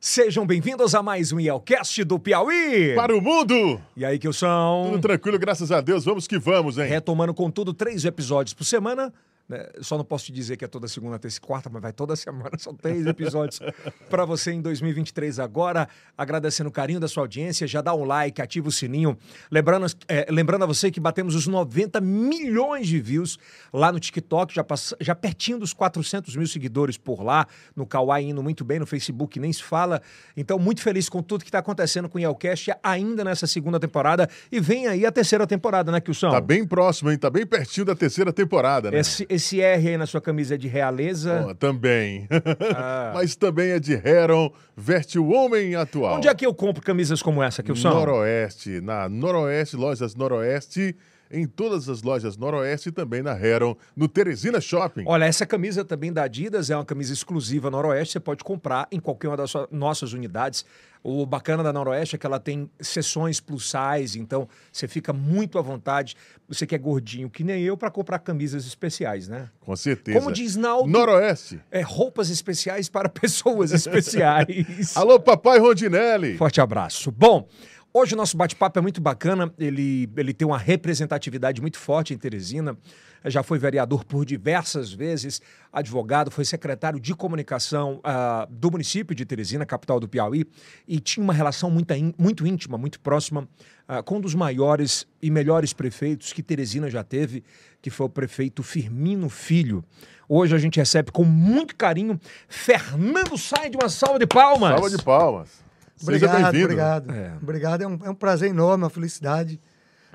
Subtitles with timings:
[0.00, 2.94] Sejam bem-vindos a mais um Yelcast do Piauí.
[2.94, 3.80] Para o mundo!
[3.96, 4.90] E aí, que são?
[4.92, 6.04] Tudo tranquilo, graças a Deus.
[6.04, 6.86] Vamos que vamos, hein?
[6.86, 9.12] Retomando com tudo, três episódios por semana.
[9.48, 9.66] Né?
[9.80, 12.14] Só não posso te dizer que é toda segunda, terça e quarta, mas vai toda
[12.14, 12.50] semana.
[12.58, 13.60] São três episódios
[14.10, 15.88] para você em 2023 agora.
[16.16, 17.66] Agradecendo o carinho da sua audiência.
[17.66, 19.16] Já dá um like, ativa o sininho.
[19.50, 23.38] Lembrando, é, lembrando a você que batemos os 90 milhões de views
[23.72, 24.94] lá no TikTok, já, pass...
[25.00, 27.46] já pertinho dos 400 mil seguidores por lá.
[27.74, 30.02] No Kawaii indo muito bem, no Facebook nem se fala.
[30.36, 34.28] Então, muito feliz com tudo que está acontecendo com o Yelcast ainda nessa segunda temporada.
[34.52, 36.30] E vem aí a terceira temporada, né, Kilson?
[36.30, 37.16] Tá bem próximo, hein?
[37.16, 38.98] Tá bem pertinho da terceira temporada, né?
[38.98, 41.46] Esse, esse R aí na sua camisa é de realeza.
[41.48, 42.28] Ó, também.
[42.76, 43.12] Ah.
[43.14, 46.16] Mas também é de Heron, veste o homem atual.
[46.16, 47.90] Onde é que eu compro camisas como essa, Kilson?
[47.90, 50.94] Noroeste, na Noroeste, lojas Noroeste,
[51.30, 55.04] em todas as lojas Noroeste e também na Heron, no Teresina Shopping.
[55.06, 59.00] Olha, essa camisa também da Adidas é uma camisa exclusiva Noroeste, você pode comprar em
[59.00, 60.64] qualquer uma das nossas unidades.
[61.02, 65.56] O bacana da Noroeste é que ela tem sessões plus size, então você fica muito
[65.56, 66.16] à vontade.
[66.48, 69.48] Você que é gordinho, que nem eu, para comprar camisas especiais, né?
[69.60, 70.18] Com certeza.
[70.18, 71.60] Como diz Naldo, Noroeste.
[71.70, 74.96] é roupas especiais para pessoas especiais.
[74.96, 76.36] Alô, papai Rondinelli.
[76.36, 77.12] Forte abraço.
[77.12, 77.46] Bom,
[77.92, 79.52] hoje o nosso bate-papo é muito bacana.
[79.58, 82.76] Ele, ele tem uma representatividade muito forte em Teresina.
[83.24, 89.24] Já foi vereador por diversas vezes, advogado, foi secretário de comunicação ah, do município de
[89.24, 90.46] Teresina, capital do Piauí,
[90.86, 93.48] e tinha uma relação muito, muito íntima, muito próxima
[93.88, 97.42] ah, com um dos maiores e melhores prefeitos que Teresina já teve,
[97.82, 99.84] que foi o prefeito Firmino Filho.
[100.28, 104.74] Hoje a gente recebe com muito carinho Fernando Sai de uma salva de palmas.
[104.74, 105.67] Salva de palmas.
[106.02, 107.12] Obrigado, obrigado.
[107.12, 107.36] É.
[107.40, 109.60] Obrigado, é um, é um prazer enorme, uma felicidade.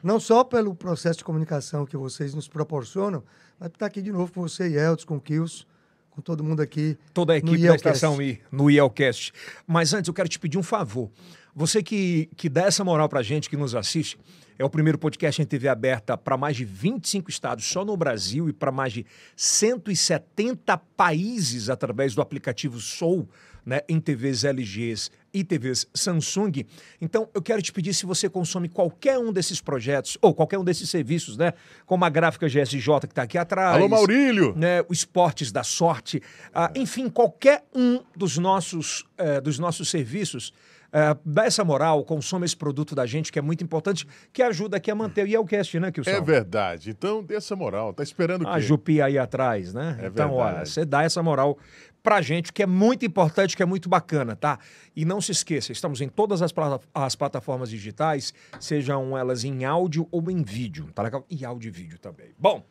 [0.03, 3.23] Não só pelo processo de comunicação que vocês nos proporcionam,
[3.59, 5.65] mas estar aqui de novo com você, Yeltsin, com o Kills,
[6.11, 6.97] com todo mundo aqui.
[7.13, 7.75] toda a equipe da.
[7.75, 9.33] Estação I, no IELCast.
[9.65, 11.09] Mas antes, eu quero te pedir um favor.
[11.55, 14.17] Você que, que dá essa moral pra gente, que nos assiste,
[14.57, 18.49] é o primeiro podcast em TV aberta para mais de 25 estados só no Brasil
[18.49, 19.05] e para mais de
[19.35, 23.27] 170 países através do aplicativo Soul,
[23.65, 26.65] né, em TVs LGs e TVs Samsung.
[27.01, 30.63] Então, eu quero te pedir se você consome qualquer um desses projetos, ou qualquer um
[30.63, 31.53] desses serviços, né?
[31.85, 34.53] Como a gráfica GSJ que está aqui atrás Alô, Maurílio.
[34.55, 36.21] né, o Esportes da Sorte,
[36.53, 40.53] ah, enfim, qualquer um dos nossos, eh, dos nossos serviços,
[40.91, 44.77] eh, dá essa moral, consome esse produto da gente, que é muito importante, que ajuda
[44.77, 46.11] aqui a manter o Yelcast, né, Kilson?
[46.11, 46.91] É verdade.
[46.91, 47.91] Então, dê essa moral.
[47.93, 48.61] Tá esperando o A quê?
[48.61, 49.97] Jupi aí atrás, né?
[49.99, 50.69] É então, olha, verdade.
[50.69, 51.57] você dá essa moral
[52.03, 54.59] pra gente, que é muito importante, que é muito bacana, tá?
[54.93, 56.53] E não se esqueça, estamos em todas as,
[56.93, 61.25] as plataformas digitais, sejam elas em áudio ou em vídeo, tá legal?
[61.29, 62.27] E áudio e vídeo também.
[62.37, 62.63] Bom,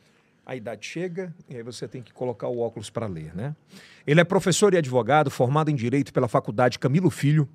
[0.44, 3.56] a idade chega e aí você tem que colocar o óculos para ler, né?
[4.06, 7.48] Ele é professor e advogado, formado em Direito pela Faculdade Camilo Filho,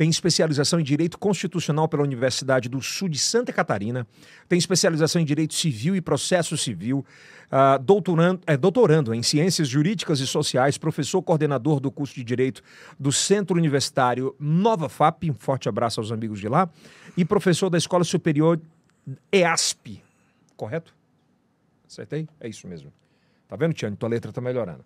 [0.00, 4.06] tem especialização em Direito Constitucional pela Universidade do Sul de Santa Catarina,
[4.48, 7.04] tem especialização em Direito Civil e Processo Civil,
[7.50, 12.62] ah, doutorando, é, doutorando em Ciências Jurídicas e Sociais, professor coordenador do curso de Direito
[12.98, 16.66] do Centro Universitário Nova FAP, um forte abraço aos amigos de lá,
[17.14, 18.58] e professor da Escola Superior
[19.30, 20.02] EASP,
[20.56, 20.94] correto?
[21.86, 22.26] Acertei?
[22.40, 22.90] É isso mesmo.
[23.46, 23.96] Tá vendo, Tiane?
[23.96, 24.82] Tua letra tá melhorando.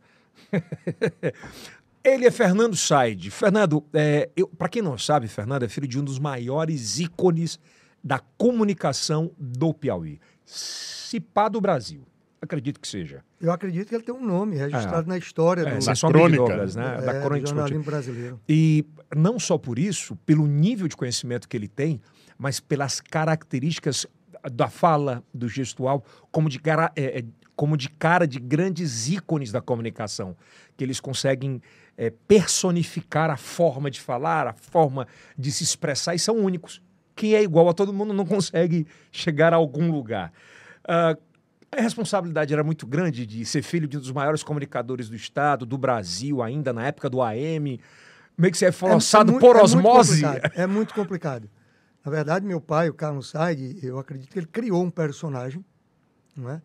[2.05, 3.31] Ele é Fernando Said.
[3.31, 4.29] Fernando, é,
[4.59, 7.59] para quem não sabe, Fernando é filho de um dos maiores ícones
[8.03, 10.21] da comunicação do Piauí.
[10.45, 12.07] Cipá do Brasil.
[12.43, 13.25] Acredito que seja.
[13.41, 16.77] Eu acredito que ele tem um nome registrado na história É, do, Na crônica, dúvidas,
[16.77, 16.99] né?
[16.99, 18.39] é, da do crônica jornalismo brasileiro.
[18.47, 18.85] E
[19.17, 22.03] não só por isso, pelo nível de conhecimento que ele tem,
[22.37, 24.07] mas pelas características
[24.53, 27.25] da fala, do gestual, como de cara, é, é,
[27.57, 30.37] como de, cara de grandes ícones da comunicação,
[30.77, 31.63] que eles conseguem
[31.97, 35.07] é, personificar a forma de falar, a forma
[35.39, 36.83] de se expressar, e são únicos.
[37.17, 40.33] Quem é igual a todo mundo não consegue chegar a algum lugar.
[40.87, 41.17] Ah,
[41.71, 45.65] a responsabilidade era muito grande de ser filho de um dos maiores comunicadores do Estado,
[45.67, 47.81] do Brasil, ainda na época do AM.
[48.37, 50.23] Meio que você é forçado muito- por muito osmose.
[50.23, 51.51] complicado, É muito complicado.
[52.05, 55.65] Na verdade, meu pai, o Carlos Said, eu acredito que ele criou um personagem
[56.37, 56.61] não é?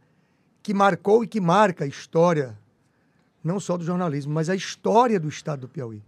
[0.62, 2.58] que marcou e que marca a história,
[3.50, 6.04] não só do jornalismo, mas a história do estado do Piauí.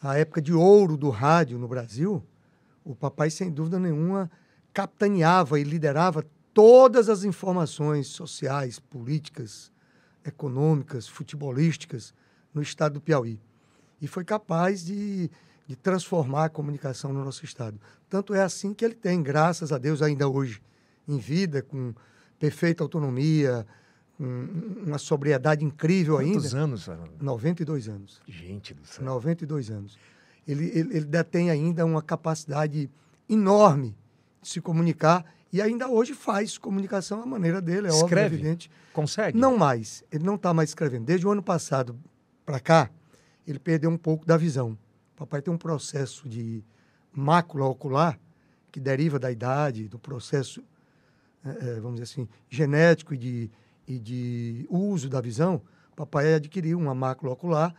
[0.00, 2.22] A época de ouro do rádio no Brasil,
[2.84, 4.30] o papai, sem dúvida nenhuma,
[4.72, 6.24] capitaneava e liderava
[6.54, 9.72] todas as informações sociais, políticas,
[10.24, 12.14] econômicas, futebolísticas
[12.54, 13.40] no estado do Piauí.
[14.00, 15.28] E foi capaz de,
[15.66, 17.80] de transformar a comunicação no nosso estado.
[18.08, 20.62] Tanto é assim que ele tem, graças a Deus, ainda hoje,
[21.08, 21.92] em vida, com
[22.38, 23.66] perfeita autonomia,
[24.22, 26.34] com uma sobriedade incrível ainda.
[26.38, 27.10] Quantos anos, Fernando?
[27.20, 28.22] 92 anos.
[28.28, 29.04] Gente do céu.
[29.04, 29.98] 92 anos.
[30.46, 32.88] ele, ele, ele detém ainda uma capacidade
[33.28, 33.96] enorme
[34.40, 38.36] de se comunicar e ainda hoje faz comunicação à maneira dele, é óbvio, Escreve?
[38.36, 38.70] evidente.
[38.92, 39.36] Consegue?
[39.36, 40.04] Não mais.
[40.12, 41.04] Ele não está mais escrevendo.
[41.04, 41.98] Desde o ano passado
[42.46, 42.90] para cá,
[43.44, 44.78] ele perdeu um pouco da visão.
[45.14, 46.64] O papai tem um processo de
[47.12, 48.20] mácula ocular
[48.70, 50.62] que deriva da idade, do processo,
[51.44, 53.50] eh, vamos dizer assim, genético e de,
[53.86, 55.62] e de uso da visão.
[55.92, 57.74] O papai adquiriu uma mácula ocular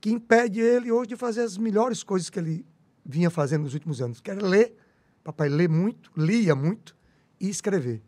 [0.00, 2.64] que impede ele hoje de fazer as melhores coisas que ele
[3.04, 4.76] vinha fazendo nos últimos anos, que era ler.
[5.24, 6.96] Papai lê muito, lia muito
[7.40, 8.02] e escrever.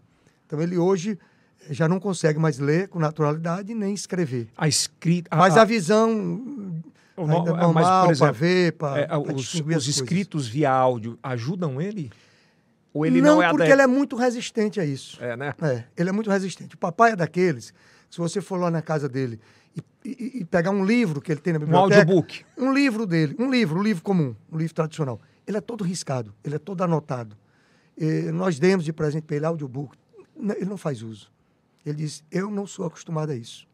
[0.47, 1.19] Então ele hoje
[1.69, 4.49] eh, já não consegue mais ler com naturalidade nem escrever.
[4.57, 5.35] A escrita.
[5.35, 6.83] Mas a, a visão
[7.17, 9.89] o mas, normal por para ver, para é, os, as os coisas.
[9.89, 12.11] escritos via áudio ajudam ele?
[12.93, 13.75] Ou ele não, não, é porque adepto?
[13.75, 15.23] ele é muito resistente a isso.
[15.23, 15.55] É, né?
[15.63, 16.75] É, ele é muito resistente.
[16.75, 17.73] O papai é daqueles,
[18.11, 19.39] se você for lá na casa dele
[19.77, 22.01] e, e- e pegar um livro que ele tem na Um biblioteca...
[22.01, 22.45] audiobook.
[22.57, 25.21] Um livro dele, um livro, um livro comum, um livro tradicional.
[25.47, 27.37] Ele é todo riscado, ele é todo anotado.
[28.01, 29.97] Eh, nós demos de presente para ele audiobook.
[30.37, 31.31] Ele não faz uso.
[31.85, 33.67] Ele diz, eu não sou acostumado a isso.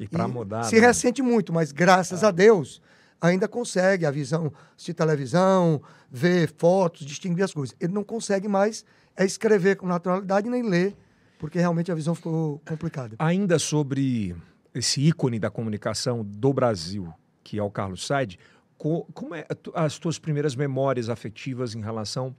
[0.00, 0.64] E para E mudar.
[0.64, 0.86] Se né?
[0.86, 2.80] ressente muito, mas graças a Deus
[3.22, 5.80] ainda consegue a visão, assistir televisão,
[6.10, 7.74] ver fotos, distinguir as coisas.
[7.80, 8.84] Ele não consegue mais
[9.16, 10.96] é escrever com naturalidade nem ler,
[11.38, 13.14] porque realmente a visão ficou complicada.
[13.18, 14.34] Ainda sobre
[14.74, 17.12] esse ícone da comunicação do Brasil,
[17.44, 18.38] que é o Carlos Said,
[18.78, 22.34] co- como é as tuas primeiras memórias afetivas em relação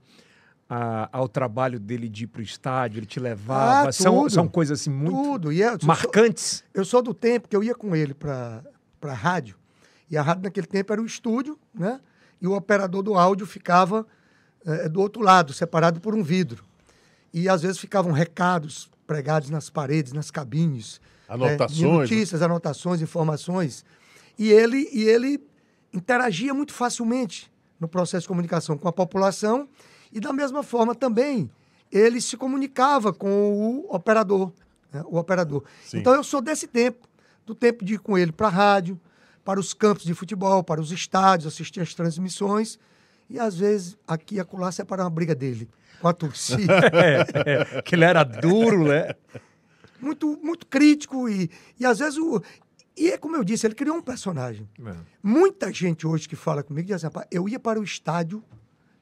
[0.68, 3.88] a- ao trabalho dele de ir para o estádio, ele te levava?
[3.88, 5.52] Ah, são, são coisas assim muito Tudo.
[5.52, 6.64] E é, eu, sou, marcantes.
[6.74, 8.62] eu sou do tempo que eu ia com ele para
[9.02, 9.56] a rádio,
[10.10, 12.00] e a rádio naquele tempo era o estúdio, né?
[12.40, 14.06] E o operador do áudio ficava
[14.64, 16.64] eh, do outro lado, separado por um vidro.
[17.32, 21.00] E às vezes ficavam recados pregados nas paredes, nas cabines.
[21.28, 21.88] Anotações, né?
[21.88, 21.98] né?
[21.98, 23.84] Notícias, anotações, informações.
[24.38, 25.42] E ele, e ele
[25.92, 29.68] interagia muito facilmente no processo de comunicação com a população
[30.12, 31.50] e, da mesma forma, também
[31.90, 34.52] ele se comunicava com o operador.
[34.92, 35.02] né?
[35.06, 35.62] O operador.
[35.84, 35.98] Sim.
[35.98, 37.06] Então, eu sou desse tempo,
[37.46, 39.00] do tempo de ir com ele para a rádio,
[39.44, 42.78] para os campos de futebol, para os estádios, assistir as transmissões
[43.28, 45.68] e, às vezes, aqui e acolá separar uma briga dele
[46.00, 46.74] com a torcida.
[46.94, 49.14] É, é, que ele era duro, né?
[50.04, 52.42] muito, muito crítico e, e às vezes o.
[52.96, 54.68] E é como eu disse, ele criou um personagem.
[54.84, 54.94] É.
[55.22, 58.44] Muita gente hoje que fala comigo diz assim, "Rapaz, eu ia para o estádio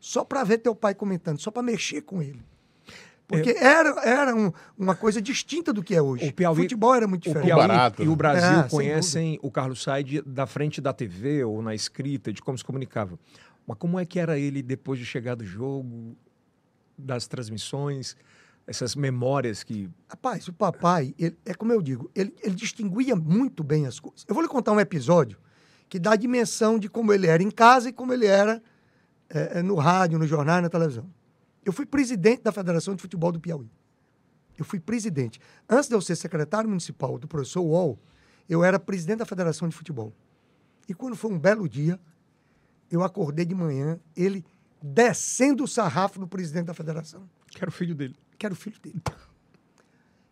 [0.01, 2.43] só para ver teu pai comentando, só para mexer com ele.
[3.33, 6.29] Porque era, era um- uma coisa distinta do que é hoje.
[6.29, 7.47] O Piauí- futebol era muito O diferente.
[7.47, 8.17] Piauí barato, e o né?
[8.17, 12.57] Brasil É, conhecem o Carlos Said da frente da TV ou na escrita, de como
[12.59, 13.19] se comunicava.
[13.67, 16.17] Mas como é que era ele depois de chegar do jogo,
[16.99, 18.17] das transmissões,
[18.67, 19.89] essas memórias que.
[20.09, 24.25] Rapaz, o papai, ele- é como eu digo, ele, ele distinguia muito bem as coisas.
[24.29, 25.39] Eu vou lhe contar um episódio
[25.89, 28.63] que dá a dimensão de como ele era em casa e como ele era
[29.35, 31.07] eh, eh, no rádio, no jornal e na televisão.
[31.65, 33.71] Eu fui presidente da Federação de Futebol do Piauí.
[34.59, 35.41] Eu fui presidente.
[35.69, 37.99] Antes de eu ser secretário municipal do professor Wall,
[38.49, 40.13] eu era presidente da Federação de Futebol.
[40.89, 41.99] E quando foi um belo dia,
[42.91, 44.45] eu acordei de manhã, ele
[44.83, 48.17] descendo o sarrafo no presidente da federação Que era o filho dele.
[48.37, 49.01] que era o filho dele.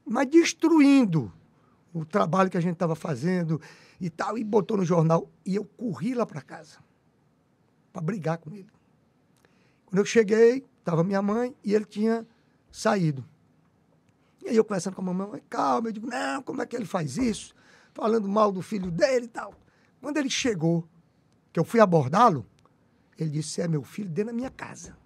[0.04, 1.32] Mas destruindo
[1.92, 3.60] o trabalho que a gente estava fazendo
[4.00, 5.30] e tal, e botou no jornal.
[5.46, 6.78] E eu corri lá para casa
[7.92, 8.70] para brigar com ele.
[9.86, 12.26] Quando eu cheguei, estava minha mãe e ele tinha
[12.70, 13.24] saído.
[14.42, 16.86] E aí eu conversando com a mamãe, calma, eu digo, não, como é que ele
[16.86, 17.54] faz isso?
[17.92, 19.54] Falando mal do filho dele e tal.
[20.00, 20.88] Quando ele chegou,
[21.52, 22.46] que eu fui abordá-lo,
[23.18, 24.96] ele disse, é meu filho dentro da minha casa.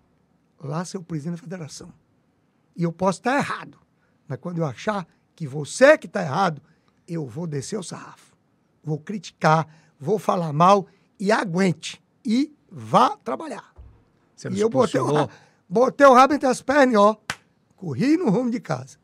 [0.63, 1.93] Lá, seu presidente da federação.
[2.77, 3.79] E eu posso estar errado.
[4.27, 6.63] Mas quando eu achar que você que está errado,
[7.07, 8.35] eu vou descer o sarrafo.
[8.83, 10.87] Vou criticar, vou falar mal
[11.19, 12.03] e aguente.
[12.25, 13.75] E vá trabalhar.
[14.35, 15.29] Você não e eu botei o,
[15.69, 17.17] botei o rabo entre as pernas ó,
[17.77, 18.99] corri no rumo de casa.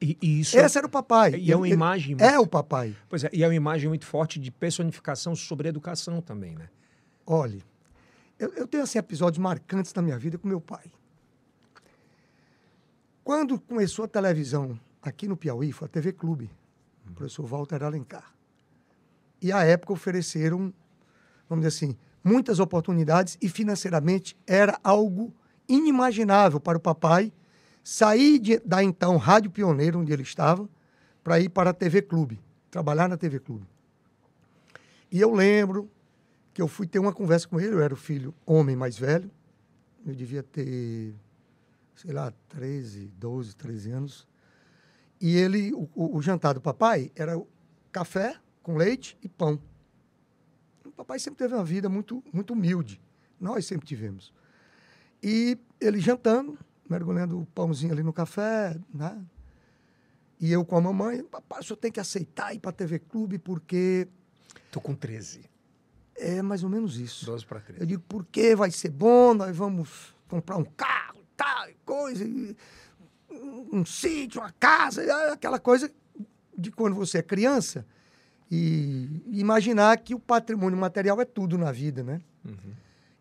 [0.00, 1.36] E, e isso Esse era o papai.
[1.36, 2.94] E é uma Ele- imagem É muito- o papai.
[3.08, 6.68] Pois é, e é uma imagem muito forte de personificação sobre educação também, né?
[7.26, 7.64] Olhe,
[8.38, 10.84] eu, eu tenho assim, episódios marcantes na minha vida com meu pai.
[13.24, 16.50] Quando começou a televisão aqui no Piauí, foi a TV Clube,
[17.08, 18.32] o professor Walter Alencar.
[19.40, 20.72] E à época ofereceram,
[21.48, 25.32] vamos dizer assim, muitas oportunidades e financeiramente era algo
[25.68, 27.32] inimaginável para o papai
[27.82, 30.68] sair de- da então Rádio Pioneiro, onde ele estava,
[31.22, 33.66] para ir para a TV Clube, trabalhar na TV Clube.
[35.10, 35.90] E eu lembro
[36.52, 39.30] que eu fui ter uma conversa com ele, eu era o filho homem mais velho,
[40.04, 41.14] eu devia ter,
[41.94, 44.26] sei lá, 13, 12, 13 anos.
[45.20, 47.40] E ele, o, o- o jantar do papai era
[47.92, 49.60] café com leite e pão.
[50.84, 53.00] O papai sempre teve uma vida muito, muito humilde.
[53.40, 54.32] Nós sempre tivemos.
[55.22, 56.58] E ele jantando,
[56.88, 59.20] mergulhando o pãozinho ali no café, né?
[60.38, 62.98] E eu com a mamãe, papai, o senhor tem que aceitar ir para a TV
[62.98, 64.06] Clube porque
[64.70, 65.48] Tô com 13.
[66.16, 67.24] é mais ou menos isso.
[67.26, 67.80] 12 para 13.
[67.80, 72.24] Eu digo, porque vai ser bom, nós vamos comprar um carro, tal, coisa,
[73.30, 75.90] um, um sítio, uma casa, aquela coisa
[76.56, 77.86] de quando você é criança
[78.50, 82.20] e imaginar que o patrimônio material é tudo na vida, né?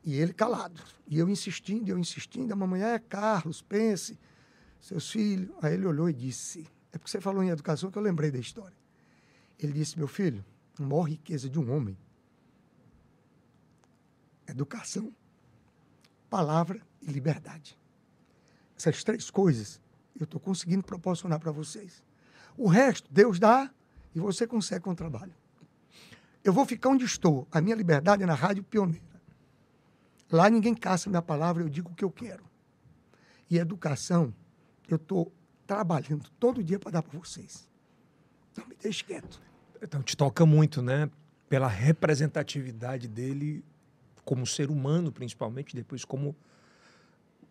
[0.05, 0.79] E ele calado.
[1.07, 4.17] E eu insistindo, eu insistindo, a mamãe, é Carlos, pense,
[4.79, 5.49] seus filhos.
[5.61, 8.37] Aí ele olhou e disse, é porque você falou em educação que eu lembrei da
[8.37, 8.77] história.
[9.57, 10.45] Ele disse, meu filho,
[10.79, 11.97] a maior riqueza de um homem
[14.47, 15.11] educação,
[16.29, 17.77] palavra e liberdade.
[18.77, 19.81] Essas três coisas
[20.17, 22.03] eu estou conseguindo proporcionar para vocês.
[22.55, 23.69] O resto, Deus dá
[24.13, 25.33] e você consegue com o trabalho.
[26.43, 27.47] Eu vou ficar onde estou.
[27.51, 29.14] A minha liberdade é na Rádio Pioneira.
[30.31, 32.43] Lá ninguém caça minha palavra, eu digo o que eu quero.
[33.49, 34.33] E educação,
[34.87, 35.31] eu estou
[35.67, 37.67] trabalhando todo dia para dar para vocês.
[38.57, 39.41] Não me deixe quieto.
[39.81, 41.09] Então te toca muito, né?
[41.47, 43.63] Pela representatividade dele
[44.23, 46.35] como ser humano, principalmente, depois como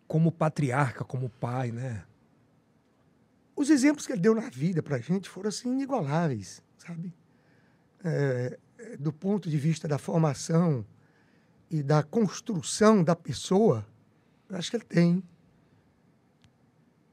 [0.07, 2.03] como patriarca, como pai, né?
[3.55, 7.13] Os exemplos que ele deu na vida para a gente foram assim inigualáveis, sabe?
[8.03, 10.85] É, é, do ponto de vista da formação
[11.69, 13.85] e da construção da pessoa,
[14.49, 15.23] eu acho que ele tem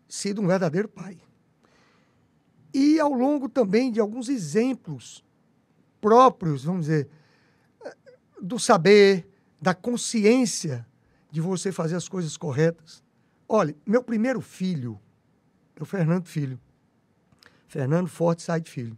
[0.08, 1.18] sido um verdadeiro pai.
[2.72, 5.24] E ao longo também de alguns exemplos
[6.00, 7.08] próprios, vamos dizer,
[8.40, 9.28] do saber,
[9.60, 10.86] da consciência
[11.30, 13.02] de você fazer as coisas corretas.
[13.48, 15.00] Olha, meu primeiro filho
[15.82, 16.58] o Fernando Filho.
[17.66, 18.96] Fernando Forte Side Filho.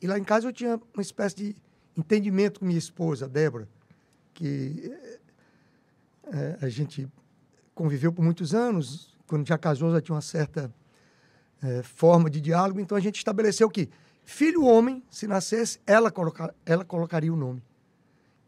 [0.00, 1.56] E lá em casa eu tinha uma espécie de
[1.96, 3.68] entendimento com minha esposa, Débora,
[4.40, 4.90] que
[6.32, 7.06] é, a gente
[7.74, 9.14] conviveu por muitos anos.
[9.26, 10.72] Quando já casou, já tinha uma certa
[11.62, 12.80] é, forma de diálogo.
[12.80, 13.90] Então a gente estabeleceu que
[14.24, 17.62] filho homem, se nascesse, ela, coloca, ela colocaria o nome.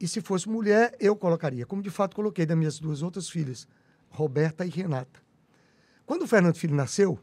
[0.01, 3.69] E se fosse mulher, eu colocaria, como de fato coloquei das minhas duas outras filhas,
[4.09, 5.21] Roberta e Renata.
[6.07, 7.19] Quando o Fernando Filho nasceu,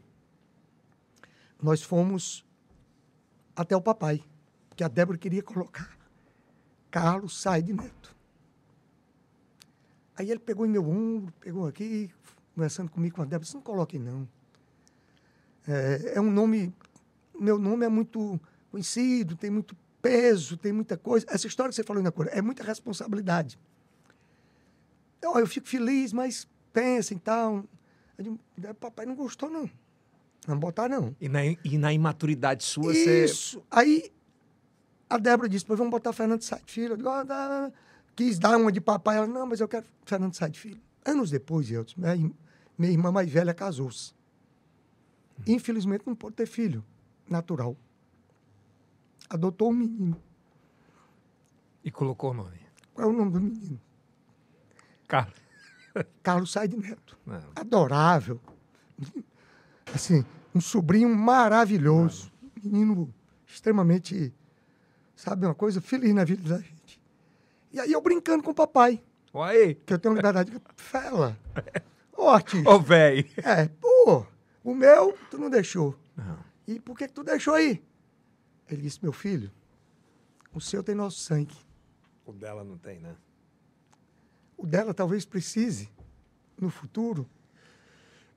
[1.60, 2.46] nós fomos
[3.56, 4.22] até o papai,
[4.76, 5.98] que a Débora queria colocar
[6.88, 8.19] Carlos Said Neto.
[10.20, 12.10] Aí ele pegou em meu ombro, pegou aqui,
[12.54, 14.28] conversando comigo com a Débora, disse, não coloque não.
[15.66, 16.74] É, é um nome,
[17.40, 18.38] meu nome é muito
[18.70, 21.24] conhecido, tem muito peso, tem muita coisa.
[21.30, 23.58] Essa história que você falou na cor é muita responsabilidade.
[25.22, 27.64] Eu, eu fico feliz, mas pensa e tal.
[28.18, 29.70] Eu digo, papai não gostou, não.
[30.46, 31.16] Não botar, não.
[31.18, 33.24] E na, e na imaturidade sua, você.
[33.24, 33.62] Isso.
[33.70, 34.12] Aí
[35.08, 36.92] a Débora disse, pois vamos botar Fernando Sá de Filho.
[36.92, 37.72] Eu digo, ah, dá.
[38.20, 39.16] Quis dar uma de papai.
[39.16, 40.78] Ela, não, mas eu quero Fernando Sá de Filho.
[41.06, 42.34] Anos depois, eu disse, minha, irmã-
[42.76, 44.12] minha irmã mais velha casou-se.
[45.46, 46.84] Infelizmente não pôde ter filho
[47.26, 47.74] natural.
[49.26, 50.20] Adotou um menino.
[51.82, 52.60] E colocou o nome.
[52.92, 53.80] Qual é o nome do menino?
[55.08, 55.40] Carlos.
[56.22, 57.16] Carlos Said Neto.
[57.24, 57.40] Não.
[57.56, 58.38] Adorável.
[59.94, 62.30] Assim, um sobrinho maravilhoso.
[62.62, 63.14] Menino
[63.46, 64.30] extremamente,
[65.16, 66.79] sabe, uma coisa feliz na vida da gente.
[67.72, 69.74] E aí eu brincando com o papai, Olha aí.
[69.74, 71.38] que eu tenho liberdade de fela.
[72.12, 72.68] Ó, tio.
[72.68, 73.24] Ô, velho.
[73.38, 74.26] É, pô,
[74.64, 75.96] o meu tu não deixou.
[76.16, 76.38] Não.
[76.66, 77.82] E por que, que tu deixou aí?
[78.68, 79.50] Ele disse, meu filho,
[80.52, 81.56] o seu tem nosso sangue.
[82.24, 83.16] O dela não tem, né?
[84.56, 85.88] O dela talvez precise,
[86.60, 87.28] no futuro,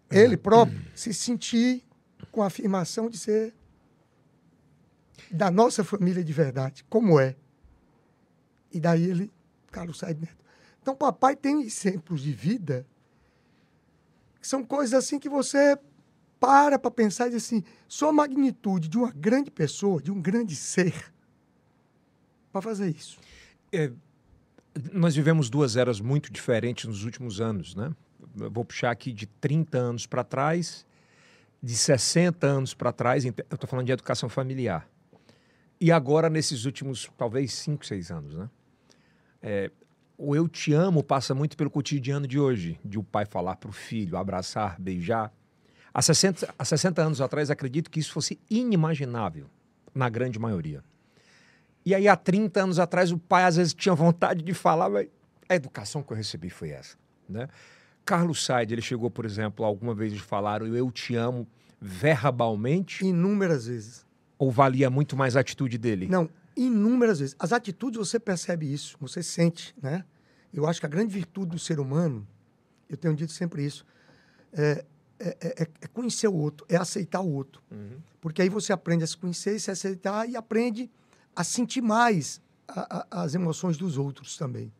[0.09, 1.83] ele próprio se sentir
[2.31, 3.53] com a afirmação de ser
[5.29, 7.35] da nossa família de verdade, como é.
[8.73, 9.31] E daí ele,
[9.71, 10.43] Carlos Said Neto.
[10.81, 12.85] Então, papai tem exemplos de vida
[14.41, 15.77] que são coisas assim que você
[16.37, 20.21] para para pensar e diz assim, só a magnitude de uma grande pessoa, de um
[20.21, 20.93] grande ser,
[22.51, 23.17] para fazer isso.
[23.71, 23.89] É,
[24.91, 27.95] nós vivemos duas eras muito diferentes nos últimos anos, né?
[28.37, 30.85] Eu vou puxar aqui de 30 anos para trás,
[31.61, 34.85] de 60 anos para trás, eu estou falando de educação familiar.
[35.79, 38.49] E agora, nesses últimos, talvez, 5, 6 anos, né?
[39.43, 39.69] É,
[40.17, 43.69] o eu te amo passa muito pelo cotidiano de hoje, de o pai falar para
[43.69, 45.33] o filho, abraçar, beijar.
[45.93, 49.47] Há 60, há 60 anos atrás, acredito que isso fosse inimaginável,
[49.93, 50.83] na grande maioria.
[51.85, 55.07] E aí, há 30 anos atrás, o pai às vezes tinha vontade de falar, mas
[55.49, 56.95] a educação que eu recebi foi essa.
[57.27, 57.47] Né?
[58.05, 61.45] Carlos Said, ele chegou, por exemplo, alguma vez de falar o eu te amo
[61.79, 64.05] verbalmente, Inúmeras vezes.
[64.37, 66.07] ou valia muito mais a atitude dele?
[66.07, 67.35] Não, inúmeras vezes.
[67.39, 70.05] As atitudes você percebe isso, você sente, né?
[70.53, 72.27] Eu acho que a grande virtude do ser humano,
[72.87, 73.85] eu tenho dito sempre isso,
[74.51, 74.85] é,
[75.19, 75.27] é,
[75.63, 77.61] é, é conhecer o outro, é aceitar o outro.
[77.71, 77.97] Uhum.
[78.21, 80.89] Porque aí você aprende a se conhecer, se aceitar e aprende
[81.35, 84.71] a sentir mais a, a, as emoções dos outros também.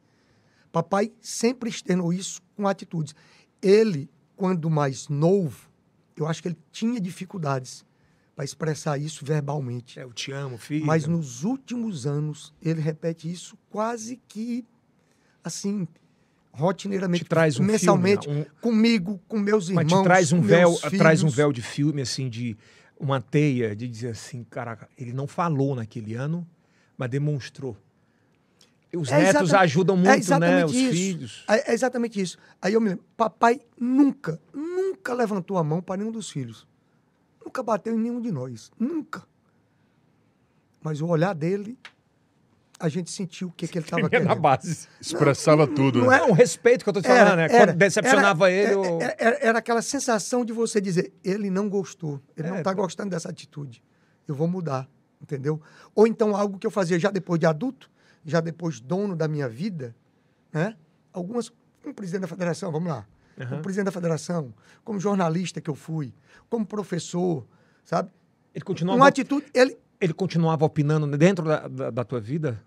[0.72, 3.16] Papai sempre externou isso com atitudes.
[3.62, 5.70] Ele, quando mais novo,
[6.16, 7.86] eu acho que ele tinha dificuldades
[8.36, 10.00] para expressar isso verbalmente.
[10.00, 10.86] É, eu te amo, filho.
[10.86, 14.66] Mas nos últimos anos, ele repete isso quase que,
[15.44, 15.88] assim,
[16.52, 18.46] rotineiramente, te traz um mensalmente, filme, um...
[18.62, 20.98] comigo, com meus irmãos, Mas te traz um véu, filhos.
[20.98, 22.58] traz um véu de filme, assim, de
[23.00, 26.48] uma teia, de dizer assim, caraca, ele não falou naquele ano,
[26.98, 27.78] mas demonstrou.
[28.96, 30.18] Os É netos ajudam é muito, né?
[30.18, 30.92] exatamente Os isso.
[30.92, 31.46] filhos.
[31.50, 32.38] É é exatamente isso.
[32.62, 36.68] Aí eu me lembro, papai nunca, nunca levantou a mão para nenhum dos filhos.
[37.54, 38.72] Nunca bateu em nenhum de nós.
[38.80, 39.24] Nunca.
[40.82, 41.78] Mas o olhar dele,
[42.80, 44.28] a gente sentiu o que, que ele estava querendo.
[44.28, 44.88] na base.
[45.00, 46.18] Expressava tudo, não né?
[46.18, 47.48] É um respeito que eu tô te falando, né?
[47.48, 49.00] Quando decepcionava era, ele, eu...
[49.00, 52.82] era, era aquela sensação de você dizer, ele não gostou, ele não É, está pô.
[52.82, 53.84] gostando dessa atitude,
[54.28, 54.90] eu vou mudar,
[55.22, 55.62] entendeu?
[55.94, 57.88] Ou então algo que eu fazia já depois de adulto,
[58.26, 59.96] já depois dono da minha vida,
[60.52, 60.76] né?
[61.14, 63.06] Algumas, como presidente da federação, vamos lá,
[63.40, 63.50] Aham.
[63.50, 66.14] como presidente da federação, como jornalista que eu fui,
[66.50, 67.46] como professor,
[67.84, 68.10] sabe?
[68.54, 72.62] ele continuava, Uma atitude, ele, ele continuava opinando dentro da, da, da tua vida?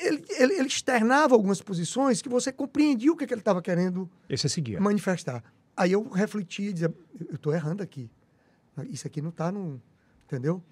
[0.00, 4.08] ele, ele, ele externava algumas posições que você compreendia o que, que ele estava querendo
[4.80, 5.42] manifestar.
[5.76, 6.94] Aí eu refletia e dizia,
[7.28, 8.10] eu estou errando aqui.
[8.88, 9.80] Isso aqui não está no...
[10.26, 10.62] Entendeu?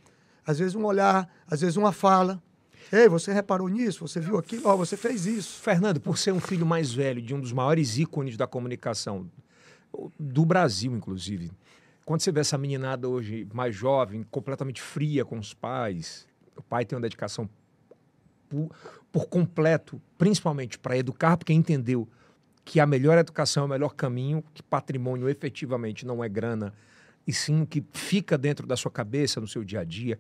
[0.47, 2.43] Às vezes um olhar, às vezes uma fala.
[2.91, 4.07] Ei, você reparou nisso?
[4.07, 4.63] Você viu aquilo?
[4.67, 5.61] Ó, você fez isso.
[5.61, 9.31] Fernando, por ser um filho mais velho de um dos maiores ícones da comunicação
[10.19, 11.51] do Brasil, inclusive,
[12.05, 16.85] quando você vê essa meninada hoje mais jovem, completamente fria com os pais, o pai
[16.85, 17.49] tem uma dedicação
[18.49, 18.71] por,
[19.11, 22.09] por completo, principalmente para educar, porque entendeu
[22.65, 26.73] que a melhor educação é o melhor caminho, que patrimônio efetivamente não é grana,
[27.27, 30.19] e sim o que fica dentro da sua cabeça, no seu dia a dia.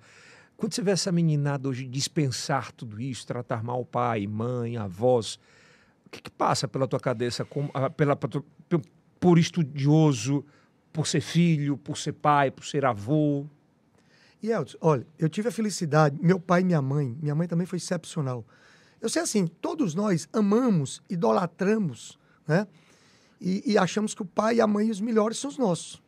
[0.62, 5.36] Quando você vê essa meninada hoje dispensar tudo isso, tratar mal pai, mãe, avós,
[6.06, 8.16] o que, que passa pela tua cabeça como, ah, pela,
[9.18, 10.44] por, estudioso,
[10.92, 13.44] por ser filho, por ser pai, por ser avô?
[14.40, 17.66] E Elton, olha, eu tive a felicidade, meu pai e minha mãe, minha mãe também
[17.66, 18.46] foi excepcional.
[19.00, 22.68] Eu sei assim, todos nós amamos, idolatramos, né?
[23.40, 26.00] E, e achamos que o pai e a mãe os melhores são os nossos.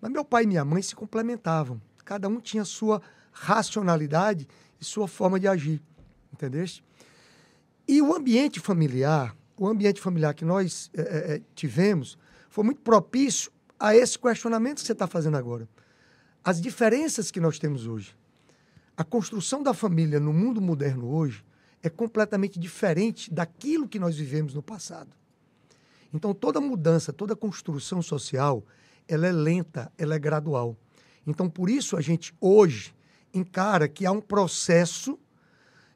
[0.00, 1.82] Mas meu pai e minha mãe se complementavam.
[2.04, 3.02] Cada um tinha sua
[3.38, 4.48] racionalidade
[4.80, 5.82] e sua forma de agir,
[6.32, 6.82] entendeste?
[7.86, 12.18] E o ambiente familiar, o ambiente familiar que nós eh, eh, tivemos,
[12.48, 15.68] foi muito propício a esse questionamento que você está fazendo agora.
[16.42, 18.16] As diferenças que nós temos hoje.
[18.96, 21.44] A construção da família no mundo moderno hoje
[21.82, 25.10] é completamente diferente daquilo que nós vivemos no passado.
[26.12, 28.64] Então, toda mudança, toda construção social,
[29.06, 30.74] ela é lenta, ela é gradual.
[31.26, 32.95] Então, por isso, a gente hoje
[33.38, 35.18] encara que há um processo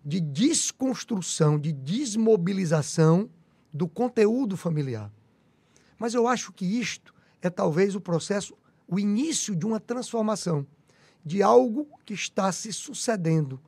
[0.05, 3.29] de desconstrução, de desmobilização
[3.72, 5.11] do conteúdo familiar.
[5.98, 8.57] Mas eu acho que isto é talvez o processo,
[8.88, 10.66] o início de uma transformação,
[11.24, 13.61] de algo que está se sucedendo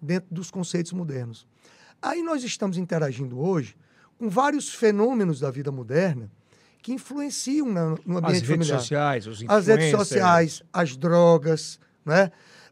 [0.00, 1.46] dentro dos conceitos modernos.
[2.00, 3.76] Aí nós estamos interagindo hoje
[4.18, 6.30] com vários fenômenos da vida moderna
[6.82, 11.80] que influenciam na, no ambiente As redes familiar sociais, os as redes sociais, as drogas,
[12.04, 12.30] né?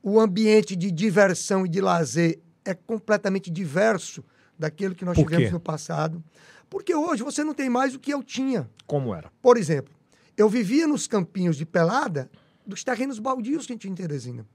[0.08, 4.24] O ambiente de diversão e de lazer é completamente diverso
[4.56, 5.52] daquilo que nós Por tivemos quê?
[5.52, 6.22] no passado.
[6.70, 8.70] Porque hoje você não tem mais o que eu tinha.
[8.86, 9.32] Como era?
[9.42, 9.92] Por exemplo,
[10.36, 12.30] eu vivia nos campinhos de pelada
[12.64, 14.46] dos terrenos baldios que a gente tinha em Teresina.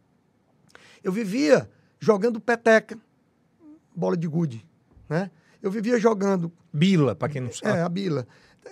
[1.03, 2.97] Eu vivia jogando peteca,
[3.93, 4.65] bola de gude,
[5.09, 5.29] né?
[5.61, 7.77] Eu vivia jogando Bila, para quem não sabe.
[7.77, 8.25] é, a bila.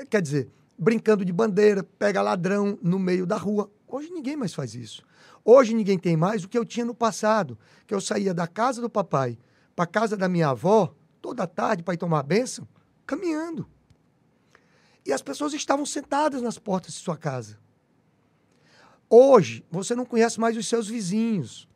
[0.10, 3.70] Quer dizer, brincando de bandeira, pega ladrão no meio da rua.
[3.86, 5.04] Hoje ninguém mais faz isso.
[5.44, 8.82] Hoje ninguém tem mais o que eu tinha no passado, que eu saía da casa
[8.82, 9.38] do papai
[9.76, 12.68] para casa da minha avó toda tarde para ir tomar bênção,
[13.06, 13.68] caminhando.
[15.06, 17.58] E as pessoas estavam sentadas nas portas de sua casa.
[19.10, 21.68] Hoje, você não conhece mais os seus vizinhos.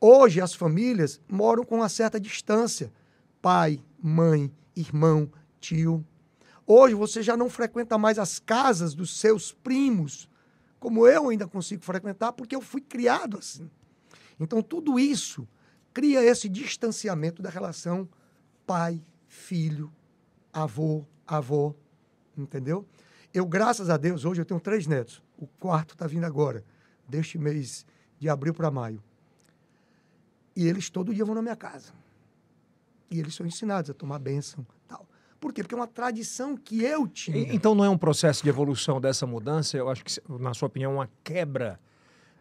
[0.00, 2.92] Hoje, as famílias moram com uma certa distância.
[3.42, 6.04] Pai, mãe, irmão, tio.
[6.66, 10.29] Hoje, você já não frequenta mais as casas dos seus primos,
[10.80, 13.70] como eu ainda consigo frequentar, porque eu fui criado assim.
[14.40, 15.46] Então, tudo isso
[15.92, 18.08] cria esse distanciamento da relação
[18.66, 19.92] pai, filho,
[20.52, 21.74] avô, avó,
[22.36, 22.86] entendeu?
[23.32, 25.22] Eu, graças a Deus, hoje eu tenho três netos.
[25.36, 26.64] O quarto está vindo agora,
[27.06, 27.84] deste mês
[28.18, 29.02] de abril para maio.
[30.56, 31.92] E eles todo dia vão na minha casa.
[33.10, 34.66] E eles são ensinados a tomar bênção.
[35.40, 35.62] Por quê?
[35.62, 37.52] Porque é uma tradição que eu tinha.
[37.52, 39.76] Então não é um processo de evolução dessa mudança?
[39.76, 41.80] Eu acho que, na sua opinião, é uma quebra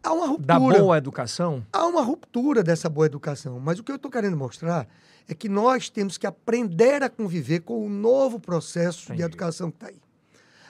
[0.03, 0.79] Há uma da ruptura.
[0.79, 1.65] boa educação?
[1.71, 3.59] Há uma ruptura dessa boa educação.
[3.59, 4.87] Mas o que eu estou querendo mostrar
[5.27, 9.17] é que nós temos que aprender a conviver com o novo processo Entendi.
[9.17, 10.01] de educação que está aí.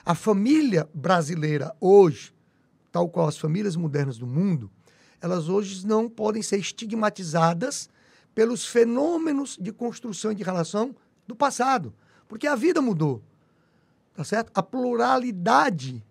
[0.04, 2.32] A família brasileira hoje,
[2.90, 4.70] tal qual as famílias modernas do mundo,
[5.20, 7.88] elas hoje não podem ser estigmatizadas
[8.34, 10.94] pelos fenômenos de construção e de relação
[11.26, 11.92] do passado,
[12.30, 13.20] porque a vida mudou.
[14.14, 14.50] Tá certo?
[14.54, 16.02] A pluralidade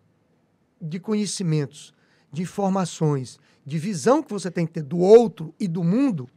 [0.81, 1.93] de conhecimentos,
[2.31, 6.29] de informações, de visão que você tem que ter do outro e do mundo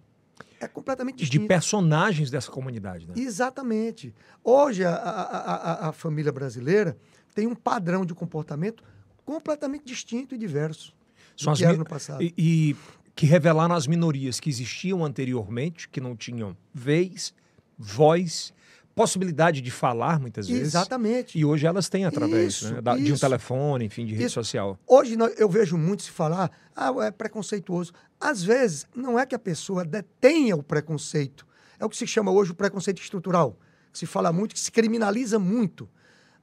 [0.60, 1.46] é completamente De distinta.
[1.48, 3.14] personagens dessa comunidade, né?
[3.16, 4.14] Exatamente.
[4.44, 6.96] Hoje, a, a- a- a- família brasileira
[7.34, 8.84] tem um padrão de comportamento
[9.24, 10.94] completamente distinto e diverso
[11.36, 12.22] do São as que era no passado.
[12.22, 12.76] E, e
[13.14, 17.34] que revelaram as minorias que existiam anteriormente, que não tinham vez,
[17.78, 18.52] voz,
[18.94, 20.68] possibilidade de falar muitas vezes.
[20.68, 21.38] Exatamente.
[21.38, 24.34] E hoje elas têm através Isso, né, da- de um telefone, enfim, de rede Isso.
[24.34, 24.78] social.
[24.86, 27.92] Hoje eu vejo muito se falar, ah, é preconceituoso.
[28.20, 31.46] Às vezes, não é que a pessoa detenha o preconceito.
[31.78, 33.58] É o que se chama hoje o preconceito estrutural.
[33.92, 35.88] Que se fala muito, que se criminaliza muito.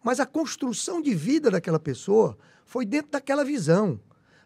[0.04, 4.00] Mas a construção de vida daquela pessoa foi dentro daquela visão.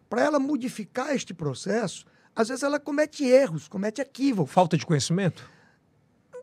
[0.08, 2.04] Para ela modificar este processo,
[2.36, 4.52] às vezes ela comete erros, comete equívocos.
[4.52, 5.48] Falta de conhecimento?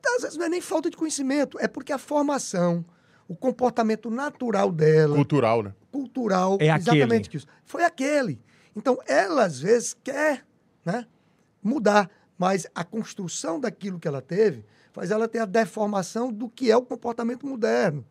[0.01, 2.83] Então, às vezes não é nem falta de conhecimento, é porque a formação,
[3.27, 5.75] o comportamento natural dela, Cultural, né?
[5.91, 7.37] cultural, É exatamente aquele.
[7.37, 7.47] isso.
[7.63, 8.41] Foi aquele.
[8.75, 10.43] Então, ela às vezes quer
[10.83, 11.05] né,
[11.61, 16.71] mudar, mas a construção daquilo que ela teve faz ela ter a deformação do que
[16.71, 18.03] é o comportamento moderno,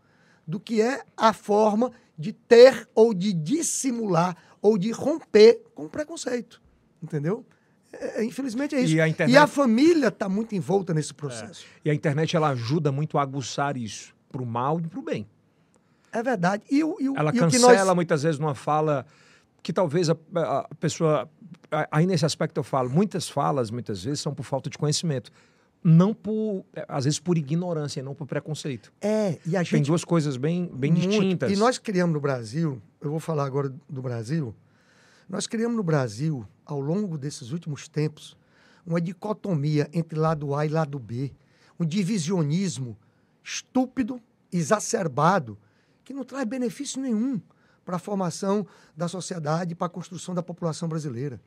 [0.46, 5.90] do que é a forma de ter ou de dissimular ou de romper com o
[5.90, 6.62] preconceito.
[7.03, 7.44] Entendeu?
[7.92, 8.94] É, é, infelizmente é isso.
[8.94, 11.64] E a internet- família está muito envolta nesse processo.
[11.85, 15.26] E a internet ela ajuda muito a aguçar isso, pro mal e pro bem.
[16.12, 16.62] É, verdade.
[16.70, 17.94] E, o, e, o, Ela e o cancela nós...
[17.94, 19.07] muitas vezes numa fala
[19.62, 21.29] que talvez a, a pessoa.
[21.70, 25.31] a- Aí nesse aspecto eu falo, muitas falas, muitas vezes, são por falta de conhecimento.
[25.83, 26.64] Não por.
[26.74, 28.92] é, Às vezes por ignorância e não por preconceito.
[29.00, 31.09] É, e a Tem gente duas coisas bem, bem Muito.
[31.09, 31.50] distintas.
[31.53, 34.55] E nós criamos no Brasil, eu vou falar agora do Brasil,
[35.31, 38.37] nós criamos no Brasil, ao longo desses últimos tempos,
[38.85, 41.33] uma dicotomia entre lado A e lado B,
[41.79, 42.99] um divisionismo
[43.45, 44.21] estúpido,
[44.53, 45.57] exacerbado,
[46.03, 47.40] que não traz benefício nenhum
[47.85, 48.66] para a formação
[48.97, 51.40] da sociedade, para a construção da população brasileira.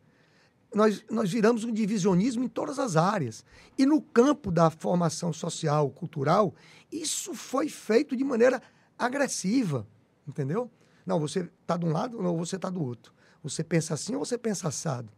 [0.74, 3.44] Nós, nós viramos um divisionismo em todas as áreas.
[3.78, 6.56] E no campo da formação social, cultural,
[6.90, 8.62] isso foi feito de maneira
[8.98, 9.86] agressiva,
[10.26, 10.72] entendeu?
[11.06, 13.14] Não, você está de um lado ou você está do outro.
[13.44, 15.12] Você pensa assim ou você pensa assado.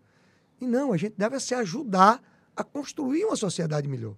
[0.59, 2.21] E não, a gente deve se ajudar
[2.55, 4.15] a construir uma sociedade melhor.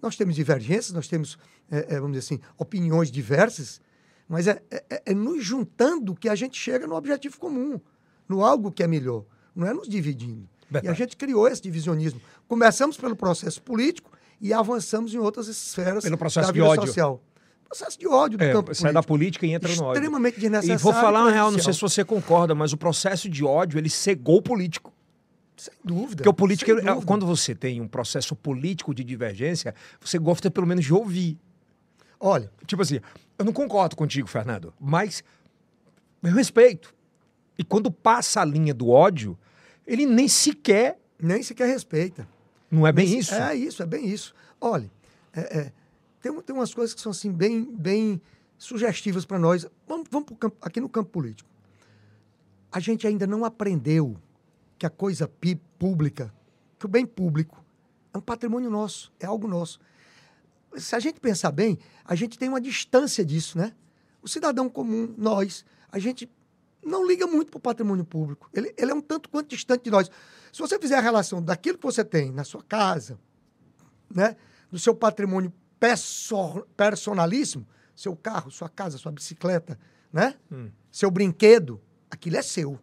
[0.00, 1.38] Nós temos divergências, nós temos,
[1.70, 3.80] é, é, vamos dizer assim, opiniões diversas,
[4.28, 7.80] mas é, é, é nos juntando que a gente chega no objetivo comum,
[8.28, 9.24] no algo que é melhor.
[9.54, 10.48] Não é nos dividindo.
[10.70, 10.98] E a Verdade.
[10.98, 12.20] gente criou esse divisionismo.
[12.48, 16.86] Começamos pelo processo político e avançamos em outras esferas Pelo processo da de vida ódio.
[16.86, 17.22] social.
[17.72, 19.94] Processo de ódio do É, campo sai da política e entra no ódio.
[19.94, 20.78] Extremamente desnecessário.
[20.78, 23.78] E vou falar uma real, não sei se você concorda, mas o processo de ódio,
[23.78, 24.92] ele cegou o político.
[25.56, 26.16] Sem dúvida.
[26.16, 27.06] Porque o político, ele- dúvida.
[27.06, 31.38] quando você tem um processo político de divergência, você gosta pelo menos de ouvir.
[32.20, 33.00] Olha, Tipo assim,
[33.38, 35.24] eu não concordo contigo, Fernando, mas
[36.22, 36.94] eu respeito.
[37.58, 39.38] E quando passa a linha do ódio,
[39.86, 40.98] ele nem sequer.
[41.18, 42.28] nem sequer respeita.
[42.70, 43.34] Não é bem Nem isso?
[43.34, 44.34] É isso, é bem isso.
[44.60, 44.90] Olha,
[45.34, 45.72] é, é,
[46.22, 48.22] tem, tem umas coisas que são assim bem, bem
[48.56, 49.66] sugestivas para nós.
[49.86, 51.50] Vamos, vamos campo- aqui no campo político.
[52.70, 54.16] A gente ainda não aprendeu
[54.78, 55.30] que a coisa
[55.78, 56.32] pública,
[56.78, 57.62] que o bem público
[58.14, 59.80] é um patrimônio nosso, é algo nosso.
[60.76, 63.74] Se a gente pensar bem, a gente tem uma distância disso, né?
[64.22, 66.30] O cidadão comum, nós, a gente
[66.84, 68.48] não liga muito para o patrimônio público.
[68.54, 70.10] Ele, ele é um tanto quanto distante de nós.
[70.52, 73.18] Se você fizer a relação daquilo que você tem na sua casa,
[74.08, 74.36] né,
[74.70, 75.52] do seu patrimônio
[75.86, 79.76] perso- personalíssimo, seu carro, sua casa, sua bicicleta,
[80.12, 80.70] né, Hum.
[80.92, 82.78] seu brinquedo, aquilo é seu.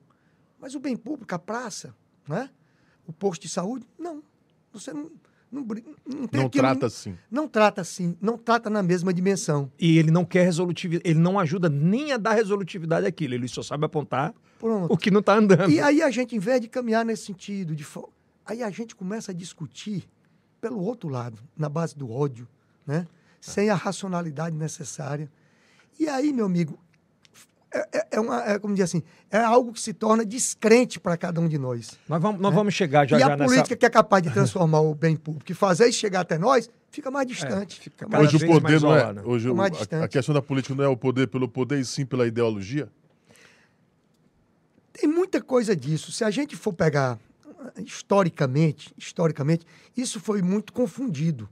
[0.59, 1.95] Mas o bem público, a praça,
[2.27, 2.49] né,
[3.07, 4.21] o posto de saúde, não.
[4.73, 5.09] Você não,
[5.49, 5.65] não, não
[6.33, 7.17] Não aquilo- trata assim.
[7.31, 9.71] Não trata assim, não trata na mesma dimensão.
[9.79, 13.63] E ele não quer resolutividade, ele não ajuda nem a dar resolutividade àquilo, ele só
[13.63, 14.93] sabe apontar Pronto.
[14.93, 15.71] o que não está andando.
[15.71, 17.85] E aí a gente, em vez de caminhar nesse sentido, de
[18.45, 20.07] aí a gente começa a discutir
[20.59, 22.45] pelo outro lado, na base do ódio,
[22.89, 23.07] né?
[23.39, 25.31] sem a racionalidade necessária.
[25.99, 26.77] E aí, meu amigo,
[27.71, 31.15] é, é- é uma, é, como dizer assim, é algo que se torna descrente para
[31.15, 31.97] cada um de nós.
[32.09, 33.45] Nós vamos, nós vamos chegar já e já a nessa...
[33.45, 36.69] política que é capaz de transformar o bem público e fazer isso chegar até nós,
[36.91, 37.79] fica mais distante.
[37.79, 39.13] É, fica mais Hoje o poder não é.
[39.23, 41.85] Hoje o- Mais a, a questão da política não é o poder pelo poder, e
[41.85, 42.89] sim pela ideologia.
[44.91, 46.11] Tem muita coisa disso.
[46.11, 47.17] Se a gente for pegar
[47.59, 51.47] ah, historicamente, historicamente, isso foi muito confundido.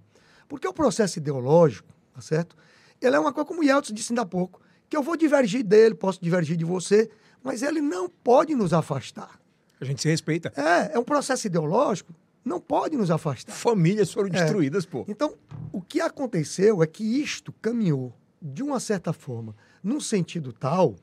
[0.48, 2.56] Porque o processo ideológico, tá certo?
[3.02, 5.64] Ele é uma coisa, como o Yeltsin disse ainda há pouco, que eu vou divergir
[5.64, 7.10] dele, posso divergir de você,
[7.44, 9.40] mas ele não pode nos afastar.
[9.80, 10.52] A gente se respeita.
[10.56, 13.54] É, é um processo ideológico, não pode nos afastar.
[13.54, 15.06] Famílias foram destruídas, pô.
[15.08, 15.36] Então,
[15.72, 20.96] o que aconteceu é que isto caminhou, de uma certa forma, num sentido tal,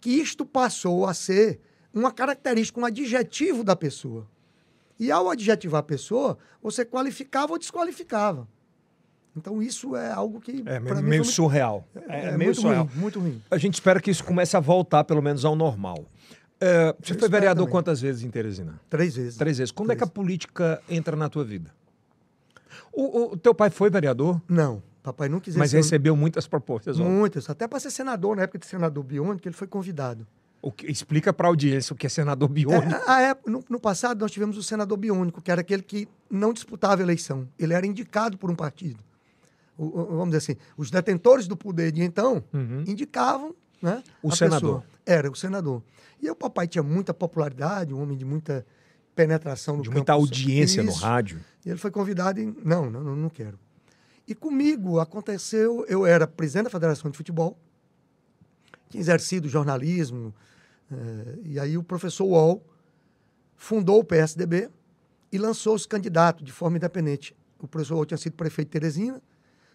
[0.00, 1.60] que isto passou a ser
[1.94, 4.26] uma característica, um adjetivo da pessoa.
[4.98, 8.48] E ao adjetivar a pessoa, você qualificava ou desqualificava.
[9.36, 10.62] Então, isso é algo que.
[10.66, 11.86] É pra mim, meio foi surreal.
[12.08, 12.84] É, é meio muito surreal.
[12.84, 13.42] ruim, muito ruim.
[13.50, 16.04] A gente espera que isso comece a voltar, pelo menos, ao normal.
[16.60, 17.72] É, você Eu foi vereador também.
[17.72, 18.78] quantas vezes em Teresina?
[18.90, 19.36] Três vezes.
[19.36, 19.72] Três vezes.
[19.72, 20.14] Quando é que a Três.
[20.14, 21.70] política entra na tua vida?
[22.92, 27.00] O, o teu pai foi vereador, Não, papai não quis mas recebeu muitas propostas.
[27.00, 27.04] ó.
[27.04, 30.26] Muitas, até para ser senador, na época de senador biônico, ele foi convidado.
[30.60, 32.94] O que- explica para a audiência o que é senador biônico.
[32.94, 36.06] É, a época, no, no passado, nós tivemos o senador biônico, que era aquele que
[36.30, 37.48] não disputava a eleição.
[37.58, 39.02] Ele era indicado por um partido.
[39.76, 42.84] O- vamos dizer assim, os detentores do poder de então Uhum.
[42.86, 44.60] indicavam né, O senador.
[44.60, 44.84] pessoa.
[45.04, 45.82] Era o senador.
[46.20, 48.64] E o papai tinha muita popularidade, um homem de muita
[49.14, 51.00] penetração no De campo muita audiência no Isso.
[51.00, 51.40] rádio.
[51.66, 53.58] E ele foi convidado e, não, não, não, não quero.
[54.28, 57.58] E comigo aconteceu, eu era presidente da Federação de Futebol,
[58.88, 60.32] tinha exercido jornalismo,
[60.90, 62.64] eh, e aí o professor Wall
[63.56, 64.70] fundou o PSDB
[65.32, 67.34] e lançou-se candidato de forma independente.
[67.58, 69.20] O professor Wall tinha sido prefeito de Teresina,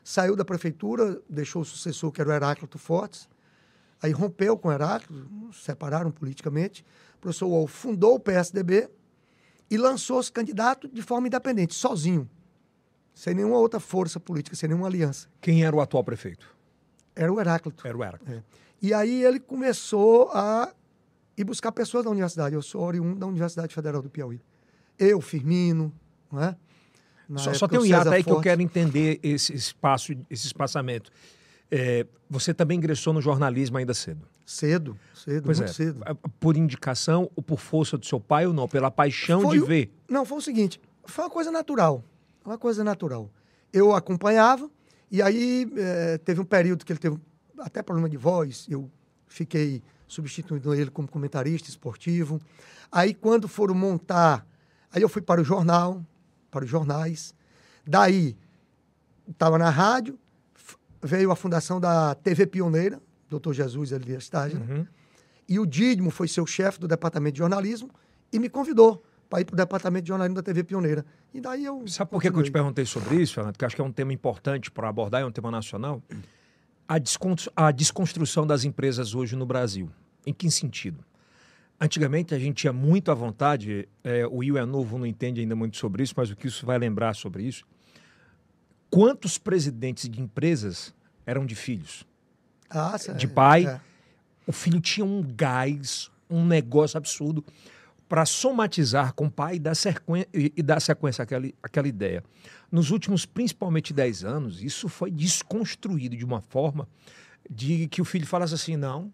[0.07, 3.27] saiu da prefeitura, deixou o sucessor, que era o Heráclito Fortes,
[4.01, 6.85] aí rompeu com o Heráclito, separaram politicamente.
[7.17, 8.89] O professor Wall fundou o PSDB
[9.69, 12.29] e lançou-se candidato de forma independente, sozinho,
[13.13, 15.27] sem nenhuma outra força política, sem nenhuma aliança.
[15.41, 16.55] Quem era o atual prefeito?
[17.13, 17.85] Era o Heráclito.
[17.85, 18.37] Era o Heracles.
[18.37, 18.43] É.
[18.81, 20.73] E aí ele começou a
[21.35, 22.55] ir buscar pessoas da universidade.
[22.55, 24.39] Eu sou oriundo da Universidade Federal do Piauí.
[24.97, 25.91] Eu, Firmino,
[26.31, 26.55] não é?
[27.35, 28.43] Só, só tem um hiato aí que eu Forte.
[28.45, 31.11] quero entender esse espaço, esse espaçamento.
[31.69, 34.25] É, você também ingressou no jornalismo ainda cedo.
[34.45, 35.73] Cedo, cedo, Pois muito é.
[35.73, 36.01] cedo.
[36.39, 38.67] Por indicação ou por força do seu pai ou não?
[38.67, 39.91] Pela paixão Foi de o- ver.
[40.09, 42.01] Não, foi o seguinte, foi uma coisa natural,
[42.45, 43.29] uma coisa natural.
[43.73, 44.69] Eu acompanhava
[45.11, 47.17] e aí eh, teve um período que ele teve
[47.59, 48.89] até problema de voz, eu
[49.27, 52.39] fiquei substituindo ele como comentarista esportivo.
[52.89, 54.47] Aí quando foram montar,
[54.89, 56.01] aí eu fui para o jornal,
[56.49, 57.33] para os jornais.
[57.85, 58.35] Daí
[59.29, 60.17] estava na rádio,
[61.01, 64.85] veio a fundação da TV Pioneira, doutor Jesus Elias Estágio, Uhum.
[65.47, 67.89] e o Dídimo foi seu chefe do departamento de jornalismo
[68.31, 71.05] e me convidou para ir para o departamento de jornalismo da TV Pioneira.
[71.33, 71.85] E daí eu.
[71.87, 73.53] Sabe por que, que eu te perguntei sobre isso, Fernando?
[73.53, 76.01] Porque acho que é um tema importante para abordar, é um tema nacional.
[76.87, 76.95] A,
[77.67, 79.89] a desconstrução das empresas hoje no Brasil.
[80.25, 81.03] Em que sentido?
[81.79, 85.55] Antigamente a gente tinha muito à vontade, é, o Will é novo, não entende ainda
[85.55, 87.65] muito sobre isso, mas o que isso vai lembrar sobre isso.
[88.89, 90.93] Quantos presidentes de empresas
[91.25, 92.05] eram de filhos?
[92.69, 93.65] Ah, sim, de pai.
[93.65, 93.79] é.
[94.47, 97.43] O filho tinha um gás, um negócio absurdo
[98.07, 102.23] para somatizar com o pai e dar sequência, e dar sequência àquela, àquela ideia.
[102.71, 106.87] Nos últimos, principalmente 10 anos, isso foi desconstruído de uma forma
[107.49, 109.11] de que o filho falasse assim: não,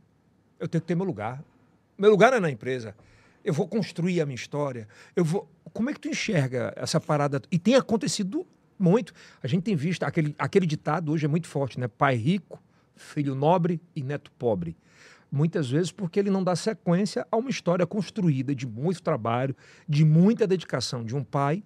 [0.60, 1.44] eu tenho que ter meu lugar.
[1.98, 2.96] Meu lugar é na empresa.
[3.44, 4.88] Eu vou construir a minha história.
[5.16, 5.50] Eu vou.
[5.74, 7.42] Como é que tu enxerga essa parada?
[7.52, 8.46] E tem acontecido
[8.80, 9.14] muito.
[9.42, 11.88] A gente tem visto aquele, aquele ditado hoje é muito forte, né?
[11.88, 12.62] Pai rico,
[12.96, 14.78] filho nobre e neto pobre.
[15.32, 19.56] Muitas vezes porque ele não dá sequência a uma história construída de muito trabalho,
[19.90, 21.64] de muita dedicação de um pai,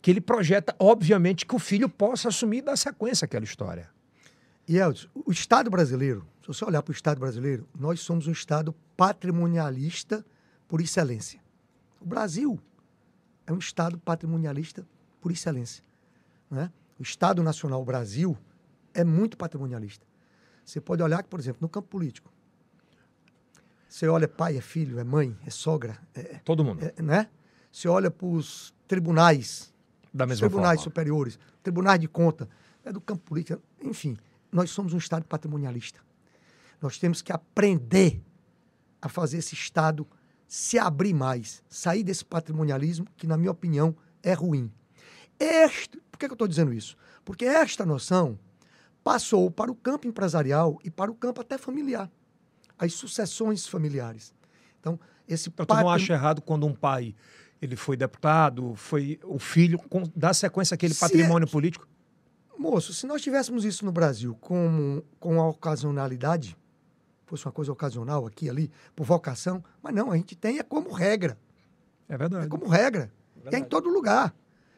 [0.00, 3.90] que ele projeta, obviamente, que o filho possa assumir e dar sequência àquela história.
[4.68, 8.74] E Elton, o Estado brasileiro, você olhar para o Estado brasileiro, nós somos um Estado
[8.96, 10.24] patrimonialista
[10.66, 11.40] por excelência.
[12.00, 12.58] O Brasil
[13.46, 14.86] é um Estado patrimonialista
[15.20, 15.84] por excelência.
[16.50, 16.72] Né?
[16.98, 18.36] O Estado Nacional Brasil
[18.92, 20.04] é muito patrimonialista.
[20.64, 22.30] Você pode olhar por exemplo, no campo político,
[23.88, 26.82] você olha pai, é filho, é mãe, é sogra, é, Todo mundo.
[26.84, 27.28] é- né?
[27.72, 29.72] Você olha para os tribunais,
[30.12, 30.84] da mesma tribunais forma.
[30.90, 32.48] superiores, tribunais de conta,
[32.84, 34.16] é do campo político, enfim,
[34.50, 36.00] nós somos um Estado patrimonialista.
[36.80, 38.22] Nós temos que aprender
[39.00, 40.06] a fazer esse Estado
[40.46, 44.70] se abrir mais, sair desse patrimonialismo que, na minha opinião, é ruim.
[45.38, 46.96] Este, por que, eu estou dizendo isso?
[47.24, 48.38] Porque esta noção
[49.04, 52.10] passou para o campo empresarial e para o campo até familiar.
[52.76, 54.34] as sucessões familiares.
[54.80, 57.14] Então, esse Então, tu não acha errado quando um pai
[57.60, 61.86] ele foi deputado, foi o filho, com- dá sequência àquele Se patrimônio político?
[62.58, 66.56] Moço, se nós tivéssemos isso no Brasil com, com a ocasionalidade,
[67.30, 70.92] fosse uma coisa ocasional aqui ali, por vocação, mas não, a gente tem é como
[70.92, 71.38] regra.
[72.08, 72.48] É É verdade.
[72.48, 73.12] como regra.
[73.50, 74.34] E é em todo lugar.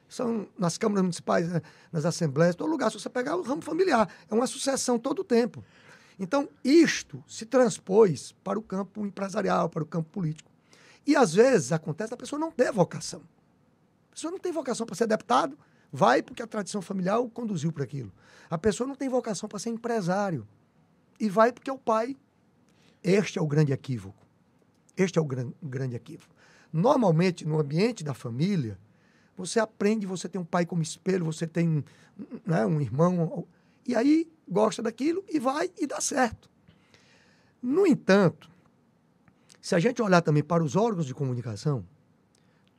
[0.09, 2.91] São nas câmaras municipais, né, nas assembleias, todo lugar.
[2.91, 5.65] Se você pegar o ramo familiar, é uma sucessão todo o tempo.
[6.19, 10.51] Então, isto se transpôs para o campo empresarial, para o campo político.
[11.07, 13.23] E às vezes acontece da pessoa não ter vocação.
[14.11, 15.59] A pessoa não tem vocação para ser deputado,
[15.91, 18.13] vai porque a tradição familiar o conduziu para aquilo.
[18.51, 20.47] A pessoa não tem vocação para ser empresário
[21.19, 22.17] e vai porque o pai.
[23.03, 24.27] Este é o grande equívoco.
[24.97, 26.35] Este é o gran, grande equívoco.
[26.73, 28.79] Normalmente, no ambiente da família,
[29.37, 31.85] você aprende, você tem um pai como espelho, você tem
[32.47, 33.47] né, um irmão,
[33.87, 36.51] e aí gosta daquilo e vai e dá certo.
[37.61, 38.51] No entanto,
[39.61, 41.85] se a gente olhar também para os órgãos de comunicação,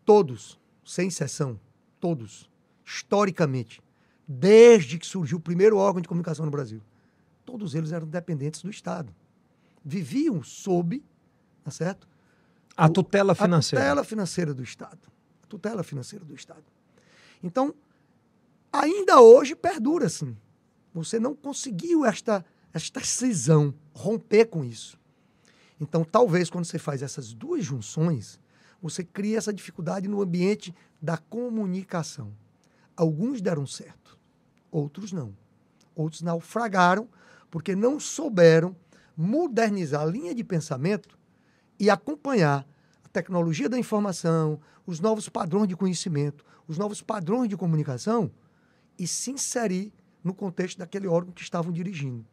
[0.06, 1.60] todos, sem exceção,
[2.00, 2.50] todos,
[2.86, 3.82] historicamente,
[4.28, 6.82] desde que surgiu o primeiro órgão de comunicação no Brasil,
[7.46, 9.14] todos eles eram dependentes do Estado.
[9.84, 11.04] Viviam sob,
[11.64, 12.08] tá certo?
[12.76, 13.84] A tutela financeira.
[13.84, 15.00] A tutela financeira do Estado.
[15.44, 16.64] A tutela financeira do Estado.
[17.42, 17.74] Então,
[18.72, 20.36] ainda hoje perdura assim.
[20.94, 24.98] Você não conseguiu esta, esta cisão, romper com isso.
[25.80, 28.40] Então, talvez quando você faz essas duas junções,
[28.82, 32.34] você cria essa dificuldade no ambiente da comunicação.
[32.96, 34.18] Alguns deram certo,
[34.72, 35.36] outros não.
[35.96, 37.08] Outros naufragaram
[37.50, 38.76] porque não souberam
[39.16, 41.18] modernizar a linha de pensamento
[41.80, 42.68] e acompanhar
[43.04, 48.32] a tecnologia da informação, os novos padrões de conhecimento, os novos padrões de comunicação
[48.98, 49.92] e se inserir
[50.24, 52.26] no contexto daquele órgão que estavam dirigindo.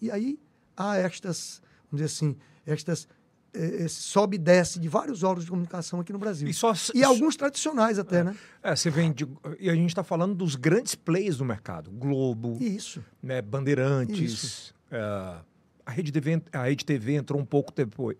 [0.00, 0.38] E aí
[0.76, 3.08] há estas, vamos dizer assim, estas
[3.56, 6.46] eh, esse sobe e desce de vários órgãos de comunicação aqui no Brasil.
[6.48, 8.36] E só, E alguns tradicionais até, né?
[8.62, 9.26] É, você vem de,
[9.58, 11.90] e a gente está falando dos grandes players do mercado.
[11.90, 13.02] Globo, Isso.
[13.22, 14.74] né, Bandeirantes, Isso.
[14.90, 15.38] é,
[15.86, 17.72] a, Rede TV, a Rede TV entrou um pouco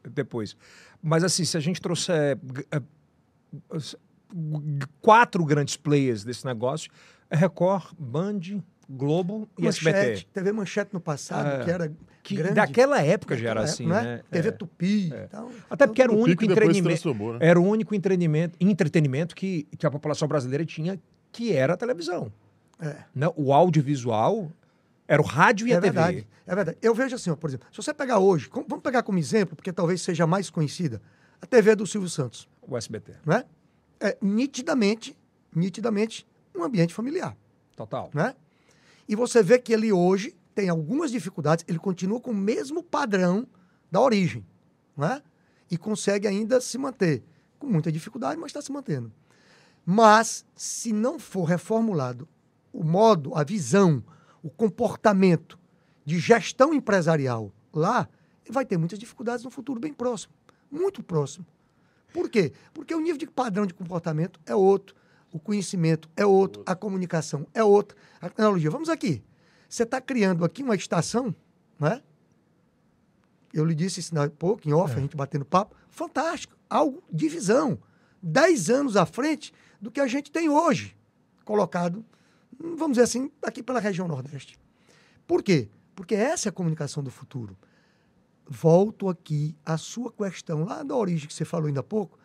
[0.09, 0.57] depois.
[1.03, 2.39] Mas assim, se a gente trouxer
[2.71, 2.81] é,
[5.01, 6.91] quatro grandes players desse negócio,
[7.31, 8.41] é Record, Band,
[8.89, 9.99] Globo e SBT.
[9.99, 11.65] Manchete, TV Manchete no passado, É.
[11.65, 12.55] que era Que grande.
[12.55, 14.23] daquela época já era Naquela assim, época, né?
[14.31, 14.53] TV É.
[14.53, 15.07] Tupi.
[15.09, 15.51] e tal.
[15.69, 17.39] Até porque era o único entretenimento, né?
[17.41, 21.01] era o único entretenimento, entretenimento que, que a população brasileira tinha,
[21.33, 22.33] que era a televisão.
[22.81, 22.97] É.
[23.15, 23.27] né?
[23.37, 24.53] O audiovisual
[25.09, 25.93] era o rádio e É a TV.
[25.93, 26.79] verdade, é verdade.
[26.83, 29.73] Eu vejo assim, ó, por exemplo, se você pegar hoje, vamos pegar como exemplo, porque
[29.73, 31.01] talvez seja mais conhecida,
[31.41, 33.15] a TV do Silvio Santos, O SBT.
[33.25, 33.45] não é?
[34.21, 35.17] Nitidamente,
[35.55, 37.37] nitidamente um ambiente familiar,
[37.77, 38.11] Total.
[38.15, 38.35] né?
[39.09, 43.47] E você vê que ele hoje tem algumas dificuldades, ele continua com o mesmo padrão
[43.91, 44.45] da origem,
[44.97, 45.23] não é?
[45.71, 47.23] E consegue ainda se manter
[47.59, 49.13] com muita dificuldade, mas está se mantendo.
[49.85, 52.29] Mas se não for reformulado
[52.73, 54.03] o modo, a visão,
[54.47, 55.59] o comportamento
[56.05, 58.09] de gestão empresarial lá,
[58.49, 60.33] vai ter muitas dificuldades no futuro bem próximo,
[60.71, 61.45] muito próximo.
[62.13, 62.53] Por quê?
[62.73, 64.95] Porque o nível de padrão de comportamento é outro,
[65.33, 68.71] o conhecimento é outro, a comunicação é outra, a tecnologia.
[68.71, 69.21] Vamos aqui.
[69.69, 71.35] Você está criando aqui uma estação,
[71.77, 72.01] né?
[73.53, 75.75] Eu lhe disse isso há pouco, em off, a gente batendo papo.
[75.91, 76.57] Fantástico.
[76.71, 77.81] Algo de visão.
[78.23, 80.97] Dez anos à frente do que a gente tem hoje.
[81.45, 82.05] Colocado,
[82.59, 84.59] vamos dizer assim, aqui pela região Nordeste.
[85.27, 85.69] Por quê?
[85.95, 87.57] Porque essa é a comunicação do futuro.
[88.49, 92.19] Volto aqui à sua questão, lá da origem que você falou ainda há pouco,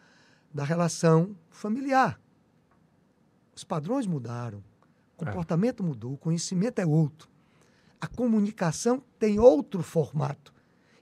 [0.54, 2.20] da relação familiar.
[3.56, 4.64] Os padrões mudaram,
[5.18, 7.30] o comportamento mudou, o conhecimento é outro.
[8.00, 10.54] A comunicação tem outro formato.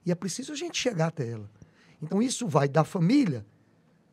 [0.05, 1.49] E é preciso a gente chegar até ela.
[2.01, 3.45] Então, isso vai da família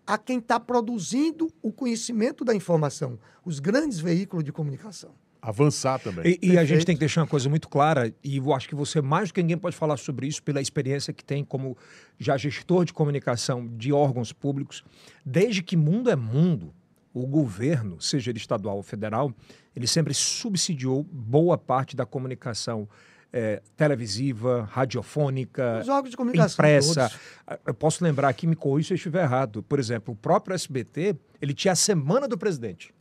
[0.06, 5.10] a quem está produzindo o conhecimento da informação, os grandes veículos de comunicação.
[5.42, 6.38] Avançar também.
[6.42, 8.74] E, e a gente tem que deixar uma coisa muito clara, e eu acho que
[8.74, 11.76] você, mais do que ninguém, pode falar sobre isso pela experiência que tem como
[12.18, 14.84] já gestor de comunicação de órgãos públicos.
[15.24, 16.74] Desde que mundo é mundo,
[17.12, 19.32] o governo, seja ele estadual ou federal,
[19.74, 22.88] ele sempre subsidiou boa parte da comunicação
[23.32, 27.08] eh, televisiva, radiofônica, Os órgãos de comunicação impressa.
[27.08, 27.18] todos.
[27.46, 29.62] Ah, Eu posso lembrar aqui, me corrija se eu estiver errado.
[29.62, 32.92] Por exemplo, o próprio SBT, ele tinha a Semana do Presidente,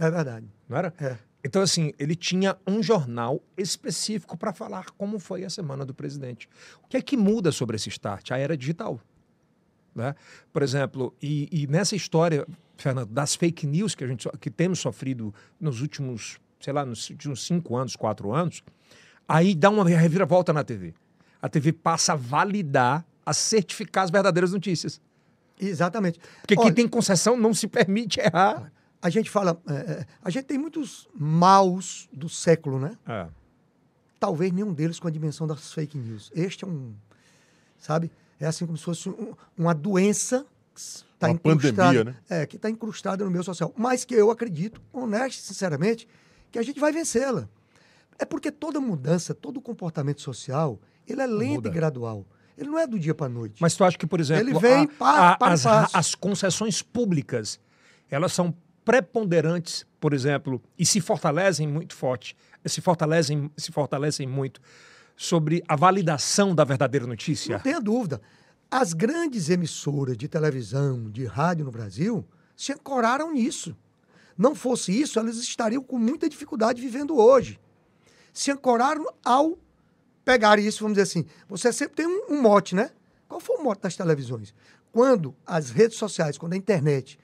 [0.00, 0.46] É verdade.
[0.68, 0.92] não era?
[0.98, 1.16] É.
[1.46, 6.48] Então, assim, ele tinha um jornal específico para falar como foi a semana do presidente.
[6.82, 8.30] O que é que muda sobre esse start?
[8.30, 8.98] A era digital.
[9.94, 10.14] Né?
[10.52, 12.46] Por exemplo, e, e nessa história,
[12.78, 17.10] Fernando, das fake news que a gente que temos sofrido nos últimos, sei lá, nos
[17.10, 18.64] últimos cinco anos, quatro anos,
[19.28, 20.94] aí dá uma reviravolta na TV.
[21.40, 25.00] A TV passa a validar a certificar as verdadeiras notícias.
[25.58, 26.18] Exatamente.
[26.40, 28.72] Porque Olha, quem tem concessão não se permite errar.
[29.00, 29.60] A gente fala.
[29.68, 32.96] é, é, a gente tem muitos maus do século, né?
[33.06, 33.26] É.
[34.18, 36.30] Talvez nenhum deles com a dimensão das fake news.
[36.34, 36.94] Este é um.
[37.78, 38.10] Sabe?
[38.40, 42.16] É assim como se fosse um- uma doença que está Uma pandemia, né?
[42.28, 43.72] É, que está incrustada no meio social.
[43.76, 46.08] Mas que eu acredito, honesto e sinceramente,
[46.50, 47.48] que a gente vai vencê-la.
[48.18, 51.68] É porque toda mudança, todo comportamento social, ele é lento Muda.
[51.68, 52.26] e gradual.
[52.56, 53.56] Ele não é do dia para a noite.
[53.60, 57.58] Mas tu acha que, por exemplo, Ele vem pa- para as, as concessões públicas,
[58.08, 58.54] elas são
[58.84, 64.60] preponderantes, por exemplo, e se fortalecem muito forte, se fortalecem, se fortalecem muito
[65.16, 67.56] sobre a validação da verdadeira notícia?
[67.56, 68.20] Não tenha dúvida.
[68.70, 72.24] As grandes emissoras de televisão, de rádio no Brasil,
[72.56, 73.76] se ancoraram nisso.
[74.36, 77.58] Não fosse isso, elas estariam com muita dificuldade vivendo hoje.
[78.34, 79.56] Se ancoraram ao
[80.24, 81.24] pegar isso, vamos dizer assim.
[81.48, 82.90] Você sempre tem um, um mote, né?
[83.28, 84.52] Qual foi o mote das televisões?
[84.90, 87.18] Quando as redes sociais, quando a internet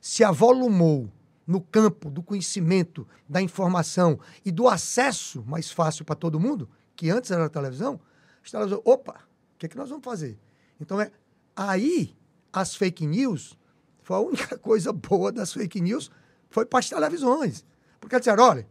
[0.00, 1.12] se avolumou
[1.46, 7.10] no campo do conhecimento, da informação e do acesso mais fácil para todo mundo, que
[7.10, 8.00] antes era a televisão,
[8.42, 9.20] as televisões, opa,
[9.54, 10.38] o que, é que nós vamos fazer?
[10.80, 11.10] Então é
[11.54, 12.16] aí
[12.50, 13.58] as fake news,
[14.02, 16.10] foi a única coisa boa das fake news,
[16.48, 17.64] foi para as televisões.
[18.00, 18.66] Porque disseram, olha,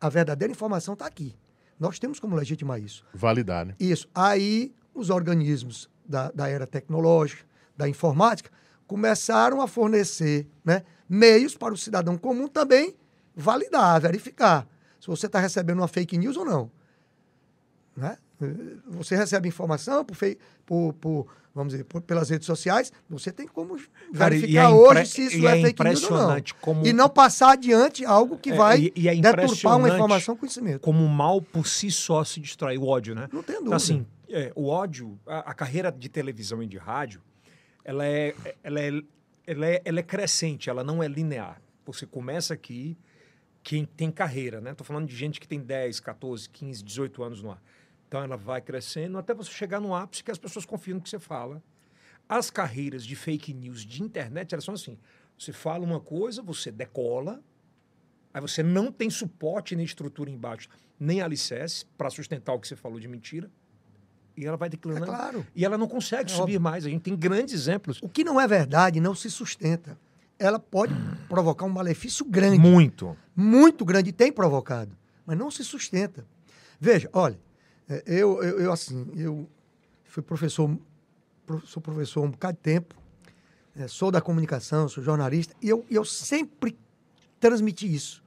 [0.00, 1.36] a verdadeira informação está aqui.
[1.78, 3.04] Nós temos como legitimar isso.
[3.14, 3.74] Validar, né?
[3.78, 4.08] Isso.
[4.14, 7.44] Aí os organismos da, da era tecnológica,
[7.76, 8.50] da informática,
[8.86, 12.96] começaram a fornecer né, meios para o cidadão comum também
[13.34, 14.66] validar, verificar
[15.00, 16.70] se você está recebendo uma fake news ou não.
[17.96, 18.16] Né?
[18.40, 23.32] Eh, Você recebe informação por, fei- por, por, vamos dizer, por- pelas redes sociais, você
[23.32, 26.36] tem como Cara, e verificar é hoje se isso é, é fake news ou não.
[26.60, 30.34] como- E não passar adiante algo que É, vai e- e é deturpar uma informação
[30.36, 30.80] com conhecimento.
[30.80, 33.28] Como o mal por si só se destrói, o ódio, né?
[33.32, 33.76] Não Então, dúvida.
[33.76, 37.20] assim, é, o ódio, a, a carreira de televisão e de rádio,
[37.84, 38.88] ela é, ela, é,
[39.46, 41.60] ela, é, ela é crescente, ela não é linear.
[41.86, 42.96] Você começa aqui,
[43.62, 44.74] quem tem carreira, né?
[44.74, 47.62] Tô falando de gente que tem 10, 14, 15, 18 anos no ar.
[48.08, 51.10] Então ela vai crescendo até você chegar no ápice que as pessoas confiam no que
[51.10, 51.62] você fala.
[52.26, 54.98] As carreiras de fake news de internet, elas são assim.
[55.38, 57.40] Você fala uma coisa, você decola,
[58.32, 62.76] aí você não tem suporte nem estrutura embaixo, nem alicerce para sustentar o que você
[62.76, 63.50] falou de mentira.
[64.36, 65.04] E ela vai É declinando.
[65.06, 65.46] claro.
[65.54, 66.86] E ela não consegue É subir mais.
[66.86, 67.98] A gente tem grandes exemplos.
[68.02, 69.98] O que não é verdade não se sustenta.
[70.38, 70.94] Ela pode
[71.28, 73.16] provocar um malefício grande, Muito.
[73.36, 74.96] muito grande, e tem provocado,
[75.26, 76.26] mas não se sustenta.
[76.80, 77.38] Veja, olha,
[77.88, 79.48] é, eu, eu, eu, assim, eu
[80.04, 80.76] fui professor,
[81.46, 82.94] pro- sou professor um bocado de tempo,
[83.76, 86.76] é, sou da comunicação, sou jornalista, e eu, eu sempre
[87.40, 88.22] transmiti isso.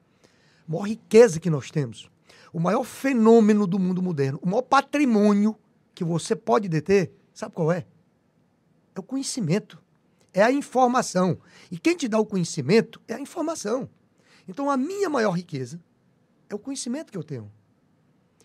[0.67, 2.09] A maior riqueza que nós temos,
[2.53, 5.55] o maior fenômeno do mundo moderno, o maior patrimônio
[5.93, 7.85] que você pode deter, sabe qual é?
[8.95, 9.81] É o conhecimento,
[10.33, 11.37] é a informação.
[11.69, 13.89] E quem te dá o conhecimento é a informação.
[14.47, 15.79] Então, a minha maior riqueza
[16.49, 17.51] é o conhecimento que eu tenho.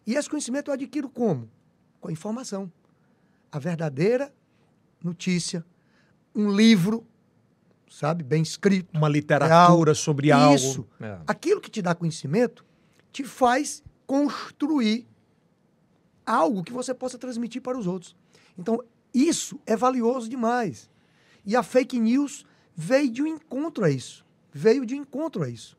[0.07, 1.51] E esse conhecimento eu adquiro como?
[2.01, 2.71] Com a informação.
[3.51, 4.33] A verdadeira
[5.03, 5.65] notícia,
[6.35, 7.07] um livro,
[7.91, 8.97] sabe, bem escrito.
[8.97, 10.55] Uma literatura sobre algo.
[10.55, 10.87] Isso.
[11.01, 11.19] É.
[11.27, 12.65] Aquilo que te dá conhecimento
[13.11, 15.07] te faz construir
[16.25, 18.15] algo que você possa transmitir para os outros.
[18.59, 18.83] Então,
[19.13, 20.91] isso é valioso demais.
[21.45, 22.45] E a fake news
[22.75, 24.25] veio de um encontro a isso.
[24.53, 25.77] Veio de encontro a isso.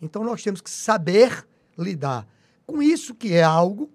[0.00, 1.46] Então, nós temos que saber
[1.76, 2.26] lidar
[2.66, 3.90] com isso que é algo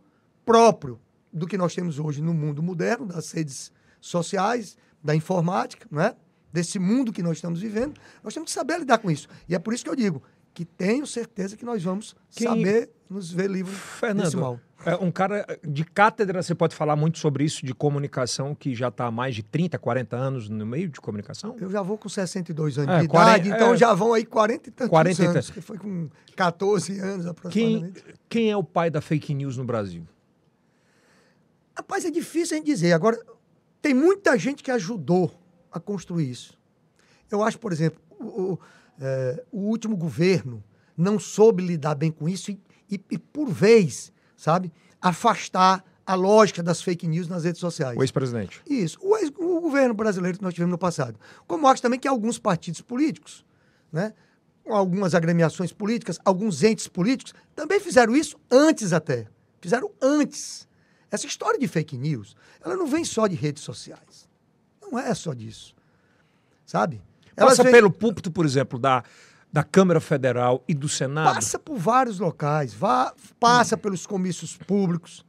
[0.45, 0.99] próprio
[1.31, 6.15] do que nós temos hoje no mundo moderno, das redes sociais, da informática, não é?
[6.51, 7.99] desse mundo que nós estamos vivendo.
[8.23, 9.27] Nós temos que saber lidar com isso.
[9.47, 10.23] E é por isso que eu digo
[10.57, 14.59] que tenho certeza que nós vamos Quem- saber nos ver livre desse Fernando, mal.
[14.83, 18.87] é, um cara de cátedra, você pode falar muito sobre isso, de comunicação, que já
[18.87, 21.55] está há mais de 30, 40 anos no meio de comunicação?
[21.59, 23.77] Eu já vou com 62 anos É, de 40 idade, então é.
[23.77, 25.49] já vão aí 40 e tantos 40 e anos, tantos.
[25.51, 28.03] que foi com 14 anos Quem, aproximadamente.
[28.27, 30.07] quem é o pai da fake news no Brasil?
[31.75, 32.93] Rapaz, é difícil a gente dizer.
[32.93, 33.15] Agora,
[33.79, 35.31] tem muita gente que ajudou
[35.71, 36.57] a construir isso.
[37.29, 38.59] Eu acho, por exemplo, o, o,
[38.99, 40.63] eh, o último governo
[40.95, 44.71] não soube lidar bem com isso e, e- e, por vez, sabe,
[45.01, 47.97] afastar a lógica das fake news nas redes sociais.
[47.97, 48.61] O ex-presidente.
[48.67, 48.97] Isso.
[49.01, 51.19] O, ex- o governo brasileiro que nós tivemos no passado.
[51.45, 53.45] Como acho também que alguns partidos políticos,
[53.91, 54.13] né,
[54.69, 59.27] algumas agremiações políticas, alguns entes políticos, também fizeram isso antes até.
[59.61, 60.67] Fizeram antes.
[61.11, 64.27] Essa história de fake news, ela não vem só de redes sociais.
[64.81, 65.75] Não é só disso.
[66.65, 67.01] Sabe?
[67.37, 69.03] Elas Passa vêm- pelo púlpito, por exemplo, da,
[69.53, 71.35] da Câmara Federal e do Senado.
[71.35, 75.23] Passa por vários locais, vá, passa pelos comícios públicos,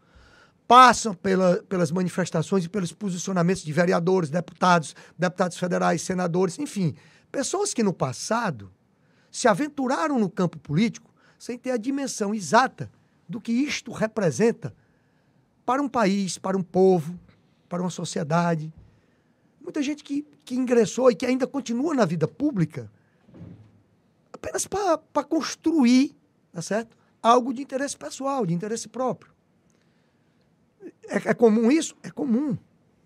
[0.66, 6.94] passam pela, pelas manifestações e pelos posicionamentos de vereadores, deputados, deputados federais, senadores, enfim,
[7.30, 8.72] pessoas que no passado
[9.30, 12.90] se aventuraram no campo político sem ter a dimensão exata
[13.28, 14.74] do que isto representa
[15.64, 17.18] para um país, para um povo,
[17.68, 18.72] para uma sociedade.
[19.68, 22.90] Muita gente que, que ingressou e que ainda continua na vida pública
[24.32, 26.16] apenas para construir,
[26.50, 26.96] tá certo?
[27.22, 29.30] Algo de interesse pessoal, de interesse próprio.
[31.06, 31.94] É, é comum isso?
[32.02, 32.56] É comum.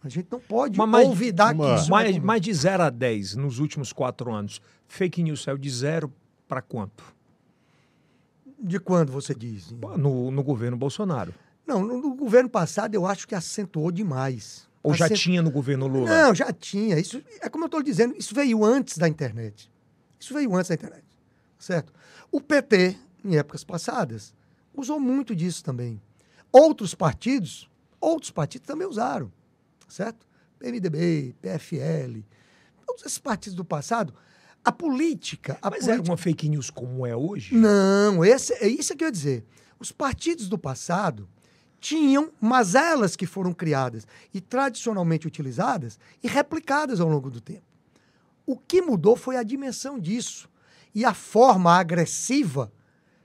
[0.04, 2.26] A gente não pode Mas olvidar que uma- isso não é Mais, comum.
[2.28, 4.60] mais de 0 a 10 nos últimos quatro anos.
[4.86, 6.12] Fake news saiu de zero
[6.46, 7.02] para quanto?
[8.56, 9.72] De quando você diz?
[9.72, 11.34] No, no governo Bolsonaro.
[11.66, 14.70] Não, no, no governo passado eu acho que acentuou demais.
[14.83, 16.09] Ou já Acent- tinha no governo Lula?
[16.09, 16.99] Não, já tinha.
[16.99, 19.70] Isso é como eu estou dizendo, isso veio antes da internet.
[20.18, 21.05] Isso veio antes da internet,
[21.59, 21.93] certo?
[22.30, 24.35] O PT, em épocas passadas,
[24.74, 26.01] usou muito disso também.
[26.53, 27.68] Outros partidos,
[28.01, 29.33] outros partidos também usaram,
[29.89, 30.26] certo?
[30.59, 32.20] PMDB, PFL,
[32.87, 34.14] todos esses partidos do passado,
[34.64, 37.55] a política, a Mas política era uma fake news como é hoje?
[37.55, 39.45] não, esse, é isso que eu ia dizer.
[39.78, 41.28] Os partidos do passado
[41.83, 47.66] tinham mazelas que foram criadas e tradicionalmente utilizadas e replicadas ao longo do tempo.
[48.47, 50.49] O que mudou foi a dimensão disso
[50.95, 52.72] e a forma agressiva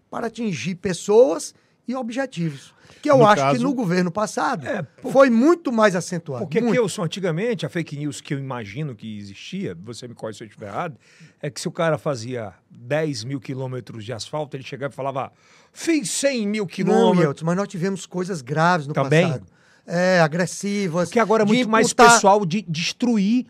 [0.10, 1.54] para atingir pessoas
[1.88, 2.74] e objetivos.
[3.02, 6.46] Que eu No acho que caso- no governo passado É, por- foi muito mais acentuado.
[6.46, 6.74] Porque muito.
[6.80, 10.48] Kilson, antigamente, a fake news que eu imagino que existia, você me corre se eu
[10.48, 10.98] estiver errado,
[11.42, 15.32] é que se o cara fazia 10 mil quilômetros de asfalto, ele chegava e falava,
[15.72, 17.24] fiz 100 mil Não, quilômetros.
[17.24, 19.28] Yeltsin, mas nós tivemos coisas graves no Também?
[19.28, 19.46] passado.
[19.86, 21.08] É, agressivas.
[21.08, 23.46] Porque agora é muito mais imputar- pessoal de destruir,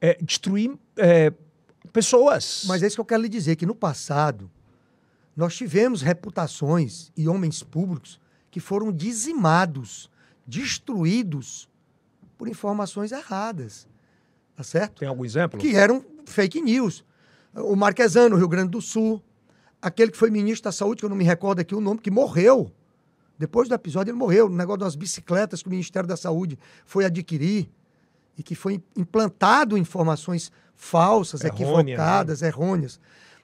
[0.00, 1.32] é, destruir é,
[1.92, 2.64] pessoas.
[2.66, 4.50] Mas é isso que eu quero lhe dizer, que no passado
[5.36, 8.18] nós tivemos reputações e homens públicos
[8.50, 10.10] que foram dizimados,
[10.46, 11.68] destruídos
[12.38, 13.86] por informações erradas.
[14.56, 15.00] Tá certo?
[15.00, 15.60] Tem algum exemplo?
[15.60, 17.04] Que eram fake news.
[17.54, 19.22] O Marquesano, no Rio Grande do Sul,
[19.80, 22.10] aquele que foi ministro da Saúde, que eu não me recordo aqui o nome, que
[22.10, 22.72] morreu.
[23.38, 24.48] Depois do episódio, ele morreu.
[24.48, 27.70] No negócio das bicicletas que o Ministério da Saúde foi adquirir
[28.38, 31.92] e que foi implantado informações falsas, Errôneas, né?
[31.92, 33.00] equivocadas, errôneas.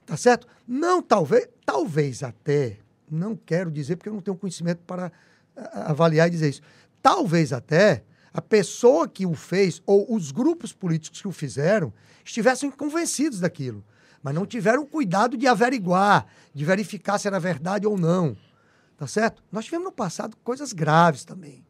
[0.07, 0.47] Tá certo?
[0.67, 2.79] Não, talvez, talvez até,
[3.11, 5.13] não quero dizer porque eu não tenho conhecimento para
[5.57, 6.63] ah, avaliar e dizer isso.
[7.01, 11.93] Talvez até a pessoa que o fez ou os grupos políticos que o fizeram
[12.25, 13.85] estivessem convencidos daquilo,
[14.23, 18.37] mas não tiveram cuidado de averiguar, de verificar se era verdade ou não.
[18.97, 19.43] Tá certo?
[19.51, 21.65] Nós tivemos no passado coisas graves também,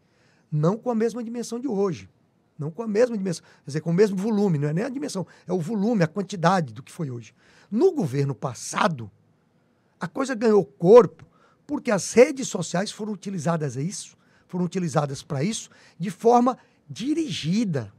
[0.50, 2.08] não com a mesma dimensão de hoje.
[2.62, 4.88] Não com a mesma dimensão, quer dizer, com o mesmo volume, não é nem a
[4.88, 7.34] dimensão, é o volume, a quantidade do que foi hoje.
[7.70, 9.10] No governo passado,
[10.00, 11.24] a coisa ganhou corpo
[11.66, 14.16] porque as redes sociais foram utilizadas a isso,
[14.48, 16.56] foram utilizadas para isso de forma
[16.88, 17.92] dirigida,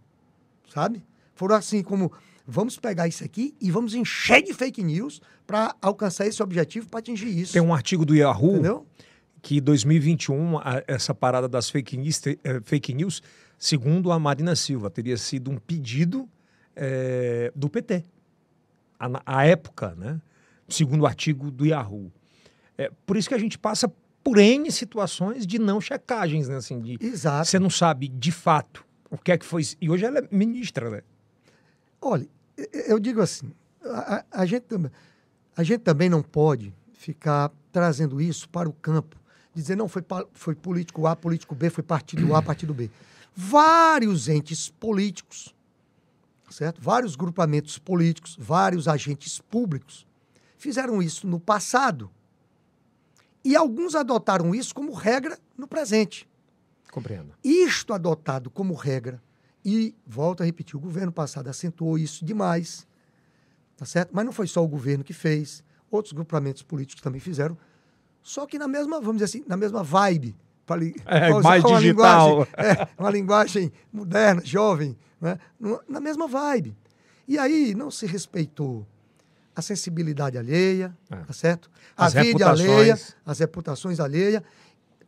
[0.73, 1.03] sabe?
[1.35, 2.11] Foram assim como
[2.47, 6.99] vamos pegar isso aqui e vamos encher de fake news para alcançar esse objetivo, para
[6.99, 7.53] atingir isso.
[7.53, 8.85] Tem um artigo do Yahoo Entendeu?
[9.41, 13.21] que 2021, a- essa parada das fake news, eh, fake news,
[13.63, 16.27] segundo a Marina Silva, teria sido um pedido
[16.75, 18.03] eh, do PT.
[18.99, 20.19] A, a época, né?
[20.67, 22.11] Segundo o artigo do Yahoo.
[22.77, 23.89] É, por isso que a gente passa
[24.21, 26.57] por N situações de não checagens, né?
[26.57, 27.47] Assim, de, Exato.
[27.47, 29.61] você não sabe de fato o que é que foi.
[29.79, 31.01] E hoje ela é ministra, né?
[32.01, 32.27] Olha,
[32.85, 33.49] eu digo assim,
[33.81, 34.65] a, a- gente,
[35.55, 39.15] a gente também não pode ficar trazendo isso para o campo,
[39.55, 40.03] dizer, não, foi,
[40.33, 42.89] foi político A, político B, foi partido A, partido B.
[43.35, 45.53] Vários entes políticos,
[46.49, 46.81] certo?
[46.81, 50.05] Vários grupamentos políticos, vários agentes públicos
[50.57, 52.09] fizeram isso no passado.
[53.43, 56.29] E alguns adotaram isso como regra no presente.
[56.91, 57.33] Compreendo.
[57.43, 59.21] Isto adotado como regra,
[59.65, 62.87] e volto a repetir, o governo passado acentuou isso demais,
[63.75, 64.11] tá certo?
[64.13, 67.57] Mas não foi só o governo que fez, outros grupamentos políticos também fizeram,
[68.21, 70.35] só que na mesma, vamos dizer assim, na mesma vibe.
[70.65, 72.29] Pra É, pra mais uma digital.
[72.29, 75.37] linguagem- é, uma linguagem moderna, jovem, né?
[75.87, 76.75] Na mesma vibe.
[77.27, 78.85] E aí não se respeitou
[79.55, 81.15] a sensibilidade alheia, É.
[81.17, 81.69] tá certo?
[81.95, 84.41] A As vida alheia, as reputações alheias,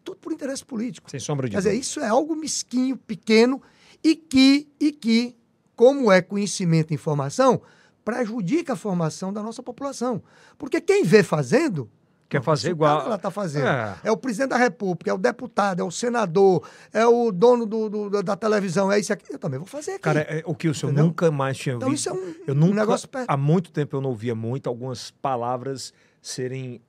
[0.04, 1.10] tudo por interesse político.
[1.10, 1.82] Sem sombra de Quer dizer, dúvida.
[1.82, 3.62] isso é algo mesquinho, pequeno
[4.04, 5.36] e que, e que,
[5.76, 7.60] como é conhecimento e informação,
[8.04, 10.22] prejudica a formação da nossa população.
[10.60, 11.90] Porque quem vê fazendo.
[12.28, 13.68] Quer fazer igual- cara lá está fazendo.
[13.68, 13.96] É.
[14.06, 14.12] É.
[14.12, 18.24] o presidente da República, é o deputado, é o senador, é o dono do, do-
[18.24, 19.32] da televisão, é isso aqui.
[19.32, 20.00] Eu também vou fazer aqui.
[20.02, 21.06] Cara, é, o que o senhor Entendeu?
[21.08, 22.02] nunca mais tinha Então visto.
[22.02, 24.68] isso é um- eu um nunca, negócio per- Há muito tempo eu não ouvia muito
[24.68, 26.82] algumas palavras serem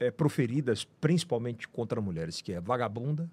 [0.00, 3.28] é, proferidas, principalmente contra mulheres, que é vagabunda,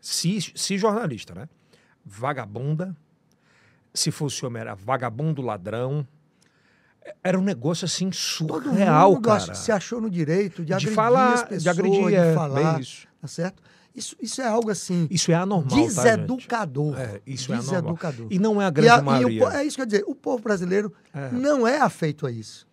[0.00, 1.46] Se, se jornalista, né?
[2.02, 2.96] Vagabunda.
[3.92, 6.06] Se fosse homem, era vagabundo ladrão.
[7.22, 8.10] Era um negócio assim
[8.46, 9.54] Todo surreal, acha- cara.
[9.54, 12.80] se achou no direito de, de agredir falar, as pessoas, de agredir, de é, falar,
[12.80, 13.06] isso.
[13.20, 13.62] tá certo?
[13.94, 16.98] Isso, isso é algo assim, Isso é anormal, tá, deseducador.
[16.98, 17.80] É, isso é anormal.
[17.80, 18.26] deseducador.
[18.30, 19.40] E não é a grande a- o maioria.
[19.44, 21.30] po- é isso que eu ia dizer, o povo brasileiro É.
[21.32, 22.66] não é afeito a isso.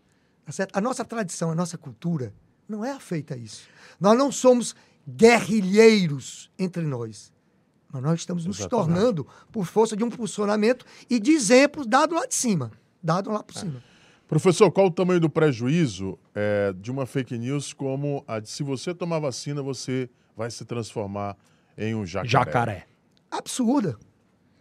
[0.45, 0.77] Tá certo?
[0.77, 2.31] A nossa tradição, a nossa cultura
[2.69, 3.63] não é afeita a isso.
[3.99, 4.75] Nós não somos
[5.41, 7.31] guerrilheiros entre nós.
[7.91, 8.87] Mas nós estamos nos Exatamente.
[8.93, 12.71] tornando por força de um posicionamento e de exemplos dado lá de cima.
[13.01, 13.81] Dado lá por cima.
[14.27, 18.61] Professor, qual o tamanho do prejuízo é, de uma fake news como a de se
[18.61, 21.37] você tomar vacina, você vai se transformar
[21.77, 22.29] em um jacaré?
[22.29, 22.87] Jacaré.
[23.31, 23.97] absurda.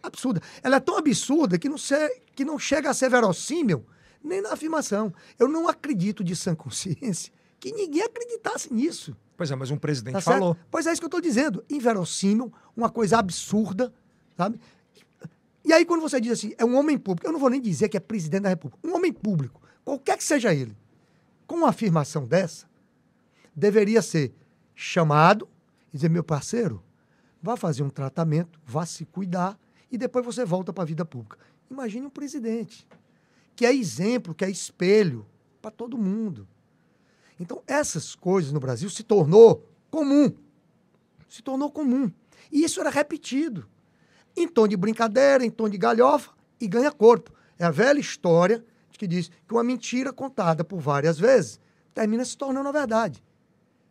[0.01, 0.41] Absurda.
[0.63, 3.85] Ela é tão absurda que não, se- que não chega a ser verossímil
[4.23, 5.13] nem na afirmação.
[5.37, 9.15] Eu não acredito de sã consciência que ninguém acreditasse nisso.
[9.35, 10.55] Pois é, mas um presidente Tá falou.
[10.71, 11.63] Pois é isso que eu estou dizendo.
[11.69, 13.93] Inverossímil, uma coisa absurda,
[14.37, 14.59] sabe?
[15.67, 17.89] E aí, quando você diz assim, é um homem público, eu não vou nem dizer
[17.89, 20.73] que é presidente da República, um homem público, qualquer que seja ele,
[21.45, 22.69] com uma afirmação dessa,
[23.53, 24.33] deveria ser
[24.73, 25.45] chamado
[25.91, 26.81] e dizer, meu parceiro,
[27.43, 29.59] vá fazer um tratamento, vá se cuidar
[29.91, 31.37] e depois você volta para a vida pública.
[31.69, 32.87] Imagine um presidente
[33.53, 35.25] que é exemplo, que é espelho
[35.61, 36.47] para todo mundo.
[37.37, 40.31] Então, essas coisas no Brasil se tornou comum.
[41.27, 42.09] Se tornou comum.
[42.49, 43.67] E isso era repetido.
[44.37, 46.29] Em tom de brincadeira, em tom de galhofa,
[46.61, 47.33] e ganha corpo.
[47.57, 51.59] É a velha história de que diz que uma mentira contada por várias vezes
[51.93, 53.23] termina se tornando a verdade.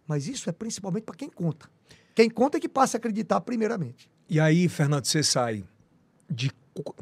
[0.07, 1.69] Mas isso é principalmente para quem conta.
[2.15, 4.09] Quem conta é que passa a acreditar primeiramente.
[4.31, 5.65] E aí, Fernando, você sai
[6.31, 6.53] de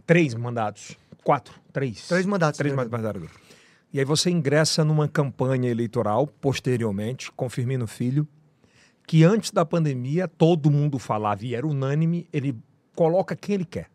[0.06, 0.96] três mandatos.
[1.22, 2.08] Quatro, três.
[2.08, 2.98] Três mandatos, Três vereador.
[2.98, 3.30] mandatos.
[3.92, 8.26] E aí você ingressa numa campanha eleitoral, posteriormente, com Firmino Filho,
[9.06, 12.56] que antes da pandemia todo mundo falava e era unânime, ele
[12.94, 13.88] coloca quem ele quer.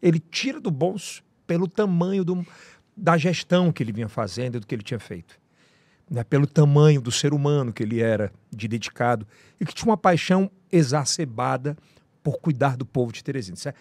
[0.00, 2.46] Ele tira do bolso pelo tamanho do-
[2.96, 5.38] da gestão que ele vinha fazendo e do que ele tinha feito.
[6.10, 6.24] Né?
[6.24, 9.26] Pelo tamanho do ser humano que ele era, de dedicado,
[9.60, 11.76] e que tinha uma paixão exacerbada
[12.22, 13.54] por cuidar do povo de Teresina.
[13.56, 13.74] Isso, é-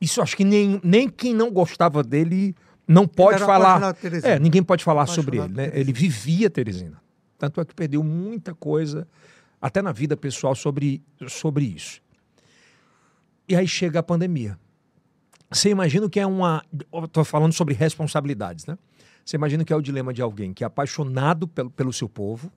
[0.00, 2.54] isso acho que nem, nem quem não gostava dele
[2.86, 3.80] não pode falar.
[4.28, 5.70] É, ninguém pode falar Apaixonado sobre ele.
[5.70, 5.78] Né?
[5.78, 7.00] Ele vivia Teresina.
[7.38, 9.06] Tanto é que perdeu muita coisa,
[9.60, 12.00] até na vida pessoal, sobre, sobre isso.
[13.48, 14.58] E aí chega a pandemia.
[15.50, 16.64] Você imagina que é uma.
[17.04, 18.78] Estou falando sobre responsabilidades, né?
[19.24, 22.52] Você imagina que é o dilema de alguém que é apaixonado pelo, pelo seu povo,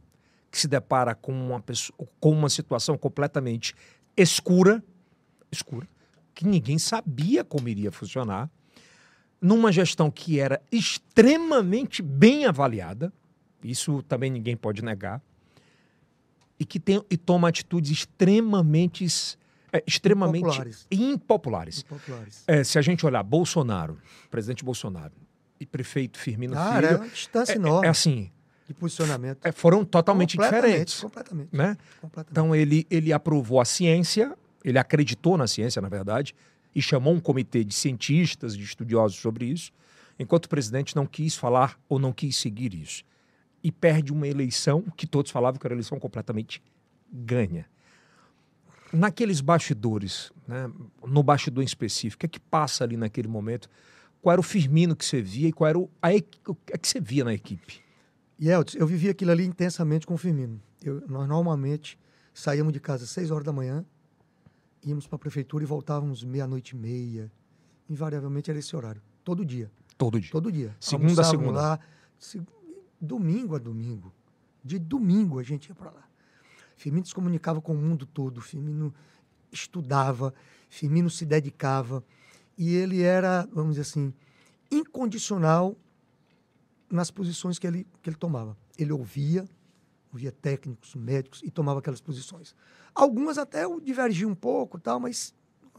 [0.52, 3.74] que se depara com uma, pessoa, com uma situação completamente
[4.16, 4.84] escura,
[5.52, 5.88] escura,
[6.34, 8.50] que ninguém sabia como iria funcionar,
[9.42, 13.14] numa gestão que era extremamente bem avaliada,
[13.64, 15.22] isso também ninguém pode negar,
[16.60, 19.06] e que tem, e toma atitudes extremamente,
[19.72, 20.88] é, extremamente Impopulares.
[20.90, 21.84] impopulares.
[21.84, 22.44] Populares.
[22.48, 23.98] É, se a gente olhar Bolsonaro,
[24.32, 25.14] presidente Bolsonaro
[25.60, 28.32] e prefeito Firmino é Filho, uma distância é, enorme é assim,
[28.68, 29.46] de posicionamento.
[29.46, 31.50] é, foram totalmente Completamente, diferentes, Completamente.
[31.56, 31.78] né?
[32.02, 32.32] completamente.
[32.32, 36.34] Então ele, ele aprovou a ciência, ele acreditou na ciência, na verdade,
[36.74, 39.72] e chamou um comitê de cientistas, de estudiosos sobre isso,
[40.20, 43.04] enquanto o presidente não quis falar ou não quis seguir isso.
[43.64, 46.62] E perde uma eleição que todos falavam que era uma eleição completamente
[47.12, 47.66] ganha.
[48.94, 50.72] Naqueles bastidores, né,
[51.06, 53.70] no bastidor em específico, o que é que passa ali naquele momento?
[54.22, 56.78] Qual era o Firmino que você via e qual era o, a, o que é
[56.78, 57.82] que você via na equipe?
[58.40, 60.62] E Elton, eu vivi aquilo ali intensamente com o Firmino.
[60.82, 61.98] Eu- nós normalmente
[62.34, 63.84] saíamos de casa às 6 horas da manhã,
[64.84, 67.32] íamos para a prefeitura e voltávamos meia-noite e meia.
[67.90, 69.02] Invariavelmente era esse horário.
[69.24, 69.72] Todo dia.
[69.98, 70.32] Todo dia.
[70.32, 70.76] Todo dia.
[70.80, 71.52] Segunda a segunda.
[71.52, 71.80] Lá,
[72.20, 72.42] se-
[73.02, 74.14] domingo a domingo.
[74.64, 76.07] De domingo a gente ia para lá.
[76.78, 78.40] Firmino se comunicava com o mundo todo.
[78.40, 78.94] Firmino
[79.52, 80.34] estudava.
[80.70, 82.04] Firmino se dedicava.
[82.58, 84.14] E ele era, vamos dizer assim,
[84.72, 85.76] incondicional
[86.90, 88.56] nas posições que ele, que ele tomava.
[88.78, 89.46] Ele ouvia,
[90.14, 92.56] ouvia técnicos, médicos e tomava aquelas posições.
[92.96, 95.34] Algumas até divergiam um pouco, tal, mas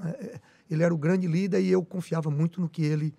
[0.05, 0.41] é,
[0.71, 3.15] ele era o grande líder e eu confiava muito no que ele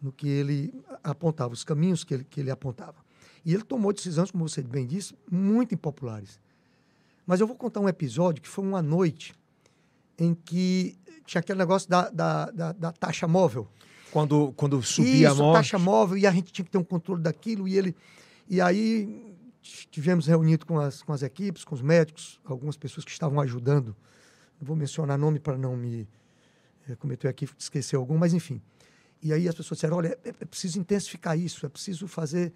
[0.00, 0.72] no que ele
[1.04, 2.96] apontava, os caminhos que ele, que ele apontava.
[3.44, 6.40] E ele tomou decisões, como você bem disse, muito impopulares.
[7.30, 9.32] Mas eu vou contar um episódio que foi uma noite
[10.18, 13.68] em que tinha aquele negócio da, da, da, da taxa móvel.
[14.10, 15.58] Quando, quando subia Isso, a morte.
[15.58, 17.94] taxa móvel, e a gente tinha que ter um controle daquilo, e ele.
[18.48, 23.12] E aí tivemos reunido com as, com as equipes, com os médicos, algumas pessoas que
[23.12, 23.94] estavam ajudando.
[24.60, 26.08] Não vou mencionar nome para não me
[26.88, 28.60] eh, cometer aqui, esquecer algum, mas enfim.
[29.22, 32.52] E aí as pessoas disseram, olha, é, é preciso intensificar isso, é preciso fazer.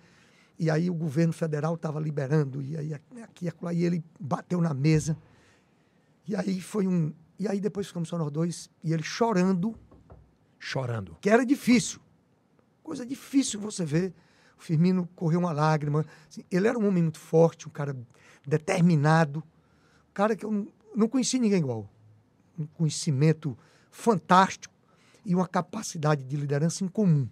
[0.59, 4.73] E aí o governo federal estava liberando, e aí aqui, acolá, e ele bateu na
[4.73, 5.17] mesa.
[6.27, 9.75] E aí foi um, E aí depois ficamos só nós dois, e ele chorando,
[10.59, 11.17] Chorando.
[11.21, 12.01] que era difícil.
[12.83, 14.15] Coisa difícil você ver.
[14.59, 16.07] O Firmino correu uma lágrima.
[16.29, 17.97] Assim, ele era um homem muito forte, um cara
[18.47, 19.41] determinado.
[19.41, 21.91] Um cara que eu não, não conheci ninguém igual.
[22.59, 23.59] Um conhecimento
[23.91, 24.73] fantástico
[25.25, 27.29] e uma capacidade de liderança incomum.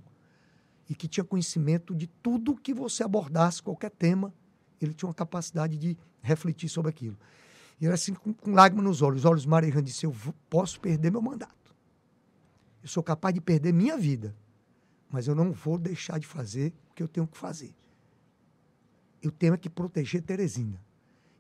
[0.92, 4.30] E que tinha conhecimento de tudo que você abordasse, qualquer tema,
[4.78, 7.16] ele tinha uma capacidade de refletir sobre aquilo.
[7.80, 10.14] E era assim, com, com lágrimas nos olhos, os olhos marejando, disse: Eu
[10.50, 11.74] posso perder meu mandato.
[12.82, 14.36] Eu sou capaz de perder minha vida,
[15.10, 17.74] mas eu não vou deixar de fazer o que eu tenho que fazer.
[19.22, 20.78] Eu tenho é que proteger Teresina.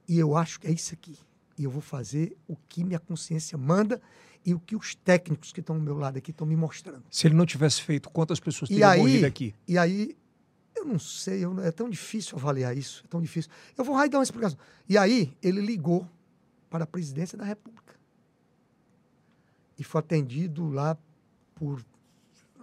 [0.08, 1.18] E eu acho que é isso aqui.
[1.58, 4.00] E eu vou fazer o que minha consciência manda
[4.44, 7.04] e o que os técnicos que estão ao meu lado aqui estão me mostrando.
[7.10, 9.54] Se ele não tivesse feito, quantas pessoas teriam aí, morrido aqui?
[9.68, 10.16] e aí,
[10.74, 13.50] eu não sei, eu é tão difícil avaliar isso, é tão difícil.
[13.76, 14.58] Eu vou dar uma explicação.
[14.88, 16.08] E aí, ele ligou
[16.68, 17.94] para a presidência da República.
[19.78, 20.96] E foi atendido lá
[21.54, 21.84] por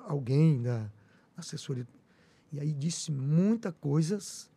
[0.06, 0.90] alguém da
[1.38, 1.88] assessoria.
[2.52, 4.50] E aí disse muitas coisas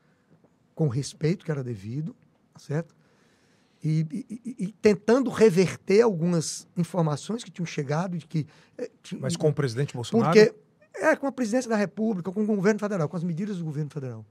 [0.75, 2.17] com respeito que era devido,
[2.53, 2.95] tá certo?
[3.85, 8.47] E, e- e- tentando reverter algumas informações que tinham chegado de que
[8.79, 10.33] eh, Mas com o presidente Bolsonaro?
[10.33, 10.55] porque
[10.95, 13.91] é com a presidência da República, com o governo federal, com as medidas do governo
[13.91, 14.25] federal.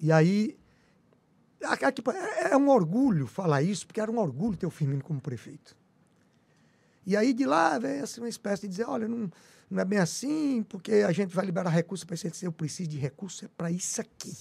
[0.00, 0.56] E aí
[1.92, 5.20] tipo, é é um orgulho falar isso, porque era um orgulho ter o Firmino como
[5.20, 5.76] prefeito.
[7.04, 9.30] E aí de lá vem assim, uma espécie de dizer, olha, não,
[9.70, 12.26] não é bem assim, porque a gente vai liberar recursos para isso.
[12.44, 14.34] Eu preciso de recursos é para isso aqui.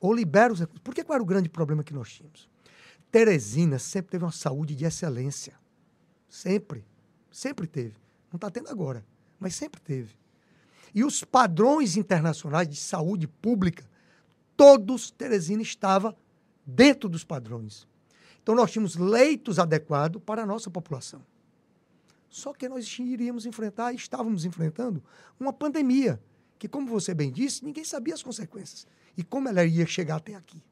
[0.00, 0.82] Ou libera os recursos.
[0.82, 2.48] Porque qual era o grande problema que nós tínhamos?
[3.10, 5.54] Teresina sempre teve uma saúde de excelência.
[6.28, 6.84] Sempre.
[7.30, 7.94] Sempre teve.
[8.30, 9.04] Não está tendo agora,
[9.38, 10.14] mas sempre teve.
[10.94, 13.84] E os padrões internacionais de saúde pública,
[14.56, 16.16] todos Teresina estava
[16.64, 17.86] dentro dos padrões.
[18.42, 21.22] Então nós tínhamos leitos adequados para a nossa população.
[22.28, 25.02] Só que nós iríamos enfrentar, estávamos enfrentando,
[25.38, 26.20] uma pandemia,
[26.58, 28.86] que, como você bem disse, ninguém sabia as consequências
[29.16, 30.62] e como ela ia chegar até aqui.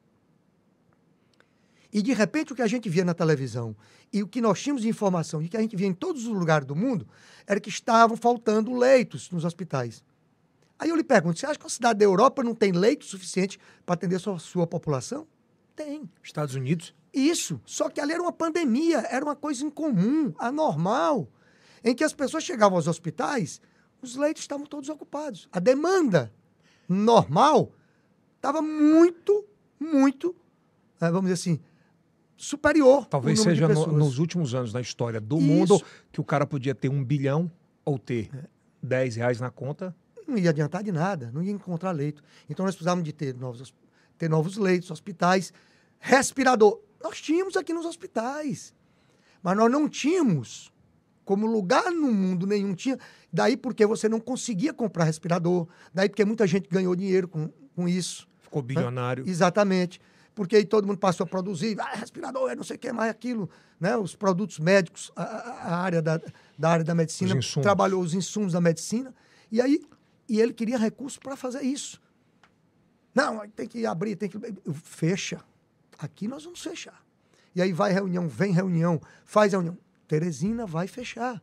[1.92, 3.76] E, de repente, o que a gente via na televisão
[4.12, 6.32] e o que nós tínhamos de informação e que a gente via em todos os
[6.32, 7.06] lugares do mundo
[7.46, 10.02] era que estavam faltando leitos nos hospitais.
[10.76, 13.60] Aí eu lhe pergunto, você acha que a cidade da Europa não tem leito suficiente
[13.86, 15.24] para atender a sua, sua população?
[15.76, 16.10] Tem.
[16.20, 16.92] Estados Unidos?
[17.12, 17.60] Isso.
[17.64, 21.28] Só que ali era uma pandemia, era uma coisa incomum, anormal,
[21.84, 23.60] em que as pessoas chegavam aos hospitais,
[24.02, 25.48] os leitos estavam todos ocupados.
[25.52, 26.32] A demanda
[26.88, 27.72] normal
[28.44, 29.44] estava muito,
[29.80, 30.34] muito,
[31.00, 31.60] eh, vamos dizer assim,
[32.36, 33.06] superior.
[33.06, 35.46] Talvez seja no- nos últimos anos da história do Isso.
[35.46, 35.82] mundo
[36.12, 37.50] que o cara podia ter um bilhão
[37.84, 38.44] ou ter É.
[38.82, 39.94] 10 reais na conta.
[40.26, 42.22] não ia adiantar de nada, não ia encontrar leito.
[42.48, 43.74] Então nós precisávamos de ter novos,
[44.16, 45.52] ter novos leitos, hospitais,
[46.00, 46.80] respirador.
[47.02, 48.74] Nós tínhamos aqui nos hospitais,
[49.42, 50.72] mas nós não tínhamos,
[51.26, 52.98] como lugar no mundo nenhum tinha,
[53.30, 57.86] daí porque você não conseguia comprar respirador, daí porque muita gente ganhou dinheiro com, com
[57.86, 58.26] isso.
[58.54, 59.24] Ficou bilionário.
[59.28, 60.00] Exatamente.
[60.34, 63.10] Porque aí todo mundo passou a produzir, ah, respirador, é não sei o que mais
[63.10, 63.48] aquilo,
[63.78, 63.96] né?
[63.96, 66.20] Os produtos médicos, a, a- área da,
[66.58, 69.14] da área da medicina Os trabalhou os insumos da medicina
[69.50, 69.80] e aí
[70.28, 72.00] e ele queria recursos para fazer isso.
[73.14, 74.38] Não, tem que abrir, tem que
[74.72, 75.40] fecha.
[75.98, 77.00] Aqui nós vamos fechar.
[77.54, 79.78] E aí vai reunião, vem reunião, faz reunião.
[80.08, 81.40] Teresina vai fechar.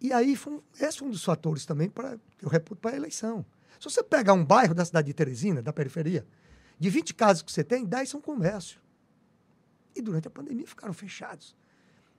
[0.00, 2.96] E aí, foi um- esse foi um dos fatores também para eu reputo para a
[2.96, 3.44] eleição.
[3.78, 6.26] Se você pegar um bairro da cidade de Teresina, da periferia,
[6.78, 8.80] de 20 casas que você tem, 10 são comércio.
[9.94, 11.54] E durante a pandemia ficaram fechados.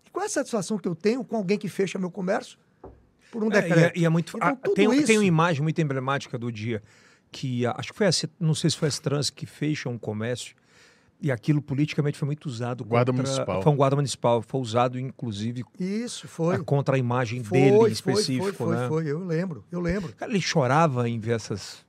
[0.05, 2.57] E qual é a satisfação que eu tenho com alguém que fecha meu comércio
[3.31, 3.95] por um É, e, decreto?
[3.95, 4.35] é, e é muito.
[4.37, 6.81] Então, tem, isso- tem uma imagem muito emblemática do dia
[7.31, 10.55] que acho que foi a, não sei se foi a Trans que fecha um comércio
[11.19, 13.61] e aquilo politicamente foi muito usado Guarda contra, municipal.
[13.63, 16.63] Foi um guarda municipal, foi usado inclusive Isso, foi.
[16.63, 18.87] contra a imagem Foi, dele em foi, específico, foi, foi, né?
[18.87, 20.13] foi, eu lembro, eu lembro.
[20.15, 21.85] Cara, ele chorava em ver essas.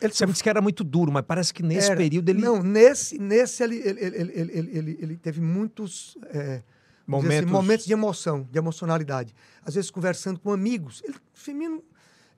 [0.00, 1.96] Ele Você me disse que era muito duro, mas parece que nesse Era.
[1.96, 2.40] período ele.
[2.40, 6.62] Não, nesse, nesse ele, ele, ele, ele, ele, ele- ele teve muitos é,
[7.06, 9.34] vamos dizer assim, Momentos- momentos de emoção, de emocionalidade.
[9.64, 11.02] Às vezes conversando com amigos.
[11.04, 11.82] Ele, Firmino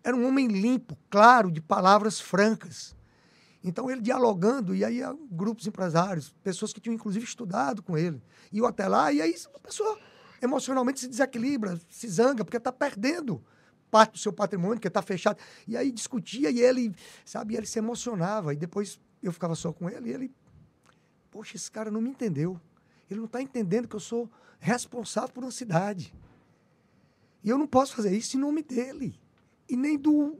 [0.02, 2.96] era um homem limpo, claro, de palavras francas.
[3.62, 8.22] Então ele dialogando, e aí ah, grupos empresários, pessoas que tinham inclusive estudado com ele,
[8.50, 9.98] iam até lá, e aí a pessoa
[10.40, 13.42] emocionalmente se desequilibra, se zanga, porque está perdendo
[13.90, 15.38] parte do seu patrimônio, porque está fechado.
[15.66, 16.94] E aí discutia, e ele,
[17.24, 20.34] sabe, ele se emocionava, e depois eu ficava só com ele, e ele,
[21.30, 22.58] poxa, esse cara não me entendeu.
[23.10, 26.14] Ele não está entendendo que eu sou responsável por uma cidade.
[27.42, 29.18] E eu não posso fazer isso em nome dele.
[29.68, 30.38] E nem do,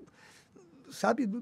[0.93, 1.41] sabe, do-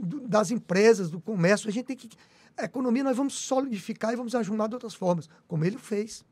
[0.00, 1.68] do- das empresas, do comércio.
[1.68, 2.08] A gente tem que.
[2.56, 6.24] A economia nós vamos solidificar e vamos ajudar de outras formas, como ele fez.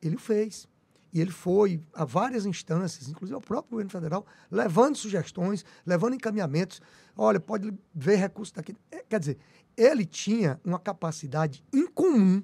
[0.00, 0.68] Ele o fez.
[1.12, 6.82] E ele foi a várias instâncias, inclusive ao próprio governo federal, levando sugestões, levando encaminhamentos.
[7.16, 8.76] Olha, pode ver recurso daqui.
[8.90, 9.38] É, quer dizer,
[9.76, 12.42] ele tinha uma capacidade incomum,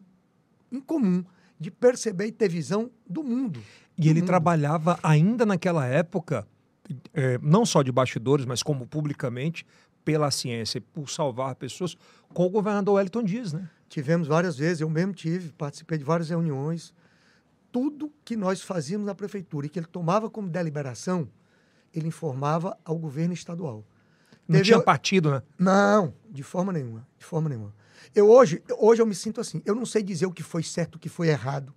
[0.72, 1.22] incomum,
[1.60, 3.60] de perceber e ter visão do mundo.
[3.98, 4.26] E ele mundo.
[4.26, 6.48] trabalhava ainda naquela época,
[7.12, 9.66] é, não só de bastidores, mas como publicamente,
[10.04, 11.96] pela ciência e por salvar pessoas,
[12.32, 13.68] com o governador Wellington Dias, né?
[13.88, 16.92] Tivemos várias vezes, eu mesmo tive, participei de várias reuniões.
[17.72, 21.28] Tudo que nós fazíamos na prefeitura e que ele tomava como deliberação,
[21.92, 23.84] ele informava ao governo estadual.
[24.46, 25.42] Não Teve- tinha partido, né?
[25.58, 27.74] Não, de forma nenhuma, de forma nenhuma.
[28.14, 30.96] Eu hoje, hoje eu me sinto assim, eu não sei dizer o que foi certo,
[30.96, 31.72] o que foi errado.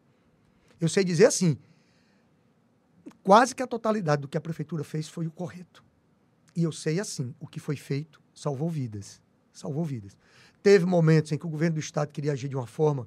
[0.82, 1.58] Eu sei dizer assim,
[3.28, 5.84] quase que a totalidade do que a prefeitura fez foi o correto.
[6.56, 9.22] E eu sei assim, o que foi feito salvou vidas,
[9.52, 10.16] salvou vidas.
[10.64, 13.06] Teve momentos em que o governo do estado queria agir de uma forma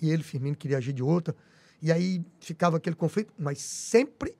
[0.00, 1.34] e ele, Firmino, queria agir de outra,
[1.82, 4.36] e aí ficava aquele conflito, mas sempre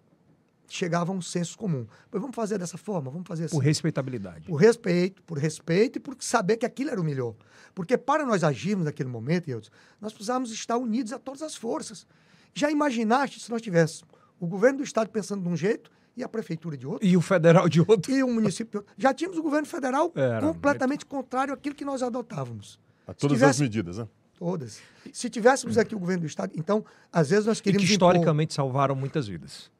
[0.69, 1.89] chegava a um senso comum.
[2.09, 3.57] Pois vamos fazer dessa forma, vamos fazer assim.
[3.57, 4.47] Por respeitabilidade.
[4.47, 7.35] Por respeito, por respeito e por saber que aquilo era o melhor.
[7.75, 12.07] Porque para nós agirmos naquele momento, Eudes, nós precisávamos estar unidos a todas as forças.
[12.55, 14.05] Já imaginaste se nós tivéssemos
[14.41, 17.07] o governo do estado pensando de um jeito e a prefeitura de outro?
[17.07, 18.11] E o federal de outro.
[18.13, 18.93] E o município de outro?
[18.97, 22.79] Já tínhamos o governo federal Era completamente contrário àquilo que nós adotávamos.
[23.07, 24.09] A todas tivesse- as medidas, né?
[24.39, 24.81] Todas.
[25.13, 28.11] Se tivéssemos aqui o governo do estado, então, às vezes nós E queríamos que impor-
[28.15, 29.71] historicamente salvaram muitas vidas.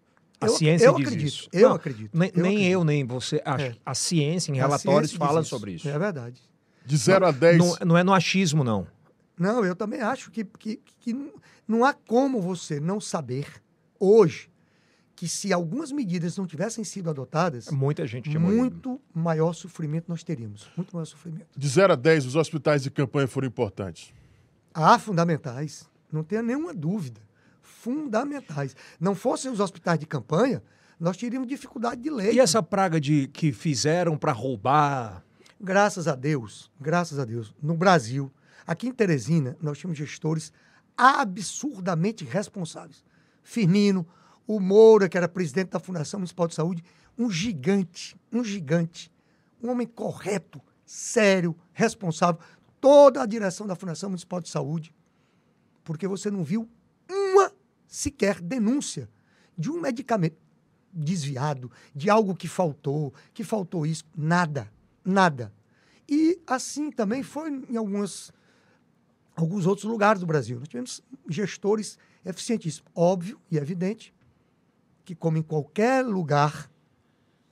[0.41, 1.49] A Eu- ciência eu diz acredito, isso.
[1.53, 2.73] eu Não, acredito, Nem, eu nem acredito.
[2.73, 3.43] eu, nem você.
[3.45, 3.75] A, É.
[3.85, 5.89] a ciência, em A relatórios, ciência fala sobre isso.
[5.89, 6.41] É verdade.
[6.85, 7.59] De 0 a 10.
[7.59, 8.87] Não, não é no achismo, não.
[9.39, 11.33] Não, eu também acho que, que, que não-
[11.67, 13.47] não há como você não saber
[13.99, 14.51] hoje
[15.15, 18.61] que se algumas medidas não tivessem sido adotadas, Muita gente tinha morrido.
[18.61, 20.69] muito maior sofrimento nós teríamos.
[20.77, 21.47] Muito maior sofrimento.
[21.57, 24.13] De 0 a 10, os hospitais de campanha foram importantes.
[24.75, 27.21] Há fundamentais, não tenha nenhuma dúvida.
[27.63, 28.77] Fundamentais.
[29.01, 30.63] Não fossem os hospitais de campanha,
[31.01, 32.37] nós teríamos dificuldade de leite.
[32.37, 35.25] E essa praga de que fizeram para roubar?
[35.59, 38.31] Graças a Deus, graças a Deus, no Brasil,
[38.67, 40.53] aqui em Teresina, nós tínhamos gestores
[40.95, 43.03] absurdamente responsáveis.
[43.47, 44.05] Firmino,
[44.45, 46.83] o Moura, que era presidente da Fundação Municipal de Saúde,
[47.17, 49.11] um gigante, um gigante,
[49.63, 52.41] um homem correto, sério, responsável,
[52.81, 54.93] toda a direção da Fundação Municipal de Saúde,
[55.85, 56.69] porque você não viu
[57.09, 57.53] uma
[57.87, 59.09] sequer denúncia
[59.57, 60.37] de um medicamento
[60.93, 64.71] desviado, de algo que faltou, que faltou isso, nada,
[65.05, 65.53] nada.
[66.09, 68.33] E assim também foi em algumas,
[69.37, 70.59] alguns outros lugares do Brasil.
[70.59, 71.97] Nós tivemos gestores
[72.27, 72.91] eficientíssimos.
[72.95, 74.13] Óbvio e evidente
[75.05, 76.71] que, como em qualquer lugar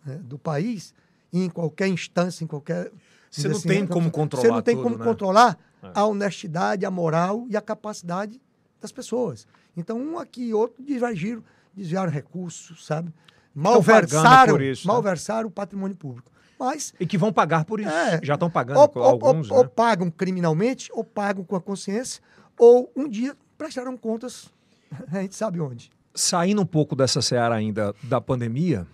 [0.05, 0.93] né, do país,
[1.33, 2.91] em qualquer instância, em qualquer.
[3.31, 5.05] Você não tem como Você controlar não tem tudo, como né?
[5.05, 5.91] controlar É.
[5.95, 8.41] a honestidade, a moral e a capacidade
[8.81, 9.47] das pessoas.
[9.77, 11.43] Então, um aqui e outro divergiram,
[11.75, 13.12] desviaram recursos, sabe?
[13.55, 14.93] Malversaram, isso, né?
[14.93, 16.31] malversaram o patrimônio público.
[16.59, 17.89] Mas E que vão pagar por isso.
[17.91, 18.20] É.
[18.22, 19.70] Já estão pagando ou, ou- alguns, ou- ou né?
[19.75, 22.22] pagam criminalmente, ou pagam com a consciência,
[22.59, 24.53] ou um dia prestarão contas,
[25.11, 25.90] a gente sabe onde.
[26.14, 28.86] Saindo um pouco dessa seara ainda da pandemia,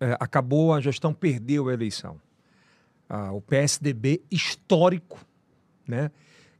[0.00, 2.20] é, acabou a gestão, perdeu a eleição.
[3.08, 5.18] Ah, o PSDB histórico,
[5.86, 6.10] né,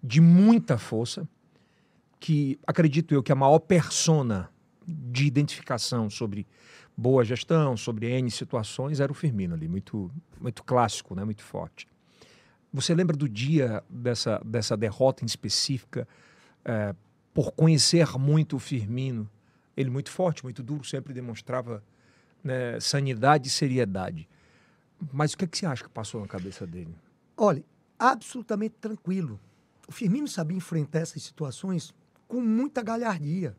[0.03, 1.27] de muita força,
[2.21, 4.51] que acredito eu que a maior persona
[4.87, 6.47] de identificação sobre
[6.97, 11.89] boa gestão, sobre N situações, era o Firmino ali, muito, muito clássico, né, muito forte.
[12.73, 16.07] Você lembra do dia dessa, dessa derrota em específica,
[16.65, 16.95] é,
[17.33, 19.29] por conhecer muito o Firmino?
[19.77, 21.83] Ele muito forte, muito duro, sempre demonstrava
[22.45, 24.29] né, sanidade e seriedade.
[25.13, 26.95] Mas o que, é que você acha que passou na cabeça dele?
[27.37, 27.65] Olha,
[27.99, 29.41] absolutamente tranquilo.
[29.89, 31.95] O Firmino sabia enfrentar essas situações
[32.29, 33.57] com muita galhardia.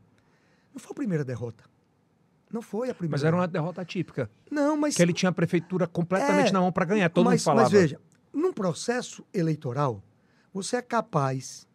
[0.73, 1.63] Não foi a primeira derrota.
[2.51, 3.11] Não foi a primeira.
[3.11, 3.83] Mas era uma derrota.
[3.83, 7.09] típica, Não, mas que ele tinha a prefeitura completamente É, na mão para ganhar.
[7.09, 7.69] Todo mas, mundo falava.
[7.69, 7.99] Mas veja,
[8.31, 10.03] num processo eleitoral,
[10.53, 11.67] você é capaz,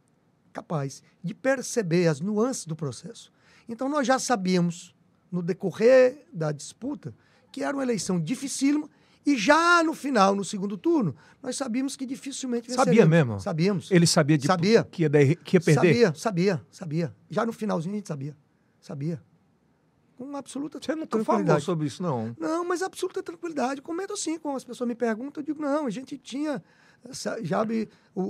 [0.58, 3.30] capaz de perceber as nuances do processo.
[3.68, 4.94] Então nós já sabíamos,
[5.30, 7.14] no decorrer da disputa,
[7.52, 8.88] que era uma eleição dificílima
[9.26, 13.10] e já no final, no segundo turno, nós sabíamos que dificilmente Sabia venceríamos.
[13.10, 13.40] mesmo?
[13.40, 13.90] Sabíamos.
[13.90, 14.84] Ele sabia de Sabia.
[14.84, 15.82] Que, ia der- que ia perder?
[15.94, 17.16] Sabia, sabia, sabia.
[17.28, 18.36] Já no finalzinho a gente sabia.
[18.80, 19.22] Sabia.
[20.16, 21.64] Com absoluta Você nunca falou tranquilidade.
[21.64, 22.34] sobre isso, não.
[22.40, 23.80] Não, mas absoluta tranquilidade.
[23.82, 26.62] Comento assim, quando as pessoas me perguntam, eu digo, não, a gente tinha
[27.42, 27.64] já,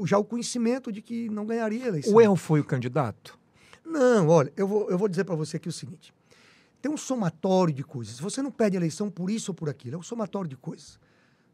[0.04, 2.14] já o conhecimento de que não ganharia a eleição.
[2.14, 3.38] O erro foi o candidato?
[3.84, 6.12] Não, olha, eu vou, eu vou dizer para você aqui o seguinte.
[6.80, 8.20] Tem um somatório de coisas.
[8.20, 9.96] Você não perde a eleição por isso ou por aquilo.
[9.96, 10.98] É um somatório de coisas.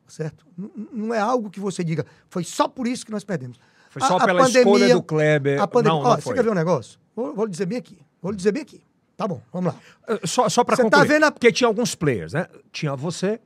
[0.06, 0.44] Certo?
[0.58, 3.58] N- não é algo que você diga, foi só por isso que nós perdemos.
[3.88, 5.62] Foi só a pela escolha pandemia- do Kleber.
[5.62, 6.98] A pandemia, não, não ó, você quer ver um negócio?
[7.16, 7.98] Vou, vou dizer bem aqui.
[8.20, 8.82] Vou dizer bem aqui.
[9.16, 9.80] Tá bom, vamos lá.
[10.08, 11.08] Eh, Só, só para Você tá concluir.
[11.08, 12.48] vendo a- Porque tinha alguns players, né?
[12.72, 13.40] Tinha você,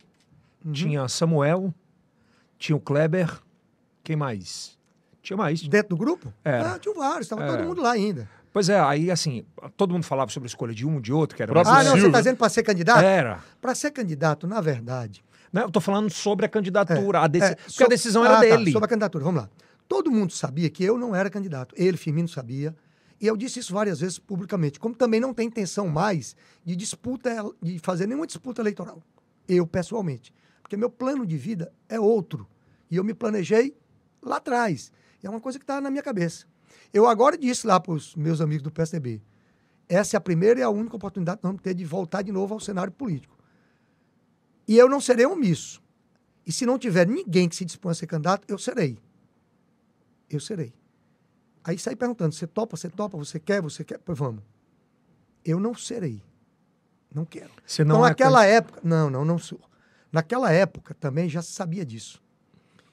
[0.64, 0.72] Uhum.
[0.72, 1.72] tinha Samuel,
[2.58, 3.30] tinha o Kleber.
[4.08, 4.78] Quem mais?
[5.20, 5.60] Tinha mais.
[5.68, 6.32] Dentro do grupo?
[6.42, 6.72] Era.
[6.72, 7.58] Ah, tinha vários, estava Era.
[7.58, 8.26] todo mundo lá ainda.
[8.50, 9.44] Pois é, aí assim,
[9.76, 11.90] todo mundo falava sobre a escolha de um, de outro, que era mais- Ah, não,
[11.94, 13.04] você está dizendo para ser candidato?
[13.04, 13.44] Era.
[13.60, 15.22] Para ser candidato, na verdade.
[15.52, 17.20] Não, eu tô falando sobre a candidatura.
[17.20, 18.72] a deci- é, Porque so- a decisão Ah, era tá, dele.
[18.72, 19.50] sobre a candidatura, vamos lá.
[19.86, 21.74] Todo mundo sabia que eu não era candidato.
[21.76, 22.74] Ele, Firmino, sabia.
[23.20, 24.80] E eu disse isso várias vezes publicamente.
[24.80, 26.34] Como também não tem intenção mais
[26.64, 29.02] de disputa, de fazer nenhuma disputa eleitoral.
[29.46, 30.32] Eu, pessoalmente.
[30.62, 32.48] Porque meu plano de vida é outro.
[32.90, 33.76] E eu me planejei
[34.22, 34.92] lá atrás.
[35.22, 36.46] É uma coisa que está na minha cabeça.
[36.92, 39.20] Eu agora disse lá para os meus amigos do PSDB:
[39.88, 42.30] essa é a primeira e a única oportunidade que nós vamos ter de voltar de
[42.30, 43.36] novo ao cenário político.
[44.66, 45.82] E eu não serei omisso.
[46.46, 48.98] E se não tiver ninguém que se dispõe a ser candidato, eu serei.
[50.28, 50.74] Eu serei.
[51.64, 53.98] Aí sai perguntando: você topa, você topa, você quer, você quer?
[53.98, 54.42] Pois vamos.
[55.44, 56.22] Eu não serei.
[57.14, 57.50] Não quero.
[57.64, 58.80] Você não então, é naquela época.
[58.84, 59.60] Não, não, não sou.
[60.12, 62.22] Naquela época também já se sabia disso.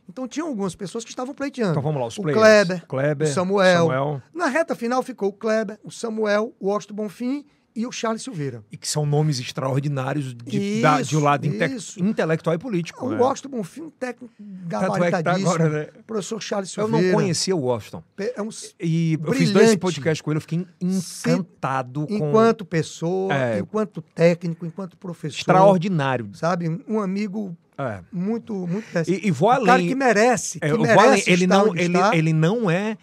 [0.07, 1.71] Então tinham algumas pessoas que estavam pleiteando.
[1.71, 2.39] Então vamos lá, os o players.
[2.41, 3.77] Kleber, Kleber o Samuel.
[3.87, 4.21] Samuel.
[4.33, 7.45] Na reta final ficou o Kleber, o Samuel, o Washington Bonfim
[7.77, 8.63] e o Charles Silveira.
[8.71, 12.01] E que são nomes extraordinários de, da- de um lado inte- Isso.
[12.01, 13.05] intelectual e político.
[13.05, 13.17] O né?
[13.17, 14.45] Washington Bonfim, um técnico Tanto
[14.75, 14.87] é tá
[15.21, 15.49] gabaritadíssimo.
[15.49, 15.87] agora, né?
[16.07, 17.07] Professor Charles Eu Silveira.
[17.07, 18.01] não conhecia o Washington.
[18.17, 18.47] É um,
[18.79, 19.77] E eu fiz dois Brilhante.
[19.79, 22.13] podcasts com ele, eu fiquei encantado com.
[22.13, 23.59] enquanto pessoa, É.
[23.59, 25.37] enquanto técnico, enquanto professor.
[25.37, 26.29] Extraordinário.
[26.33, 26.81] Sabe?
[26.87, 28.01] Um amigo É.
[28.11, 29.65] muito, muito E, e vou um além.
[29.65, 30.59] cara que merece.
[30.59, 31.23] Que É, eu vou merece além.
[31.27, 32.15] Ele não, onde ele, está.
[32.15, 32.97] ele não é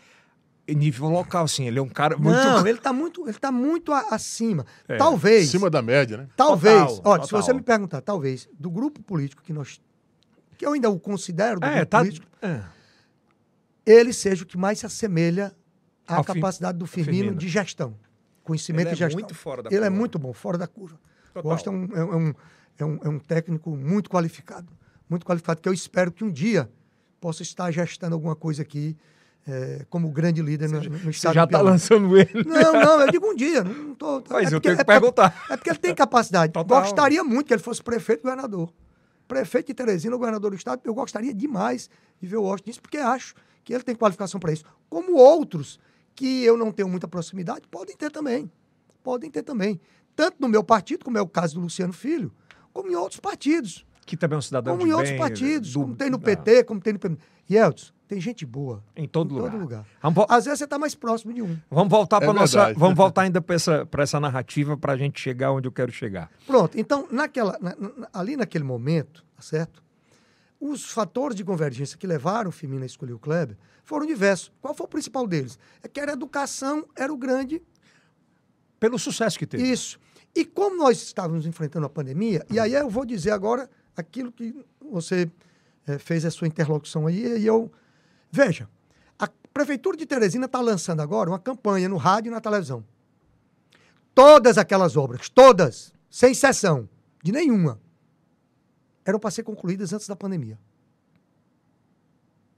[0.69, 1.67] nível local, assim.
[1.67, 2.37] Ele é um cara muito.
[2.37, 4.65] Não, ele está muito, ele tá muito a- acima.
[4.89, 5.49] É, Talvez.
[5.49, 6.29] Acima da média, né?
[6.37, 6.75] Talvez.
[6.97, 7.43] Total, olha, se total.
[7.43, 9.81] você me perguntar, talvez, do grupo político que nós.
[10.57, 11.99] que eu ainda o considero do É, grupo tá.
[11.99, 12.61] político, é.
[13.85, 15.53] ele seja o que mais se assemelha
[16.07, 17.37] à Ao capacidade do Firmino, Firmino.
[17.37, 17.95] de gestão.
[18.45, 19.21] Conhecimento Ele é e gestão.
[19.21, 19.97] muito fora da Ele é curva.
[19.99, 20.99] muito bom, fora da curva.
[21.35, 21.43] Total.
[21.43, 22.35] Gosta é um, é, um,
[22.83, 24.73] é, um, é um técnico muito qualificado.
[25.09, 26.71] Muito qualificado, que eu espero que um dia
[27.21, 28.97] possa estar gestando alguma coisa aqui
[29.47, 32.45] é, como grande líder no, no Você estado já do tá lançando ele.
[32.47, 33.63] Não, não, eu digo um dia.
[33.65, 35.45] Não, tô, Mas eu porque- tenho que é porque- perguntar.
[35.51, 36.53] É porque ele tem capacidade.
[36.53, 36.81] Total.
[36.83, 38.73] Gostaria muito que ele fosse prefeito e governador.
[39.29, 41.89] Prefeito de Teresina, governador do estado, eu gostaria demais
[42.21, 44.65] de ver o Washington nisso, porque acho que ele tem qualificação para isso.
[44.89, 45.79] Como outros
[46.15, 48.51] que eu não tenho muita proximidade, podem ter também.
[49.03, 49.81] Podem ter também.
[50.15, 52.31] Tanto no meu partido, como é o caso do Luciano Filho,
[52.73, 53.85] como em outros partidos.
[54.05, 56.17] Que também é um cidadão Como de em outros bem, partidos, do- como tem no
[56.17, 57.23] Ah, PT, como tem no PMDB.
[57.51, 58.83] Yeltsin, tem gente boa.
[58.97, 59.51] Em todo em lugar.
[59.53, 59.87] todo lugar.
[60.03, 61.57] Vamos, vo- Às vezes você está mais próximo de um.
[61.71, 62.73] vamos voltar É para nossa.
[62.75, 65.93] Vamos voltar ainda para essa, pra essa narrativa para a gente chegar onde eu quero
[65.93, 66.31] chegar.
[66.47, 69.83] Pronto, então, naquela, na- na- ali naquele momento, tá certo?
[70.61, 74.53] Os fatores de convergência que levaram o Firmino a escolher o Kleber foram diversos.
[74.61, 75.59] Qual foi o principal deles?
[75.83, 77.61] É que era a educação, era o grande
[78.81, 79.63] Pelo sucesso que teve.
[79.65, 79.99] isso.
[80.35, 84.65] E como nós estávamos enfrentando a pandemia, e aí eu vou dizer agora aquilo que
[84.81, 85.31] você
[85.87, 87.71] eh, fez a sua interlocução aí, e eu.
[88.31, 88.69] Veja,
[89.19, 92.83] a Prefeitura de Teresina está lançando agora uma campanha no rádio e na televisão.
[94.15, 96.89] Todas aquelas obras, todas, sem exceção
[97.23, 97.79] de nenhuma,
[99.05, 100.59] eram para ser concluídas antes da pandemia.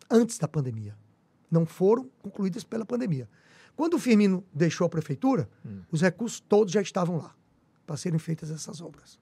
[0.08, 0.96] Antes da pandemia.
[1.50, 3.28] Não foram concluídas pela pandemia.
[3.74, 5.48] Quando o Firmino deixou a prefeitura,
[5.90, 7.34] os recursos todos já estavam lá
[7.86, 9.18] para serem feitas essas obras.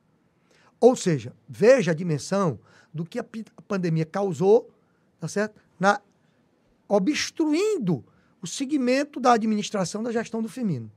[0.80, 2.58] Ou seja, veja a dimensão
[2.92, 3.24] do que a,
[3.66, 4.70] pandemia causou,
[5.18, 5.60] tá certo?
[5.78, 6.00] Na
[6.88, 8.04] obstruindo
[8.42, 10.90] o segmento da administração da gestão do Firmino.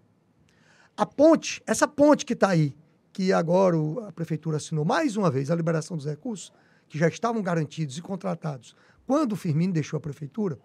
[0.97, 2.75] A ponte, essa ponte que está aí,
[3.13, 6.51] que agora a prefeitura assinou mais uma vez a liberação dos recursos,
[6.89, 10.59] que já estavam garantidos e contratados quando o Firmino deixou a prefeitura,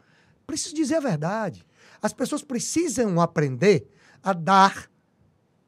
[0.47, 1.67] preciso dizer a verdade.
[2.03, 3.87] As pessoas precisam aprender
[4.23, 4.90] a dar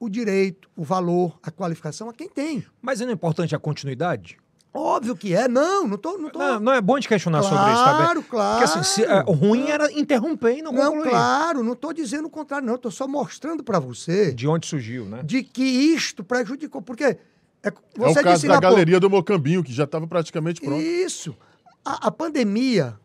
[0.05, 2.65] o direito, o valor, a qualificação a quem tem.
[2.81, 4.37] Mas não é importante a continuidade?
[4.75, 5.47] Óbvio que é.
[5.47, 6.19] Não, não tô.
[6.19, 6.39] Não, tô...
[6.39, 8.05] Não, não é bom de questionar sobre isso, tá bem?
[8.07, 8.59] Claro, claro.
[8.67, 11.11] Porque assim, se- é, o ruim era interromper e não, Não, concluir.
[11.11, 12.75] claro, não estou dizendo o contrário, não.
[12.75, 15.23] Estou só mostrando para você De onde surgiu, né?
[15.23, 16.83] de que isto prejudicou.
[16.83, 17.19] Porque é,
[17.63, 20.61] É você o caso disse da lá, pô, galeria do Mocambinho, que já estava praticamente
[20.61, 20.81] pronto.
[20.83, 21.37] Isso.
[21.85, 22.99] A, a pandemia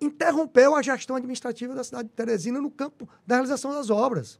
[0.00, 4.38] interrompeu a gestão administrativa da cidade de Teresina no campo da realização das obras.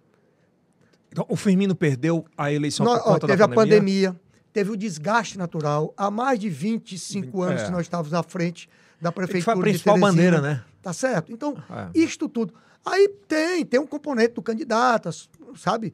[1.19, 4.11] Então, o Firmino perdeu a eleição Nó- por ó, conta teve da a pandemia.
[4.13, 4.21] pandemia,
[4.53, 5.93] teve o desgaste natural.
[5.97, 7.65] Há mais de 25 anos É.
[7.65, 8.69] que nós estávamos à frente
[9.01, 10.13] da prefeitura foi a de principal Teresina.
[10.13, 10.65] bandeira, né?
[10.81, 11.33] Tá certo?
[11.33, 11.89] Então, É.
[11.99, 12.55] isto tudo.
[12.87, 15.11] Aí tem, tem um componente do candidato,
[15.57, 15.93] sabe?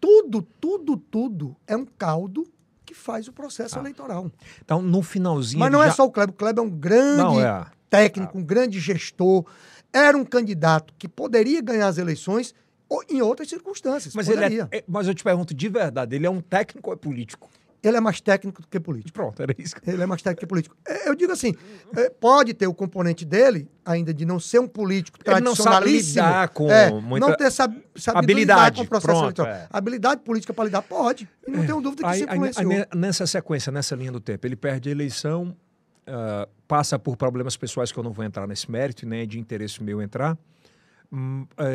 [0.00, 2.46] Tudo, tudo, tudo é um caldo
[2.86, 3.80] que faz o processo Ah.
[3.80, 4.30] eleitoral.
[4.64, 5.58] Então, no finalzinho.
[5.58, 6.32] Mas não é já- só o Kleber.
[6.32, 7.66] O Kleber é um grande Não, é.
[7.90, 9.44] técnico, um grande gestor.
[9.92, 12.54] Era um candidato que poderia ganhar as eleições
[12.88, 14.14] ou em outras circunstâncias.
[14.14, 14.68] Mas, ele poderia.
[14.70, 17.48] é, é- mas eu te pergunto de verdade, ele é um técnico ou é político?
[17.80, 19.12] Ele é mais técnico do que político.
[19.12, 19.76] Pronto, era isso.
[19.86, 20.76] Ele é mais técnico que político.
[20.84, 21.54] É, Eu digo assim,
[21.96, 25.68] é, pode ter o componente dele, ainda de não ser um político Ele não sabe
[25.76, 26.26] tradicionalíssimo.
[26.26, 29.54] lidar com é, muita- Não ter sab, sabido Habilidade, lidar com o processo pronto, eleitoral.
[29.54, 29.68] é.
[29.70, 31.28] Habilidade política para lidar, pode.
[31.46, 32.72] E não tenho dúvida que Aí, isso influenciou.
[32.72, 35.56] aí, nessa sequência, nessa linha do tempo, ele perde a eleição,
[36.04, 39.38] ah, passa por problemas pessoais que eu não vou entrar nesse mérito, nem é de
[39.38, 40.36] interesse meu entrar, é,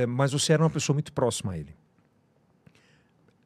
[0.08, 1.76] mas você era uma pessoa muito próxima a ele.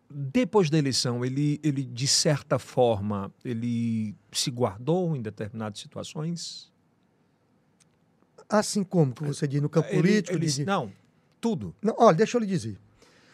[0.09, 6.71] Depois da eleição, ele, ele, de certa forma, ele se guardou em determinadas situações?
[8.49, 10.37] Assim como que você diz no campo Ele- político.
[10.37, 10.91] ele- de- Não,
[11.41, 11.75] tudo.
[11.81, 12.79] Não, olha, deixa eu lhe dizer.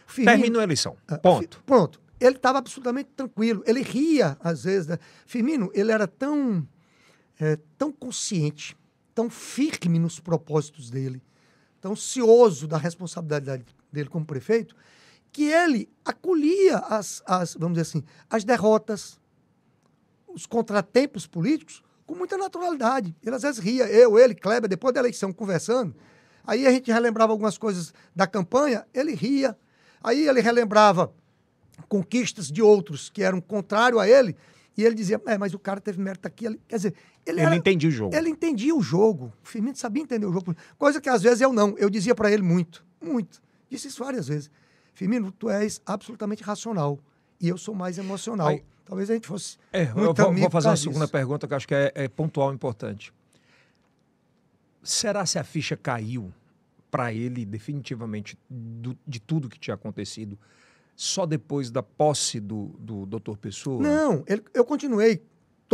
[0.07, 0.97] Firmino- Terminou a eleição.
[1.07, 1.57] Ah, Ponto.
[1.57, 2.01] Fi- Pronto.
[2.19, 3.63] Ele estava absolutamente tranquilo.
[3.67, 4.87] Ele ria, às vezes.
[4.87, 4.97] Né?
[5.27, 6.67] Firmino, ele era tão,
[7.39, 8.75] eh, tão consciente,
[9.13, 11.21] tão firme nos propósitos dele,
[11.83, 14.73] tão cioso da responsabilidade dele como prefeito,
[15.33, 19.19] que ele acolhia as, as, vamos dizer assim, as derrotas,
[20.33, 23.13] os contratempos políticos com muita naturalidade.
[23.21, 25.93] Ele às vezes ria, eu, ele, Kleber, depois da eleição, conversando.
[26.47, 29.57] Aí a gente relembrava algumas coisas da campanha, ele ria.
[30.01, 31.13] Aí ele relembrava
[31.89, 34.37] conquistas de outros que eram contrário a ele,
[34.77, 36.47] e ele dizia, é, mas o cara teve mérito aqui.
[36.47, 36.95] ali." Quer dizer,
[37.25, 38.15] ele, Ele era- entendia o jogo.
[38.15, 39.33] ele entendia o jogo.
[39.43, 40.55] O Firmino sabia entender o jogo.
[40.77, 41.77] Coisa que às vezes eu não.
[41.77, 43.41] Eu dizia para ele muito, muito.
[43.69, 44.51] Disse isso várias vezes.
[44.93, 46.99] Firmino, tu és absolutamente racional.
[47.41, 48.47] E eu sou mais emocional.
[48.47, 49.57] Aí- Talvez a gente fosse.
[49.71, 52.51] É, eu vou, vou fazer uma segunda pergunta que eu acho que é, é pontual
[52.51, 53.13] e importante.
[54.83, 56.31] Será se a ficha caiu
[56.91, 60.37] para ele definitivamente do- de tudo que tinha acontecido
[60.95, 63.37] só depois da posse do, do Dr.
[63.37, 63.81] Pessoa?
[63.81, 65.23] Não, ele- eu continuei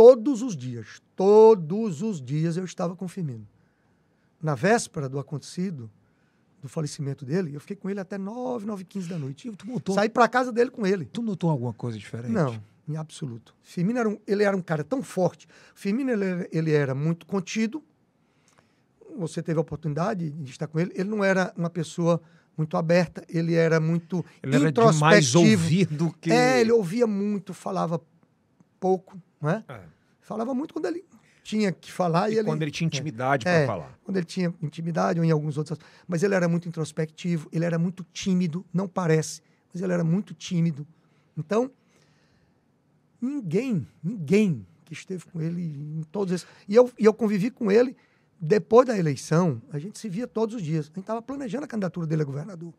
[0.00, 1.02] todos os dias.
[1.14, 3.46] Todos os dias eu estava com o Firmino.
[4.42, 5.90] Na véspera do acontecido,
[6.62, 9.48] do falecimento dele, eu fiquei com ele até 9, 9 e 15 da noite.
[9.48, 11.04] E Tu notou, Saí para casa dele com ele.
[11.04, 12.32] tu notou alguma coisa diferente?
[12.32, 13.54] Não, em absoluto.
[13.62, 15.46] Firmino era um, ele era um cara tão forte.
[15.74, 17.82] Firmino ele, era- ele era muito contido.
[19.18, 20.92] Você teve a oportunidade de estar com ele.
[20.94, 22.22] Ele não era uma pessoa
[22.56, 23.22] muito aberta.
[23.28, 25.62] Ele era muito Ele era demais introspectivo.
[25.62, 26.32] ouvido que...
[26.32, 28.00] É, ele ouvia muito, falava
[28.78, 29.64] pouco, não é?
[29.68, 29.80] É.
[30.20, 31.04] Falava muito quando ele
[31.42, 33.64] tinha que falar e, E ele quando ele tinha intimidade É.
[33.64, 33.98] para falar.
[34.04, 35.78] quando ele tinha intimidade ou em alguns outros.
[36.06, 39.40] Mas ele era muito introspectivo, ele era muito tímido, não parece,
[39.72, 40.86] mas ele era muito tímido.
[41.36, 41.70] Então,
[43.20, 46.46] ninguém, ninguém que esteve com ele em todos esses.
[46.68, 47.96] E eu, e eu convivi com ele
[48.40, 50.86] depois da eleição, a gente se via todos os dias.
[50.86, 52.72] A gente estava planejando a candidatura dele a governador,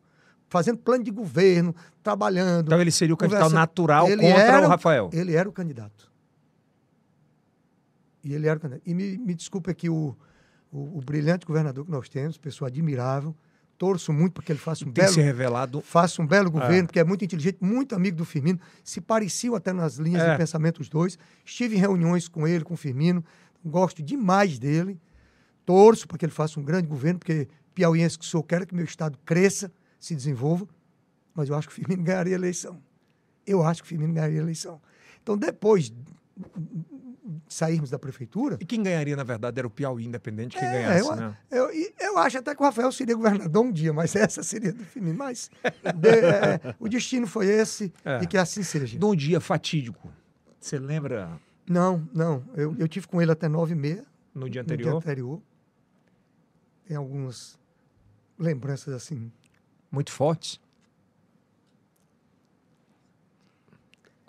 [0.50, 2.68] fazendo plano de governo, trabalhando.
[2.68, 5.10] Então ele seria o candidato natural Ele contra era o- Rafael.
[5.14, 6.11] Ele era o candidato.
[8.24, 8.84] E ele era candidato.
[8.86, 10.16] E me, me desculpe aqui o,
[10.72, 13.36] o, o brilhante governador que nós temos, pessoa admirável.
[13.78, 15.82] Torço muito para que ele faça um Tem belo, se revelado...
[15.82, 18.60] faça um belo governo, porque é muito inteligente, muito amigo do Firmino.
[18.84, 20.32] Se pareciam até nas linhas É.
[20.34, 21.18] de pensamento os dois.
[21.44, 23.24] Estive em reuniões com ele, com o Firmino.
[23.66, 25.00] Gosto demais dele.
[25.66, 28.86] Torço para que ele faça um grande governo, porque piauiense que sou, quero que meu
[28.86, 30.68] estado cresça, se desenvolva.
[31.34, 32.80] Mas eu acho que o Firmino ganharia a eleição.
[33.48, 34.80] Eu acho que o Firmino ganharia a eleição.
[35.24, 35.96] Então, depois de
[37.48, 41.08] sairmos da prefeitura, E quem ganharia, na verdade, era o Piauí Independente que é, ganhasse,
[41.10, 41.38] eu, né?
[41.52, 41.70] eu,
[42.00, 45.18] eu acho até que o Rafael seria governador um dia, mas essa seria do Firmino.
[45.18, 45.50] Mas
[45.96, 48.24] de- é, o destino foi esse É.
[48.24, 48.98] e que assim seja.
[48.98, 50.12] De um dia fatídico.
[50.60, 52.44] Você lembra Não, não.
[52.56, 54.98] Eu, eu tive com ele até nove e meia no dia no dia anterior?
[54.98, 55.42] anterior.
[56.88, 57.60] Tem algumas
[58.38, 59.32] lembranças assim.
[59.92, 60.60] Muito fortes?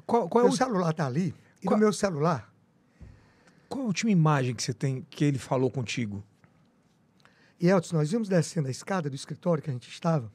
[0.07, 1.35] Qual, qual, é o, celular está ali.
[1.63, 2.52] E Qual- no meu celular,
[3.73, 6.23] qual a última imagem que você tem que ele falou contigo?
[7.63, 10.33] e Elton, nós íamos descendo a escada do escritório que a gente estava.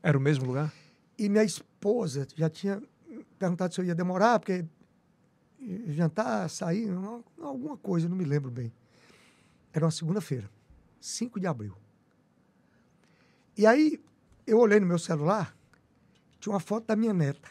[0.00, 0.72] Era o mesmo lugar?
[1.18, 2.80] E minha esposa já tinha
[3.36, 4.64] perguntado se eu ia demorar, porque
[5.88, 6.88] jantar, sair,
[7.42, 8.72] alguma coisa, não me lembro bem.
[9.72, 10.48] Era uma segunda-feira,
[11.00, 11.76] 5 de abril.
[13.56, 14.00] E aí
[14.46, 15.52] eu olhei no meu celular,
[16.38, 17.50] tinha uma foto da minha neta.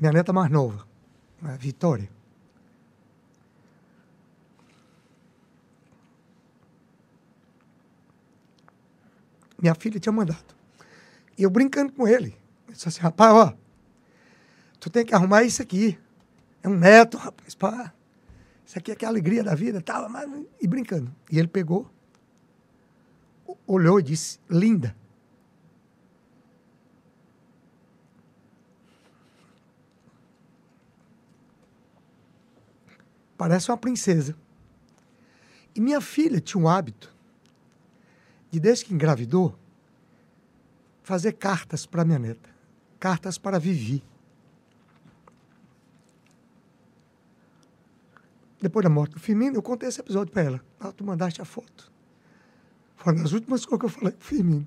[0.00, 0.88] Minha neta mais nova,
[1.42, 2.19] a Vitória.
[9.60, 10.54] Minha filha tinha mandado.
[11.36, 12.34] E eu brincando com ele.
[12.66, 13.54] Eu disse assim, rapaz, ó,
[14.78, 15.98] tu tem que arrumar isso aqui.
[16.62, 17.92] É um neto, rapaz, pá.
[18.64, 20.30] Isso aqui é que é a alegria da vida, tal, mas...
[20.60, 21.14] e brincando.
[21.30, 21.90] E ele pegou,
[23.66, 24.96] olhou e disse, linda.
[33.36, 34.36] Parece uma princesa.
[35.74, 37.09] E minha filha tinha um hábito
[38.50, 39.56] de, desde que engravidou,
[41.02, 42.48] fazer cartas para minha neta.
[42.98, 44.02] Cartas para Vivi.
[48.60, 50.64] Depois da morte do Firmino, eu contei esse episódio para ela.
[50.78, 51.90] Ah, tu mandaste a foto.
[52.96, 54.66] Foi uma das últimas coisas que eu falei com o Firmino.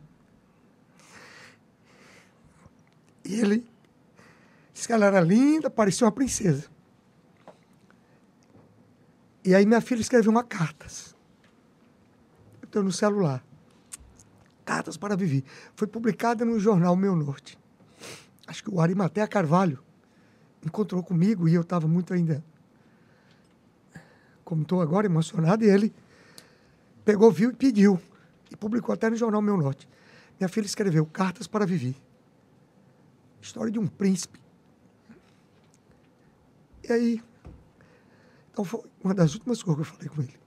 [3.23, 3.65] E ele
[4.73, 6.67] disse que ela era linda, parecia uma princesa.
[9.45, 11.15] E aí minha filha escreveu uma cartas.
[12.61, 13.43] Eu estou no celular.
[14.63, 15.43] Cartas para Vivi.
[15.75, 17.57] Foi publicada no jornal Meu Norte.
[18.47, 19.79] Acho que o Arimatea Carvalho
[20.65, 22.43] encontrou comigo e eu estava muito ainda,
[24.43, 25.93] como estou agora, emocionado, e ele
[27.03, 27.99] pegou, viu e pediu.
[28.51, 29.87] E publicou até no jornal Meu Norte.
[30.39, 31.95] Minha filha escreveu Cartas para Vivi.
[33.41, 34.39] História de um príncipe.
[36.87, 37.23] E aí,
[38.51, 40.39] então foi uma das últimas coisas que eu falei com ele.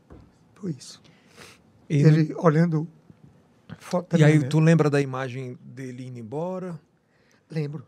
[0.54, 1.02] Foi isso.
[1.88, 2.86] E, ele olhando
[3.78, 6.78] foto e aí minha tu lembra da imagem dele indo embora?
[7.50, 7.86] Lembro.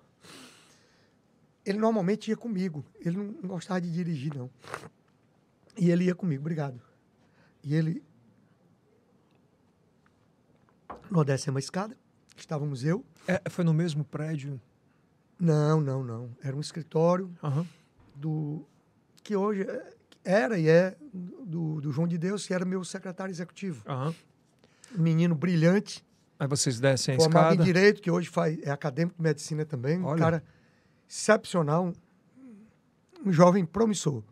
[1.64, 2.84] Ele normalmente ia comigo.
[3.00, 4.50] Ele não gostava de dirigir, não.
[5.76, 6.80] E ele ia comigo, obrigado.
[7.62, 8.02] E ele.
[11.10, 11.96] Nós descemos a escada,
[12.36, 13.04] estávamos eu.
[13.26, 14.60] É, foi no mesmo prédio?
[15.38, 16.30] Não, não, não.
[16.42, 17.66] Era um escritório Aham.
[18.14, 18.66] do.
[19.22, 19.94] que hoje é-
[20.24, 23.82] era e é do, do João de Deus, que era meu secretário executivo.
[23.86, 24.14] Aham.
[24.96, 26.04] Um menino brilhante,
[26.38, 27.62] Aí vocês descem a formado escada.
[27.62, 29.98] em Direito, que hoje faz, é acadêmico de medicina também.
[29.98, 30.18] Um Olha.
[30.20, 30.44] cara
[31.08, 31.92] excepcional, um,
[33.26, 34.22] um jovem promissor.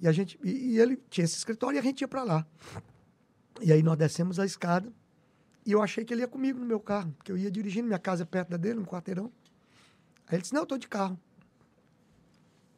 [0.00, 2.46] E, a gente, e, e ele tinha esse escritório e a gente ia para lá.
[3.60, 4.92] E aí nós descemos a escada
[5.66, 7.98] e eu achei que ele ia comigo no meu carro, porque eu ia dirigindo, minha
[7.98, 9.32] casa é perto da dele, um quarteirão.
[10.28, 11.18] Aí ele disse, não, eu estou de carro.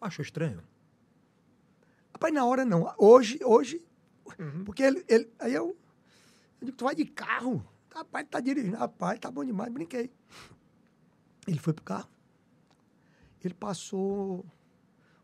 [0.01, 0.63] Achou estranho?
[2.13, 2.93] Rapaz, na hora não.
[2.97, 3.83] Hoje, hoje,
[4.39, 4.65] Uhum.
[4.65, 5.31] porque ele, ele.
[5.39, 5.77] Aí eu.
[6.61, 7.67] Eu digo, tu vai de carro?
[7.95, 8.77] Rapaz, tá dirigindo.
[8.77, 10.11] Rapaz, tá bom demais, brinquei.
[11.47, 12.09] Ele foi pro carro.
[13.43, 14.45] Ele passou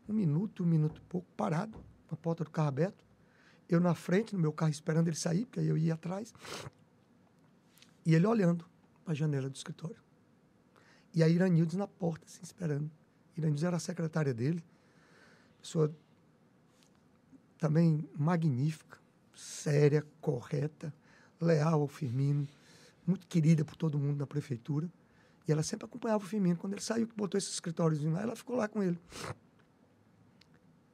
[0.07, 1.77] um minuto, um minuto e pouco, parado,
[2.07, 3.03] com a porta do carro aberta.
[3.67, 6.33] Eu na frente, no meu carro, esperando ele sair, porque aí eu ia atrás.
[8.05, 8.65] E ele olhando
[9.03, 10.01] para a janela do escritório.
[11.13, 12.89] E a Iranildes na porta, assim, esperando.
[13.37, 14.63] Iranildes era a secretária dele.
[15.61, 15.95] Pessoa
[17.57, 18.99] também magnífica,
[19.35, 20.93] séria, correta,
[21.43, 22.47] leal ao Firmino,
[23.05, 24.89] muito querida por todo mundo na prefeitura.
[25.47, 26.55] E ela sempre acompanhava o Firmino.
[26.57, 28.97] Quando ele saiu, que botou esse escritóriozinho lá, ela ficou lá com ele.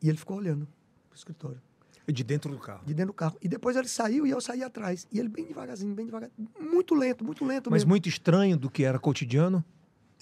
[0.02, 0.68] E ele ficou olhando
[1.10, 1.62] pro escritório,
[2.08, 2.86] De dentro do carro.
[2.86, 3.38] de dentro do carro.
[3.42, 5.08] E depois ele saiu e eu saí atrás.
[5.12, 6.32] E ele bem devagarzinho, bem devagar.
[6.60, 7.90] Muito lento, muito lento Mas mesmo.
[7.90, 9.64] muito estranho do que era cotidiano.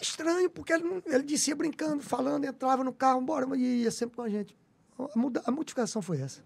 [0.02, 4.16] Estranho, porque ele, não- ele descia brincando, falando, entrava no carro, embora, e ia sempre
[4.18, 4.56] com a gente.
[5.00, 6.42] A, muda, a modificação foi essa.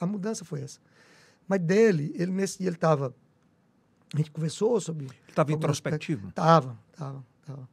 [0.00, 0.80] A mudança foi essa.
[1.46, 3.14] Mas dele, ele nesse dia ele estava.
[4.14, 5.06] A gente conversou sobre.
[5.06, 6.28] Ele estava introspectivo.
[6.28, 6.44] aspectos.
[6.44, 7.68] Tava, tava, tava.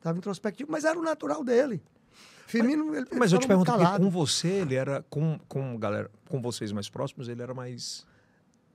[0.00, 1.82] Tava introspectivo, mas era o natural dele.
[2.46, 5.02] Firmino, ele, ele Mas eu te pergunto, com você, ele era.
[5.08, 8.06] Com, com, galera, com vocês mais próximos, ele era mais.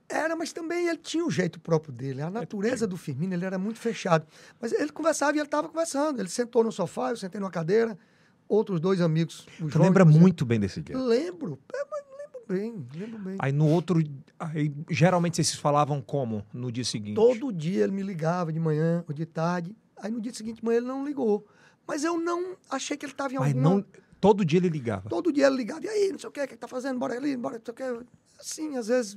[0.08, 2.22] Era, mas também ele tinha o jeito próprio dele.
[2.22, 4.26] A natureza do Firmino, ele era muito fechado.
[4.58, 6.18] Mas ele conversava e ele estava conversando.
[6.18, 7.96] Ele sentou no sofá, eu sentei numa cadeira.
[8.48, 9.46] Outros dois amigos.
[9.58, 10.96] Tu e lembra muito bem desse dia.
[10.96, 11.58] Lembro.
[11.72, 12.07] É, mas lembro
[12.48, 13.36] bem, lembro bem.
[13.38, 14.02] Aí no outro.
[14.38, 17.14] Aí, geralmente vocês falavam como no dia seguinte?
[17.14, 19.76] Todo dia ele me ligava de manhã ou de tarde.
[19.96, 21.46] Aí no dia seguinte de manhã ele não ligou.
[21.86, 23.70] Mas eu não achei que ele estava em Mas alguma...
[23.76, 23.84] não.
[24.20, 25.08] Todo dia ele ligava.
[25.08, 25.84] Todo dia ele ligava.
[25.84, 26.98] E aí, não sei o quê, o que tá fazendo?
[26.98, 28.06] Bora ali, bora, não sei o quê.
[28.38, 29.16] Assim, às vezes,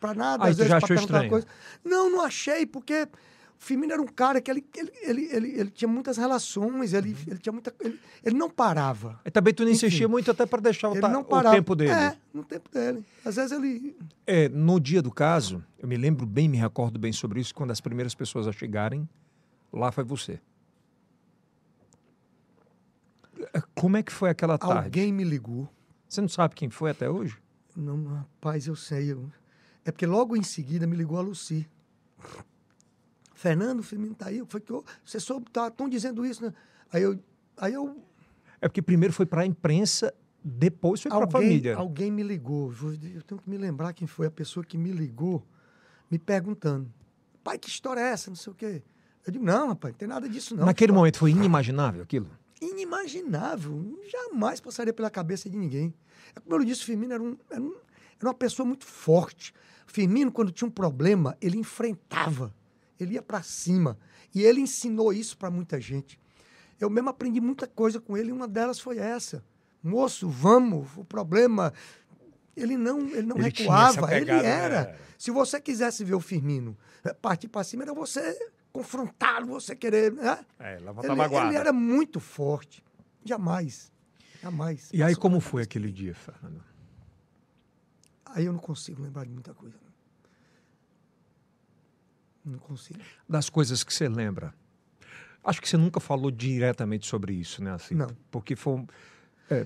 [0.00, 1.30] pra nada, Aí às vezes achou perguntar estranho?
[1.30, 1.46] coisa.
[1.84, 3.08] Não, não achei, porque
[3.58, 7.10] o Firmino era um cara que ele, ele, ele, ele, ele tinha muitas relações, ele,
[7.12, 7.16] Uhum.
[7.28, 7.74] ele tinha muita...
[7.80, 9.18] Ele, ele não parava.
[9.24, 11.90] Aí também tu não insistia muito até para deixar o, ta- o tempo dele.
[11.92, 13.04] É, no tempo dele.
[13.24, 13.96] Às vezes ele...
[14.26, 17.70] É, no dia do caso, eu me lembro bem, me recordo bem sobre isso, quando
[17.70, 19.08] as primeiras pessoas a chegarem,
[19.72, 20.38] lá foi você.
[23.54, 24.84] É, Como é que foi aquela tarde?
[24.84, 25.68] Alguém me ligou.
[26.08, 27.36] Você não sabe quem foi até hoje?
[27.76, 29.12] Não, rapaz, eu sei.
[29.12, 29.30] eu-
[29.84, 31.68] É porque logo em seguida me ligou a Luci.
[33.36, 34.42] Fernando, o Firmino tá aí.
[34.48, 34.84] Foi que eu...
[35.04, 36.52] Você soube, tá, estão dizendo isso, né?
[36.92, 37.18] Aí eu...
[37.58, 38.02] Aí eu
[38.60, 41.76] É porque primeiro foi para a imprensa, depois foi para a família.
[41.76, 42.72] alguém me ligou.
[43.14, 45.42] Eu tenho que me lembrar quem foi a pessoa que me ligou,
[46.10, 46.90] me perguntando:
[47.44, 48.30] pai, que história é essa?
[48.30, 48.82] Não sei o quê.
[49.26, 50.66] Eu digo: não, rapaz, não tem nada disso, não.
[50.66, 52.28] Naquele Só- momento foi inimaginável aquilo?
[52.60, 53.98] Inimaginável.
[54.10, 55.92] Jamais passaria pela cabeça de ninguém.
[56.34, 57.74] É como eu disse, o Firmino era, um, era, um-
[58.18, 59.52] era uma pessoa muito forte.
[59.88, 62.54] O Firmino, quando tinha um problema, ele enfrentava.
[62.98, 63.98] Ele ia para cima.
[64.34, 66.18] E ele ensinou isso para muita gente.
[66.80, 69.44] Eu mesmo aprendi muita coisa com ele e uma delas foi essa.
[69.82, 71.72] Moço, vamos, o problema.
[72.56, 74.84] Ele não, ele não Ele recuava, ele pegada, era.
[74.86, 74.96] né?
[75.18, 78.36] Se você quisesse ver o Firmino eh, partir para cima, era você
[78.72, 80.12] confrontá-lo, você querer.
[80.12, 80.44] Né?
[80.58, 82.84] É, Ele, ele era muito forte.
[83.24, 83.90] Jamais.
[84.42, 84.90] Jamais.
[84.92, 86.62] E aí, como foi aquele dia, Fernando?
[88.26, 89.76] Aí eu não consigo lembrar de muita coisa.
[92.46, 93.00] Não consigo.
[93.28, 94.54] Das coisas que você lembra.
[95.44, 97.72] Acho que você nunca falou diretamente sobre isso, né?
[97.72, 98.08] Assim, Não.
[98.30, 98.86] Porque foram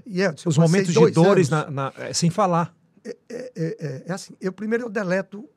[0.07, 2.75] E é, os momentos de dores na, na- é, sem falar.
[3.05, 5.49] É, é- é assim, eu primeiro eu deleto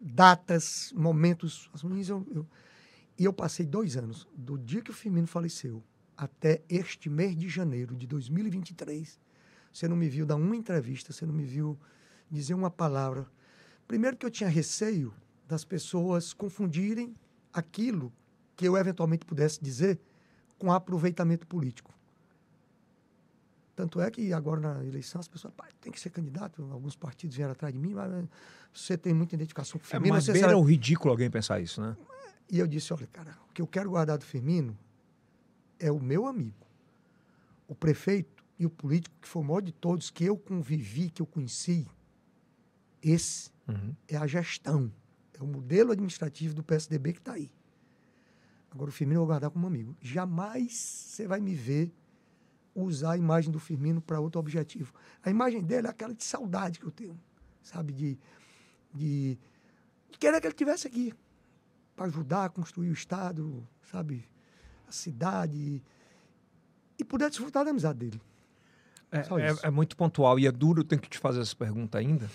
[0.00, 2.08] datas, momentos ruins.
[2.08, 2.46] Eu, eu-
[3.18, 5.82] e eu passei dois anos, do dia que o Firmino faleceu
[6.16, 9.18] até este mês de janeiro de 2023.
[9.72, 11.78] Você não me viu dar uma entrevista, você não me viu
[12.30, 13.26] dizer uma palavra.
[13.88, 15.12] Primeiro que eu tinha receio
[15.46, 17.14] das pessoas confundirem
[17.52, 18.12] aquilo
[18.56, 19.98] que eu eventualmente pudesse dizer
[20.58, 21.94] com aproveitamento político.
[23.74, 26.62] Tanto é que agora na eleição as pessoas, pai, tem que ser candidato.
[26.72, 28.24] Alguns partidos vieram atrás de mim, mas eh,
[28.72, 30.14] você tem muita identificação com o É, Firmino.
[30.14, 31.94] mas você beira sabe- o ridículo alguém pensar isso, né?
[32.50, 34.76] E eu disse, olha, cara, o que eu quero guardar do Firmino
[35.78, 36.66] é o meu amigo,
[37.68, 41.20] o prefeito e o político que foi o maior de todos, que eu convivi, que
[41.20, 41.86] eu conheci.
[43.02, 43.94] Esse Uhum.
[44.08, 44.90] é a gestão,
[45.38, 47.50] é o modelo administrativo do PSDB que está aí.
[48.70, 49.96] Agora, o Firmino eu vou guardar como amigo.
[50.00, 51.92] Jamais você vai me ver
[52.74, 54.92] usar a imagem do Firmino para outro objetivo.
[55.22, 57.18] A imagem dele é aquela de saudade que eu tenho,
[57.62, 57.92] sabe?
[57.92, 58.18] De,
[58.92, 59.38] de,
[60.10, 61.14] de querer que ele estivesse aqui
[61.94, 64.28] para ajudar a construir o Estado, sabe?
[64.86, 65.82] A cidade.
[66.98, 68.20] E poder desfrutar da amizade dele.
[69.10, 71.96] É, é- é muito pontual e é duro, eu tenho que te fazer essa pergunta
[71.96, 72.28] ainda.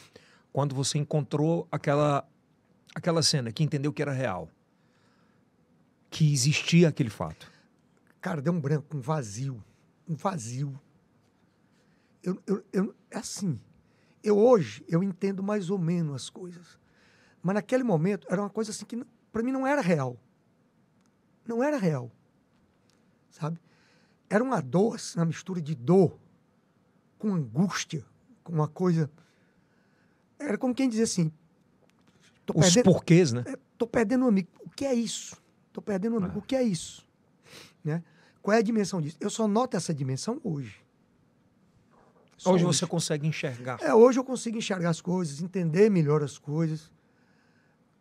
[0.52, 2.28] Quando você encontrou aquela,
[2.93, 4.49] aquela cena que entendeu que era real,
[6.09, 7.51] que existia aquele fato.
[8.19, 9.63] Cara, deu um branco, um vazio.
[10.07, 10.80] Um vazio.
[12.22, 13.59] Eu, eu, eu- é assim.
[14.23, 16.77] Eu hoje, eu entendo mais ou menos as coisas.
[17.41, 20.19] Mas naquele momento, era uma coisa assim que para mim não era real.
[21.47, 22.11] Não era real.
[23.31, 23.59] Sabe?
[24.30, 26.18] Era uma dor, assim, uma mistura de dor
[27.18, 28.05] com angústia,
[28.43, 29.09] com uma coisa...
[30.38, 31.31] Era como quem dizia assim...
[32.52, 33.44] Tô Os perdendo, porquês, né?
[33.48, 34.49] é, tô perdendo um amigo.
[34.65, 35.41] O que é isso?
[35.72, 36.36] Tô perdendo um amigo.
[36.36, 36.38] É.
[36.40, 37.07] O que é isso?
[37.84, 38.03] Né?
[38.41, 39.18] Qual é a dimensão disso?
[39.19, 40.82] Eu só noto essa dimensão hoje.
[42.38, 43.78] Só Hoje você consegue enxergar.
[43.82, 46.91] É, hoje eu consigo enxergar as coisas, entender melhor as coisas.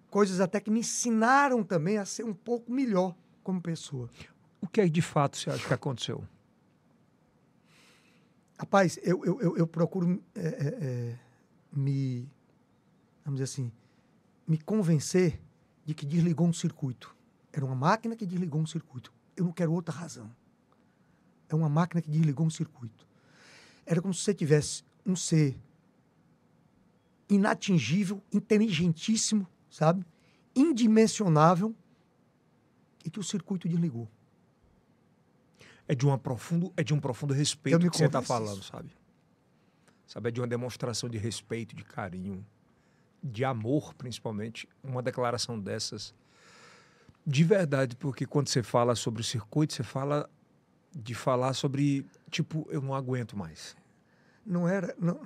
[0.08, 3.14] Coisas até que me ensinaram também a ser um pouco melhor
[3.44, 4.08] como pessoa.
[4.60, 6.24] O que aí de fato você acha que aconteceu?
[8.58, 11.18] Rapaz, eu, eu, eu, eu procuro é, é, é,
[11.72, 12.28] me,
[13.24, 13.72] vamos dizer assim,
[14.50, 15.40] me convencer
[15.86, 17.14] de que desligou um circuito.
[17.52, 19.12] Era uma máquina que desligou um circuito.
[19.36, 20.28] Eu não quero outra razão.
[21.48, 23.06] É uma máquina que desligou um circuito.
[23.86, 25.56] Era como se você tivesse um ser
[27.28, 30.04] inatingível, inteligentíssimo, sabe?
[30.54, 31.72] Indimensionável
[33.04, 34.10] e que o circuito desligou.
[35.86, 38.90] É de, uma profundo, é de um profundo respeito que você está falando, sabe?
[40.08, 42.44] Sabe, é de uma demonstração de respeito, de carinho,
[43.22, 44.68] de amor, principalmente.
[44.82, 46.14] Uma declaração dessas.
[47.26, 50.28] De verdade, porque quando você fala sobre o circuito, você fala
[50.94, 53.76] de falar sobre, tipo, eu não aguento mais.
[54.44, 55.20] Não era, não,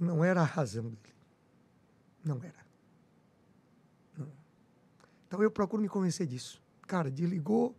[0.00, 0.98] não- era a razão dele.
[2.24, 2.66] Não era.
[4.16, 4.28] Não.
[5.26, 6.60] Então eu procuro me convencer disso.
[6.86, 7.74] Cara, desligou.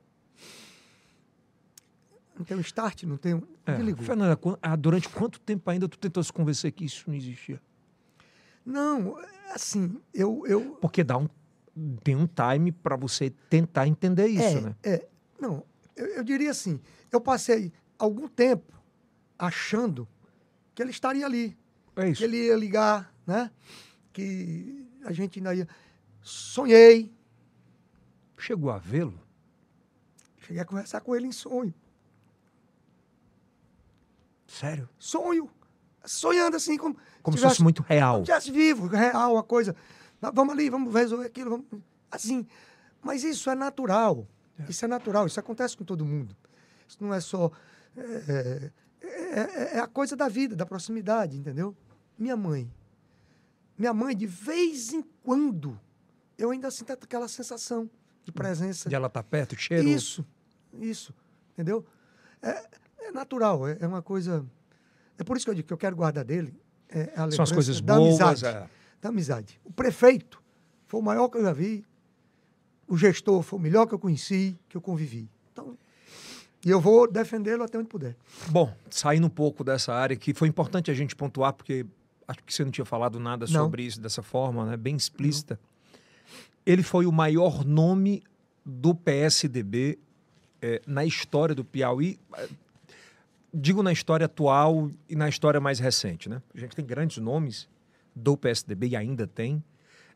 [2.38, 3.44] Não tem um start, não tem um.
[3.66, 3.76] É.
[3.76, 4.06] Desligou.
[4.06, 7.62] Fernanda, ah, durante quanto tempo ainda tu tentou se convencer que isso não existia?
[8.70, 9.18] Não,
[9.52, 10.44] assim, eu.
[10.46, 11.28] eu Porque dá um,
[12.04, 14.76] tem um time para você tentar entender isso, é, né?
[14.84, 15.08] é.
[15.40, 15.66] Não,
[15.96, 16.80] eu, eu diria assim,
[17.12, 18.74] eu passei algum tempo
[19.38, 20.08] achando
[20.76, 21.58] que ele estaria ali.
[21.96, 22.20] É isso.
[22.20, 23.52] que ele ia ligar, né?
[24.14, 25.68] Que a gente ainda ia.
[26.22, 27.12] Sonhei,
[28.38, 29.20] Chegou a vê-lo?
[30.40, 31.74] cheguei a conversar com ele em sonho.
[34.48, 34.90] Sério?
[34.98, 35.50] Sonho.
[36.06, 38.14] Sonhando assim, como, Como se fosse muito real.
[38.16, 39.76] como se tivesse vivo, real, uma coisa.
[40.22, 41.50] "Não, Vamos ali, vamos resolver aquilo.
[41.52, 41.66] Vamos...
[42.12, 42.46] Assim.
[43.02, 44.28] Mas isso é natural.
[44.68, 46.36] Isso é natural, isso acontece com todo mundo.
[46.88, 47.52] Isso não é só.
[47.96, 48.72] É,
[49.02, 51.76] é- é- é a coisa da vida, da proximidade, entendeu?
[52.18, 52.70] Minha mãe.
[53.78, 55.80] Minha mãe, de vez em quando,
[56.38, 57.90] eu ainda sinto aquela sensação
[58.26, 58.90] de presença.
[58.90, 59.88] De ela estar perto, cheiro.
[59.88, 60.26] Isso,
[60.74, 61.14] isso,
[61.54, 61.86] entendeu?
[62.42, 62.68] É,
[63.00, 64.46] é natural, é, é uma coisa.
[65.20, 66.54] É por isso que eu digo que eu quero guardar dele.
[66.90, 68.20] É, a São as coisas da boas.
[68.22, 68.46] amizade.
[68.46, 68.70] é.
[69.02, 69.60] Da amizade.
[69.64, 70.42] O prefeito
[70.88, 71.86] foi o maior que eu já vi.
[72.88, 75.30] O gestor foi o melhor que eu conheci, que eu convivi.
[75.52, 75.78] Então,
[76.66, 78.16] e eu vou defendê-lo até onde puder.
[78.50, 81.86] Bom, saindo um pouco dessa área que foi importante a gente pontuar, porque
[82.28, 83.66] acho que você não tinha falado nada Não.
[83.66, 84.78] sobre isso dessa forma, né?
[84.78, 85.60] Bem explícita.
[86.66, 88.24] Ele foi o maior nome
[88.66, 90.00] do PSDB
[90.62, 92.20] é, na história do Piauí?
[93.54, 96.42] Digo na história atual e na história mais recente, né?
[96.54, 97.68] A gente tem grandes nomes
[98.16, 99.64] do PSDB e ainda tem,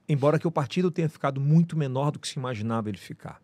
[0.07, 3.41] embora que o partido tenha ficado muito menor do que se imaginava ele ficar.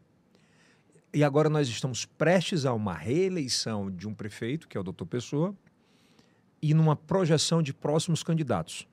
[1.12, 5.08] E agora nós estamos prestes a uma reeleição de um prefeito, que é o doutor
[5.08, 5.56] Pessoa,
[6.62, 8.88] e numa projeção de próximos candidatos.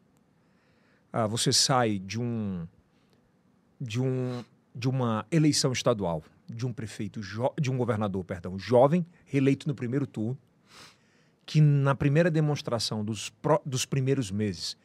[1.13, 2.67] Ah, você sai de um,
[3.81, 4.43] de um
[4.77, 7.21] de uma eleição estadual de um prefeito
[7.59, 10.39] de um governador, perdão, jovem, reeleito no primeiro turno,
[11.47, 14.77] que na primeira demonstração dos, pro, dos primeiros meses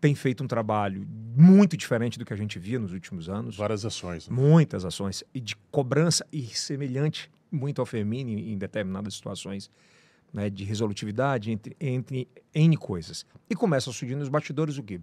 [0.00, 1.06] tem feito um trabalho
[1.36, 3.56] muito diferente do que a gente via nos últimos anos.
[3.56, 4.28] Várias ações.
[4.28, 4.34] Né?
[4.34, 5.22] Muitas ações.
[5.32, 9.70] E de cobrança e semelhante muito ao Femini em determinadas situações
[10.32, 13.24] né, de resolutividade entre, entre N coisas.
[13.48, 15.00] E começa a surgir nos bastidores o quê?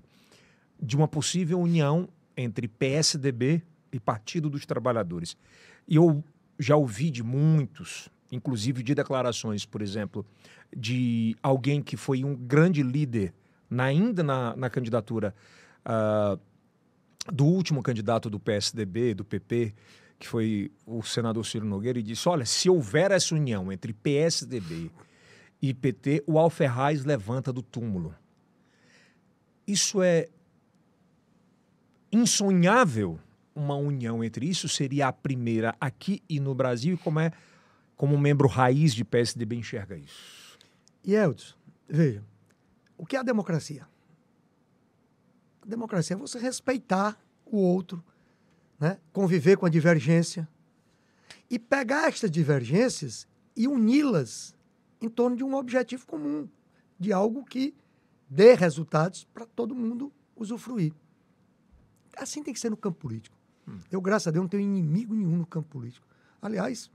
[0.81, 3.61] De uma possível união entre PSDB
[3.93, 5.37] e Partido dos Trabalhadores.
[5.87, 6.21] E eu
[6.57, 10.25] já ouvi de muitos, inclusive de declarações, por exemplo,
[10.75, 13.33] de alguém que foi um grande líder
[13.69, 15.33] na, ainda na, na candidatura
[15.85, 16.39] uh,
[17.31, 19.73] do último candidato do PSDB, do PP,
[20.17, 24.91] que foi o senador Ciro Nogueira, e disse: olha, se houver essa união entre PSDB
[25.61, 28.13] e PT, o Alferraz levanta do túmulo.
[29.67, 30.27] Isso é
[32.11, 33.19] insonhável
[33.53, 37.31] uma união entre isso, seria a primeira aqui e no Brasil, e como é
[37.99, 40.57] como membro raiz de PSDB enxerga isso?
[41.03, 41.53] E Elton,
[41.85, 42.23] veja,
[42.97, 43.85] o que é a democracia?
[45.61, 48.01] A democracia é você respeitar o outro,
[48.79, 48.97] né?
[49.11, 50.47] conviver com a divergência
[51.49, 54.55] e pegar estas divergências e uni-las
[55.01, 56.47] em torno de um objetivo comum,
[56.97, 57.75] de algo que
[58.29, 60.93] dê resultados para todo mundo usufruir.
[62.15, 63.35] Assim tem que ser no campo político.
[63.67, 63.79] Hum.
[63.91, 66.07] Eu, graças a Deus, não tenho inimigo nenhum no campo político.
[66.41, 66.89] Aliás,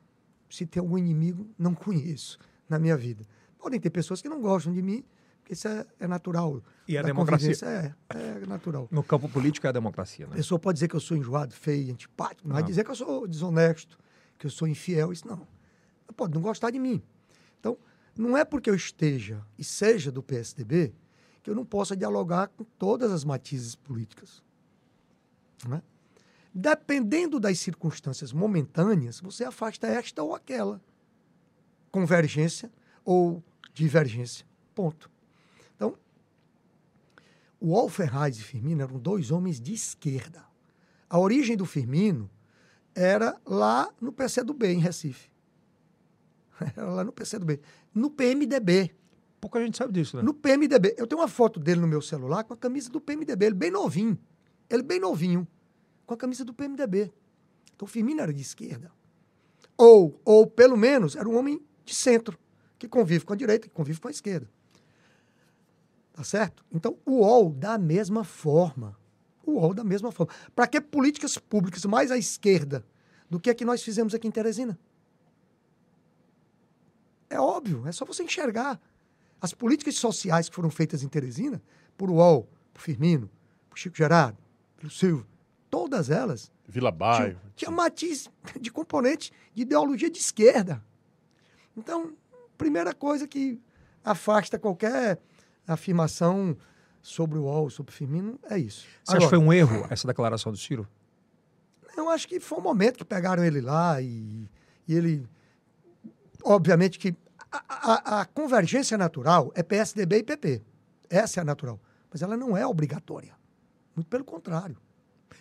[0.55, 3.25] se tem algum inimigo, não conheço na minha vida.
[3.59, 5.05] Podem ter pessoas que não gostam de mim,
[5.41, 6.63] porque isso é, é natural.
[6.87, 7.53] E a democracia?
[7.63, 8.89] É, é natural.
[8.91, 10.33] No campo político é a democracia, né?
[10.33, 12.61] A pessoa pode dizer que eu sou enjoado, feio, antipático, não, não.
[12.61, 13.99] vai dizer que eu sou desonesto,
[14.39, 15.47] que eu sou infiel, isso não.
[16.17, 17.03] Pode não gostar de mim.
[17.59, 17.77] Então,
[18.17, 20.95] não é porque eu esteja e seja do PSDB
[21.43, 24.43] que eu não possa dialogar com todas as matizes políticas.
[25.67, 25.83] Não é?
[26.55, 30.81] Dependendo das circunstâncias momentâneas, você afasta esta ou aquela.
[31.91, 32.71] Convergência
[33.05, 34.47] ou divergência.
[34.75, 35.11] Ponto.
[37.67, 40.45] O Alferraz e Firmino eram dois homens de esquerda.
[41.09, 42.31] A origem do Firmino
[42.95, 45.31] era lá no PCdoB, em Recife.
[46.77, 47.59] Era lá no PCdoB.
[47.95, 48.95] No PMDB.
[49.41, 50.23] Pouca gente sabe disso, né?
[50.23, 50.95] No PMDB.
[50.99, 53.47] Eu tenho uma foto dele no meu celular com a camisa do PMDB.
[53.47, 54.19] Ele bem novinho.
[54.69, 55.49] Ele bem novinho.
[56.07, 57.13] Com a camisa do PMDB.
[57.75, 58.91] Então Firmino era de esquerda.
[59.77, 62.39] Ou, ou pelo menos, era um homem de centro,
[62.79, 64.49] que convive com a direita, que convive com a esquerda.
[66.13, 66.65] Tá certo?
[66.73, 68.97] Então, o UOL da mesma forma.
[69.45, 70.33] O UOL da mesma forma.
[70.55, 72.87] Para que políticas públicas mais à esquerda
[73.29, 74.79] do que a que nós fizemos aqui em Teresina?
[77.29, 78.81] É óbvio, é só você enxergar.
[79.41, 81.61] As políticas sociais que foram feitas em Teresina,
[81.97, 83.29] por UOL, por Firmino,
[83.69, 84.39] por Chico Gerardo,
[84.77, 85.27] pelo Silvio,
[85.75, 86.53] todas elas.
[86.69, 87.31] Vila Bairro.
[87.31, 88.31] Tinha, tinha matiz
[88.61, 90.81] de componente de ideologia de esquerda.
[91.77, 92.13] Então,
[92.57, 93.61] primeira coisa que
[94.05, 95.19] afasta qualquer
[95.67, 96.57] afirmação
[97.03, 98.87] sobre o UOL, sobre o Firmino, é isso.
[99.03, 100.87] Você Agora, acha que foi um erro essa declaração do Ciro?
[101.97, 104.49] Eu acho que foi um momento que pegaram ele lá e,
[104.87, 105.29] e ele.
[106.45, 107.17] Obviamente que
[107.51, 110.63] a, a, a, convergência natural é PSDB e PP.
[111.11, 111.81] Essa é a natural.
[112.13, 113.35] Mas ela não é obrigatória.
[113.97, 114.77] Muito pelo contrário.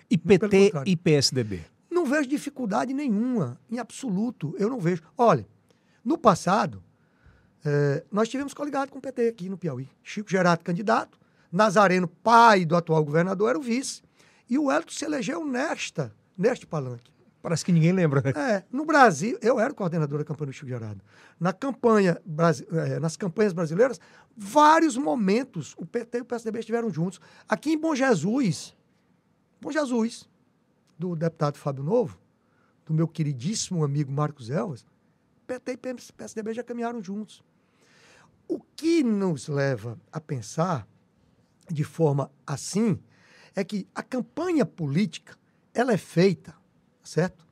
[0.10, 1.62] E PT e PSDB?
[1.90, 4.56] Não vejo dificuldade nenhuma, em absoluto.
[4.58, 5.02] Eu não vejo.
[5.18, 5.46] Olha,
[6.04, 6.84] no passado,
[7.64, 9.88] é, nós tivemos coligado com o PT aqui no Piauí.
[10.04, 11.18] Chico Gerardo, candidato.
[11.52, 14.02] Nazareno, pai do atual governador, era o vice.
[14.50, 17.14] E o Elton se elegeu nesta, neste palanque.
[17.44, 18.32] Parece que ninguém lembra, né?
[18.36, 21.02] É, no Brasil, eu era coordenador da campanha do Chico Gerardo.
[21.40, 22.18] Na campanha,
[22.88, 24.00] é, nas campanhas brasileiras,
[24.36, 27.20] vários momentos o PT e o PSDB estiveram juntos.
[27.48, 28.74] Aqui em Bom Jesus,
[29.64, 30.28] Bom Jesus,
[31.00, 32.20] do deputado Fábio Novo,
[32.86, 34.86] do meu queridíssimo amigo Marcos Elvas,
[35.48, 37.42] PT e PSDB já caminharam juntos.
[38.46, 40.86] O que nos leva a pensar
[41.72, 43.00] de forma assim
[43.56, 45.38] é que a campanha política
[45.74, 46.54] ela é feita,
[47.02, 47.48] certo?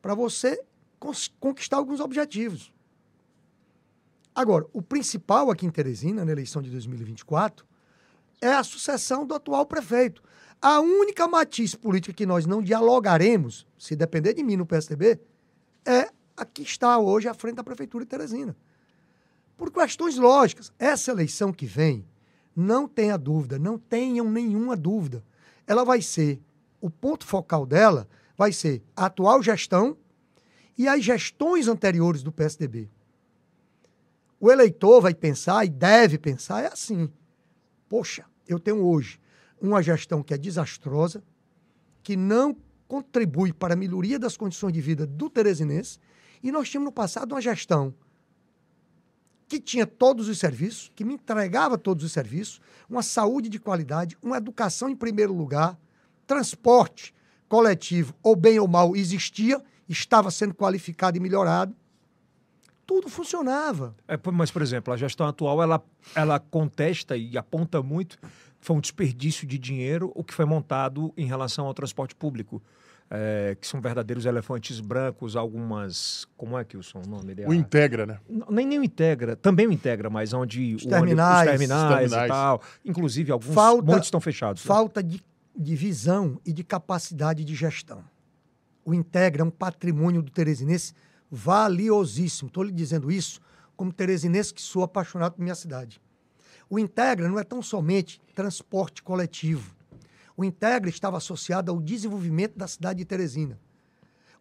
[0.00, 0.64] Para você
[1.40, 2.72] conquistar alguns objetivos.
[4.32, 7.66] Agora, o principal aqui em Teresina, na eleição de 2024,
[8.40, 10.22] é a sucessão do atual prefeito.
[10.60, 15.20] A única matiz política que nós não dialogaremos, se depender de mim no PSDB,
[15.86, 18.56] é a que está hoje à frente da Prefeitura de Teresina.
[19.56, 20.72] Por questões lógicas.
[20.78, 22.04] Essa eleição que vem,
[22.54, 25.22] não tenha dúvida, não tenham nenhuma dúvida.
[25.64, 26.40] Ela vai ser,
[26.80, 29.96] o ponto focal dela vai ser a atual gestão
[30.76, 32.88] e as gestões anteriores do PSDB.
[34.40, 37.08] O eleitor vai pensar e deve pensar é assim:
[37.88, 39.20] poxa, eu tenho hoje
[39.60, 41.22] uma gestão que é desastrosa,
[42.02, 42.56] que não
[42.86, 45.98] contribui para a melhoria das condições de vida do teresinense,
[46.42, 47.94] e nós tínhamos no passado uma gestão
[49.48, 54.16] que tinha todos os serviços, que me entregava todos os serviços, uma saúde de qualidade,
[54.22, 55.78] uma educação em primeiro lugar,
[56.26, 57.14] transporte
[57.48, 61.74] coletivo, ou bem ou mal, existia, estava sendo qualificado e melhorado.
[62.86, 63.94] Tudo funcionava.
[64.06, 65.82] É, mas, por exemplo, a gestão atual ela,
[66.14, 68.18] ela contesta e aponta muito
[68.60, 72.62] foi um desperdício de dinheiro o que foi montado em relação ao transporte público.
[73.10, 76.26] É, que são verdadeiros elefantes brancos, algumas.
[76.36, 77.48] Como é que o nome dele?
[77.48, 78.18] O Integra, né?
[78.50, 82.26] nem, nem o Integra, também o Integra, mas onde os terminais, ônibus, os terminais, terminais,
[82.26, 82.62] e tal.
[82.84, 84.62] Inclusive, alguns falta, muitos estão fechados.
[84.62, 84.68] Né?
[84.68, 85.08] Falta né?
[85.08, 85.24] de
[85.58, 88.04] de visão e de capacidade de gestão.
[88.84, 90.94] O Integra é um patrimônio do Teresinense
[91.28, 92.46] valiosíssimo.
[92.46, 93.40] Estou lhe dizendo isso
[93.76, 96.00] como teresinense que sou apaixonado por minha cidade.
[96.68, 99.74] O Integra não é tão somente transporte coletivo.
[100.36, 103.58] O Integra estava associado ao desenvolvimento da cidade de Teresina.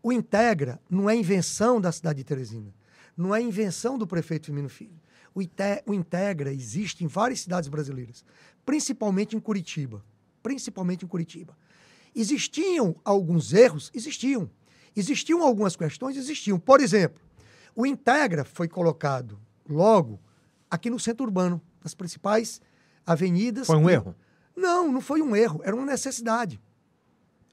[0.03, 2.73] O Integra não é invenção da cidade de Teresina.
[3.15, 4.99] Não é invenção do prefeito Firmino Filho.
[5.33, 5.39] O,
[5.89, 8.23] o Integra existe em várias cidades brasileiras,
[8.65, 10.03] principalmente em Curitiba
[10.47, 11.57] principalmente em Curitiba.
[12.15, 13.91] Existiam alguns erros?
[13.93, 14.49] Existiam.
[14.95, 16.15] Existiam algumas questões?
[16.15, 16.57] Existiam.
[16.57, 17.21] Por exemplo,
[17.75, 19.37] o Integra foi colocado
[19.67, 20.17] logo
[20.71, 22.61] aqui no centro urbano, nas principais
[23.05, 23.67] avenidas.
[23.67, 24.15] Foi um erro?
[24.55, 26.59] Não, não foi um erro, era uma necessidade.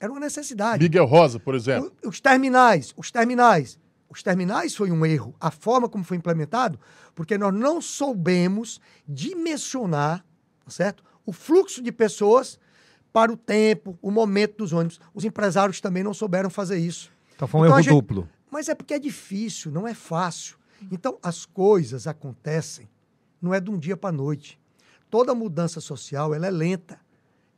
[0.00, 0.82] Era uma necessidade.
[0.82, 1.92] Miguel Rosa, por exemplo.
[2.04, 3.78] O, os terminais, os terminais.
[4.08, 5.34] Os terminais foi um erro.
[5.40, 6.78] A forma como foi implementado,
[7.14, 10.24] porque nós não soubemos dimensionar,
[10.64, 11.02] tá certo?
[11.26, 12.58] O fluxo de pessoas
[13.12, 15.00] para o tempo, o momento dos ônibus.
[15.14, 17.12] Os empresários também não souberam fazer isso.
[17.34, 17.94] Então foi um então, erro gente...
[17.94, 18.28] duplo.
[18.50, 20.56] Mas é porque é difícil, não é fácil.
[20.90, 22.88] Então as coisas acontecem,
[23.44, 24.58] não é de um dia para a noite.
[25.10, 26.98] Toda mudança social ela é lenta,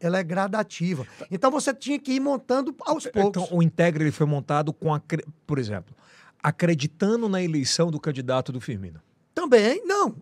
[0.01, 1.07] ela é gradativa.
[1.31, 3.45] Então você tinha que ir montando aos então, poucos.
[3.45, 5.01] Então o Integra ele foi montado com, a,
[5.47, 5.95] por exemplo,
[6.43, 9.01] acreditando na eleição do candidato do Firmino.
[9.35, 10.17] Também, não.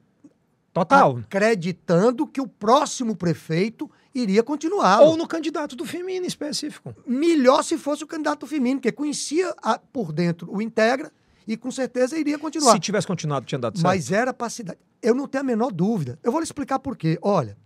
[0.73, 1.19] Total.
[1.19, 5.01] Acreditando que o próximo prefeito iria continuar.
[5.01, 6.95] Ou no candidato do Firmino específico.
[7.07, 11.13] Melhor se fosse o candidato do Firmino, porque conhecia a, por dentro o Integra
[11.47, 12.73] e com certeza iria continuar.
[12.73, 13.87] Se tivesse continuado, tinha dado certo.
[13.87, 14.79] Mas era para cidade.
[15.05, 16.19] Eu não tenho a menor dúvida.
[16.23, 17.19] Eu vou lhe explicar por quê.
[17.21, 17.57] Olha,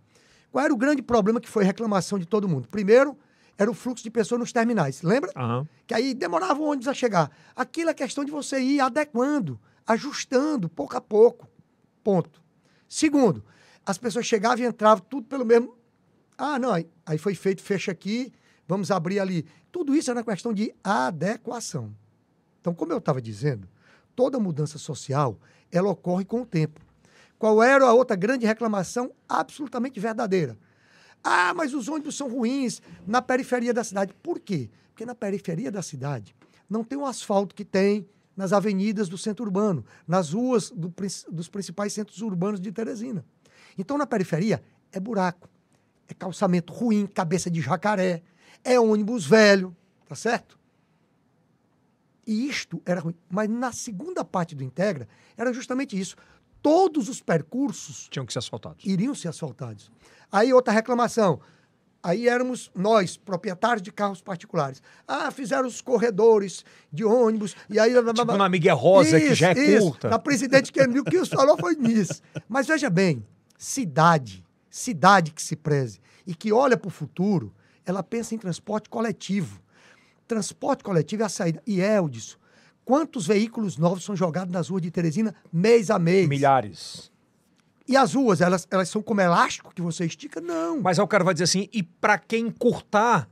[0.51, 2.67] qual era o grande problema que foi reclamação de todo mundo?
[2.67, 3.17] Primeiro,
[3.57, 5.01] era o fluxo de pessoas nos terminais.
[5.01, 5.31] Lembra?
[5.35, 5.65] Uhum.
[5.87, 7.31] Que aí demorava o ônibus a chegar.
[7.55, 11.47] Aquilo é questão de você ir adequando, ajustando pouco a pouco.
[12.03, 12.41] Ponto.
[12.87, 13.43] Segundo,
[13.85, 15.79] as pessoas chegavam e entravam tudo pelo mesmo
[16.39, 18.31] ah, não, aí, aí foi feito, fecha aqui,
[18.65, 19.45] vamos abrir ali.
[19.69, 21.93] Tudo isso é uma questão de adequação.
[22.61, 23.67] Então, como eu estava dizendo,
[24.15, 25.37] toda mudança social,
[25.69, 26.79] ela ocorre com o tempo.
[27.39, 30.57] Qual era a outra grande reclamação absolutamente verdadeira?
[31.23, 34.13] Ah, mas os ônibus são ruins na periferia da cidade.
[34.21, 34.69] Por quê?
[34.89, 36.35] Porque na periferia da cidade
[36.69, 40.93] não tem o asfalto que tem nas avenidas do centro urbano, nas ruas do,
[41.31, 43.25] dos principais centros urbanos de Teresina.
[43.77, 44.61] Então, na periferia,
[44.91, 45.49] é buraco
[46.09, 48.23] é calçamento ruim, cabeça de jacaré,
[48.63, 49.75] é ônibus velho,
[50.07, 50.57] tá certo?
[52.25, 53.15] E isto era ruim.
[53.29, 55.07] Mas na segunda parte do Integra,
[55.37, 56.15] era justamente isso.
[56.61, 58.07] Todos os percursos.
[58.09, 58.85] Tinham que ser asfaltados.
[58.85, 59.91] Iriam ser asfaltados.
[60.31, 61.39] Aí outra reclamação.
[62.01, 64.81] Aí éramos nós, proprietários de carros particulares.
[65.05, 67.55] Ah, fizeram os corredores de ônibus.
[67.69, 67.93] E aí.
[67.93, 69.87] Tipo na Miguel Rosa, isso, que já é isso.
[69.87, 70.09] curta.
[70.09, 72.21] Na presidente Kennedy, o que o falou foi nisso.
[72.47, 73.25] Mas veja bem,
[73.57, 77.53] cidade cidade que se preze e que olha para o futuro,
[77.85, 79.61] ela pensa em transporte coletivo.
[80.27, 81.61] Transporte coletivo é a saída.
[81.65, 82.37] E é, Eldis,
[82.89, 86.27] quantos veículos novos são jogados nas ruas de Teresina mês a mês?
[86.27, 87.11] Milhares.
[87.87, 90.41] E as ruas, elas, elas são como elástico que você estica?
[90.41, 90.81] Não.
[90.81, 93.29] Mas aí o cara vai dizer assim, e para quem curtar,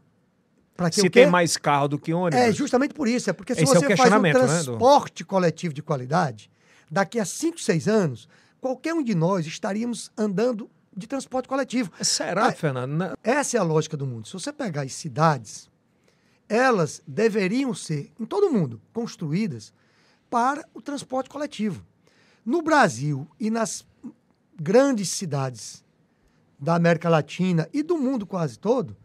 [0.76, 2.40] Pra se tem mais carro do que ônibus?
[2.40, 3.32] É justamente por isso.
[3.32, 6.52] É porque se Esse você é faz um né, transporte né, coletivo de qualidade,
[6.92, 8.30] daqui a 5, 6 anos,
[8.62, 11.92] qualquer um de nós estaríamos andando de transporte coletivo.
[12.00, 13.18] Será, ah, Fernando?
[13.24, 14.28] Essa é a lógica do mundo.
[14.28, 15.68] Se você pegar as cidades,
[16.50, 19.74] elas deveriam ser, em todo o mundo, construídas
[20.30, 21.86] para o transporte coletivo.
[22.46, 23.86] No Brasil e nas
[24.60, 25.84] grandes cidades
[26.60, 28.96] da América Latina e do mundo quase todo,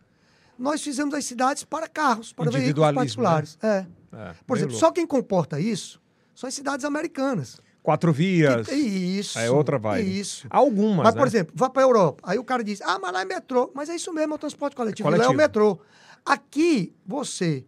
[0.59, 3.59] nós fizemos as cidades para carros, para veículos Individualismo, particulares.
[3.63, 3.87] É.
[4.15, 4.87] É, Por exemplo, louco.
[4.87, 6.01] só quem comporta isso
[6.35, 7.61] são as cidades americanas.
[7.83, 8.69] Quatro vias.
[8.69, 9.37] Que- Isso.
[9.39, 10.21] É outra vibe.
[10.21, 10.47] Isso.
[10.49, 11.21] Algumas, Mas, né?
[11.21, 12.23] por exemplo, vá para a Europa.
[12.23, 13.73] Aí o cara diz: ah, mas lá é metrô.
[13.75, 15.09] Mas é isso mesmo, é o transporte coletivo.
[15.11, 15.37] Lá é o coletivo.
[15.43, 15.81] metrô.
[16.25, 17.65] Aqui, você,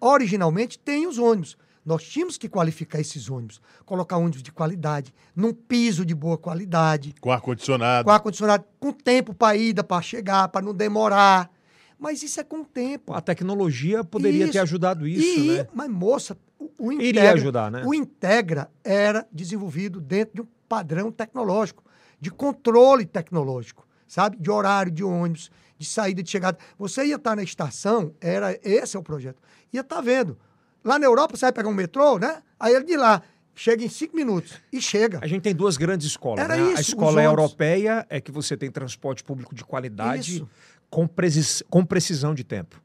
[0.00, 1.56] originalmente, tem os ônibus.
[1.84, 3.60] Nós tínhamos que qualificar esses ônibus.
[3.84, 8.04] Colocar ônibus de qualidade, num piso de boa qualidade, Com ar-condicionado.
[8.06, 11.50] com ar-condicionado, com tempo para ida, para chegar, para não demorar.
[11.98, 13.12] Mas isso é com o tempo.
[13.12, 14.60] A tecnologia poderia ter Isso.
[14.62, 15.66] ajudado isso, E- né?
[15.74, 17.82] Mas, moça, o, o Iria Integra, ajudar, né?
[17.84, 21.84] O Integra era desenvolvido dentro de um padrão tecnológico,
[22.20, 24.36] de controle tecnológico, sabe?
[24.38, 26.58] De horário de ônibus, de saída e de chegada.
[26.78, 29.40] Você ia estar na estação, era esse é o projeto.
[29.72, 30.38] Ia estar vendo.
[30.84, 32.42] Lá na Europa, você vai pegar um metrô, né?
[32.60, 33.22] Aí ele de lá,
[33.54, 35.18] chega em cinco minutos e chega.
[35.22, 36.44] A gente tem duas grandes escolas.
[36.44, 36.62] Era né?
[36.68, 37.24] isso, a escola ônibus.
[37.24, 40.48] europeia é que você tem transporte público de qualidade Isso.
[40.90, 42.80] com, precis- com precisão de tempo.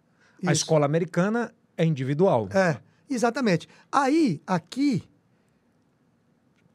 [0.46, 0.62] A Isso.
[0.64, 2.48] escola americana é individual.
[2.54, 2.78] É,
[3.10, 3.68] exatamente.
[3.92, 5.04] Aí, aqui,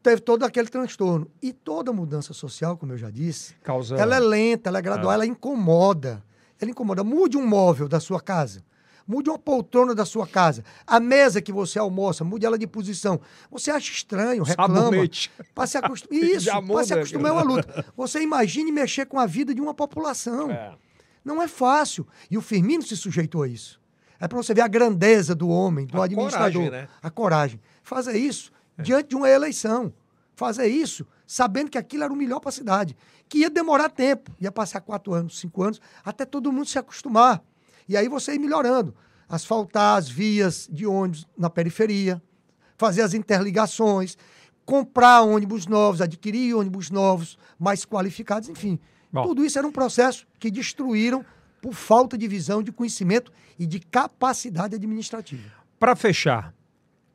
[0.05, 1.29] teve todo aquele transtorno.
[1.43, 3.97] E toda mudança social, como eu já disse, Causa.
[3.97, 5.15] ela é lenta, ela é gradual, É.
[5.15, 6.23] ela incomoda.
[6.61, 7.03] Ela incomoda.
[7.03, 8.63] Mude um móvel da sua casa.
[9.07, 10.65] Mude uma poltrona da sua casa.
[10.87, 13.21] A mesa que você almoça, mude ela de posição.
[13.51, 14.75] Você acha estranho, reclama.
[14.79, 15.31] Sabonete.
[15.55, 16.23] Para se acostumar.
[16.25, 17.85] Isso, Já para se muda, acostumar é uma luta.
[17.97, 20.51] Você imagine mexer com a vida de uma população.
[20.51, 20.75] É.
[21.25, 22.07] Não é fácil.
[22.31, 23.81] E o Firmino se sujeitou a isso.
[24.21, 26.53] É para você ver a grandeza do homem, do A administrador.
[26.53, 26.89] coragem, né?
[27.03, 27.61] A coragem.
[27.83, 29.93] Fazer isso diante de uma eleição.
[30.35, 32.97] Fazer isso sabendo que aquilo era o melhor para a cidade.
[33.29, 34.31] Que ia demorar tempo.
[34.41, 37.43] Ia passar quatro anos, cinco anos, até todo mundo se acostumar.
[37.89, 38.95] E aí você ir melhorando.
[39.29, 42.23] Asfaltar as vias de ônibus na periferia,
[42.77, 44.19] fazer as interligações,
[44.65, 48.79] comprar ônibus novos, adquirir ônibus novos, mais qualificados, enfim.
[49.11, 49.23] Bom.
[49.23, 51.25] Tudo isso era um processo que destruíram
[51.63, 55.51] por falta de visão, de conhecimento e de capacidade administrativa.
[55.79, 56.55] Para fechar,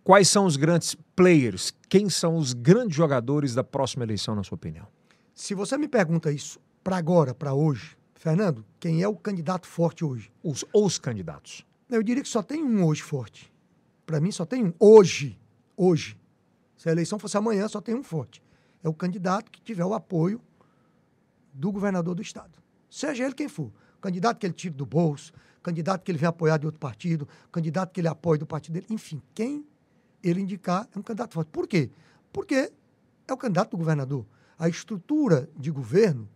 [0.03, 1.73] quais são os grandes players?
[1.89, 4.87] Quem são os grandes jogadores da próxima eleição, na sua opinião?
[5.33, 10.05] Se você me pergunta isso para agora, para hoje, Fernando, quem é o candidato forte
[10.05, 10.31] hoje?
[10.41, 11.65] Os, os candidatos.
[11.89, 13.51] Eu diria que só tem um hoje forte.
[14.05, 14.73] Para mim, só tem um.
[14.79, 15.37] Hoje.
[15.75, 16.17] Hoje.
[16.77, 18.41] Se a eleição fosse amanhã, só tem um forte.
[18.81, 20.39] É o candidato que tiver o apoio
[21.53, 22.57] do governador do Estado.
[22.89, 23.73] Seja ele quem for.
[23.99, 27.91] Candidato que ele tire do bolso, candidato que ele vem apoiar de outro partido, candidato
[27.91, 28.87] que ele apoia do partido dele.
[28.89, 29.65] Enfim, quem
[30.23, 31.49] ele indicar é um candidato forte.
[31.51, 31.89] Por quê?
[32.31, 32.71] Porque
[33.27, 34.25] é o candidato do governador.
[34.57, 36.27] A estrutura de governo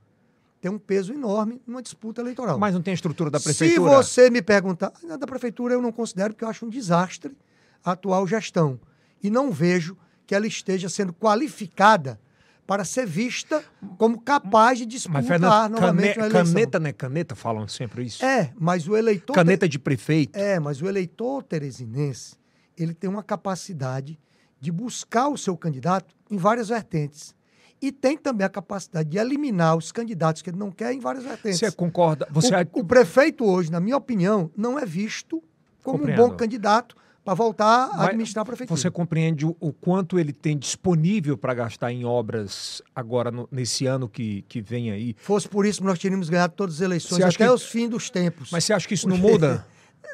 [0.62, 2.58] tem um peso enorme numa disputa eleitoral.
[2.58, 3.92] Mas não tem a estrutura da Se prefeitura?
[3.92, 7.36] você me perguntar, a da prefeitura eu não considero, porque eu acho um desastre
[7.84, 8.80] a atual gestão.
[9.22, 12.20] E não vejo que ela esteja sendo qualificada
[12.66, 13.62] para ser vista
[13.98, 16.54] como capaz de disputar Mas, Fernando, novamente cane- uma eleição.
[16.54, 17.36] caneta não é caneta?
[17.36, 18.24] Falam sempre isso.
[18.24, 19.34] É, mas o eleitor...
[19.34, 20.34] Caneta de prefeito.
[20.38, 22.36] É, mas o eleitor teresinense,
[22.78, 24.20] ele tem uma capacidade
[24.60, 27.36] de buscar o seu candidato em várias vertentes.
[27.82, 31.26] E tem também a capacidade de eliminar os candidatos que ele não quer em várias
[31.26, 31.60] vertentes.
[31.60, 32.26] Você concorda?
[32.32, 35.44] Você o, o prefeito hoje, na minha opinião, não é visto
[35.84, 36.24] como Compreendo.
[36.24, 36.96] um bom candidato
[37.26, 38.80] para voltar a Mas administrar a prefeitura.
[38.80, 43.86] Você compreende o, o quanto ele tem disponível para gastar em obras agora no- nesse
[43.86, 45.14] ano que, que vem aí?
[45.20, 48.50] Fosse por isso, nós teríamos ganhado todas as eleições até que- os fins dos tempos.
[48.52, 49.66] Mas você acha que isso não muda?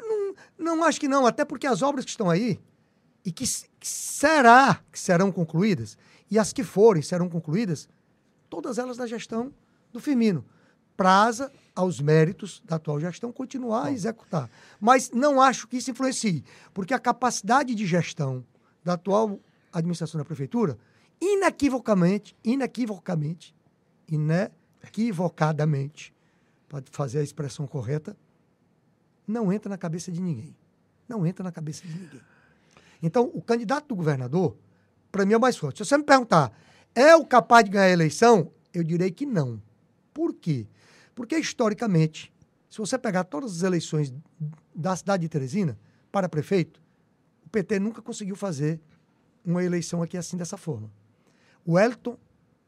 [0.08, 0.19] Não
[0.84, 2.60] acho que não, até porque as obras que estão aí
[3.24, 5.96] e que, que será que serão concluídas
[6.30, 7.88] e as que forem serão concluídas,
[8.48, 9.52] todas elas da gestão
[9.92, 10.44] do Firmino.
[10.96, 14.48] Praza aos méritos da atual gestão continuar a executar.
[14.78, 18.44] Mas não acho que isso influencie, porque a capacidade de gestão
[18.84, 19.40] da atual
[19.72, 20.76] administração da prefeitura,
[21.20, 23.54] inequivocamente, inequivocamente,
[24.08, 26.14] inequivocadamente,
[26.68, 28.16] pode fazer a expressão correta,
[29.30, 30.54] não entra na cabeça de ninguém.
[31.08, 32.20] Não entra na cabeça de ninguém.
[33.02, 34.56] Então, o candidato do governador,
[35.10, 35.78] para mim, é o mais forte.
[35.78, 36.52] Se você me perguntar,
[36.94, 38.50] é o capaz de ganhar a eleição?
[38.72, 39.60] Eu direi que não.
[40.12, 40.66] Por quê?
[41.14, 42.32] Porque, historicamente,
[42.68, 44.12] se você pegar todas as eleições
[44.74, 45.78] da cidade de Teresina
[46.12, 46.80] para prefeito,
[47.44, 48.80] o PT nunca conseguiu fazer
[49.44, 50.90] uma eleição aqui assim, dessa forma.
[51.64, 52.16] O Elton,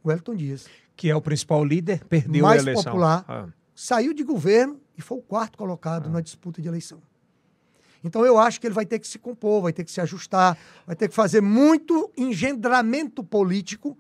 [0.03, 0.67] o Elton Dias,
[0.97, 2.85] Que é o principal líder, perdeu Mais a eleição.
[2.93, 3.25] popular.
[3.29, 3.49] Ah.
[3.75, 7.01] Saiu de governo e foi o quarto colocado na disputa de eleição.
[8.05, 10.59] Então eu acho que ele vai ter que se compor, vai ter que se ajustar,
[10.87, 13.97] vai ter que fazer muito engendramento político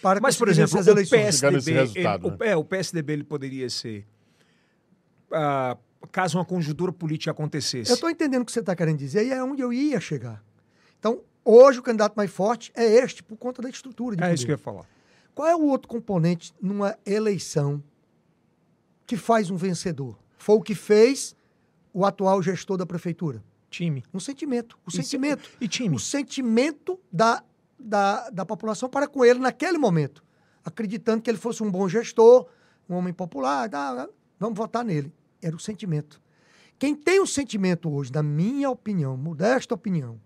[0.00, 1.24] para Mas, por exemplo, vencer o as eleições.
[1.24, 4.06] Nesse PSDB, resultado, ele- o, é, o PSDB ele poderia ser,
[5.32, 5.76] ah,
[6.12, 7.90] caso uma conjuntura política acontecesse.
[7.90, 10.44] Eu estou entendendo o que você está querendo dizer e é onde eu ia chegar.
[10.98, 14.34] Então, hoje o candidato mais forte é este, por conta da estrutura de É poder.
[14.34, 14.86] isso que eu ia falar.
[15.34, 17.82] Qual é o outro componente numa eleição
[19.06, 20.18] que faz um vencedor?
[20.38, 21.34] Foi o que fez
[21.92, 23.42] o atual gestor da prefeitura.
[23.70, 24.04] Time.
[24.12, 24.78] Um sentimento.
[24.86, 25.50] O sentimento.
[25.60, 25.96] E time.
[25.96, 27.42] O sentimento da,
[27.78, 30.22] da, da população para com ele naquele momento.
[30.64, 32.46] Acreditando que ele fosse um bom gestor,
[32.88, 34.08] um homem popular, tá,
[34.38, 35.12] vamos votar nele.
[35.42, 36.20] Era o sentimento.
[36.78, 40.20] Quem tem o sentimento hoje, na minha opinião, modesta opinião,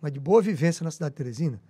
[0.00, 1.62] mas de boa vivência na cidade de Teresina,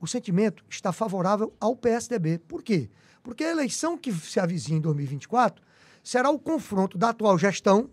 [0.00, 2.38] o sentimento está favorável ao PSDB.
[2.38, 2.88] Por quê?
[3.22, 5.62] Porque a eleição que se avizinha em 2024
[6.02, 7.90] será o confronto da atual gestão,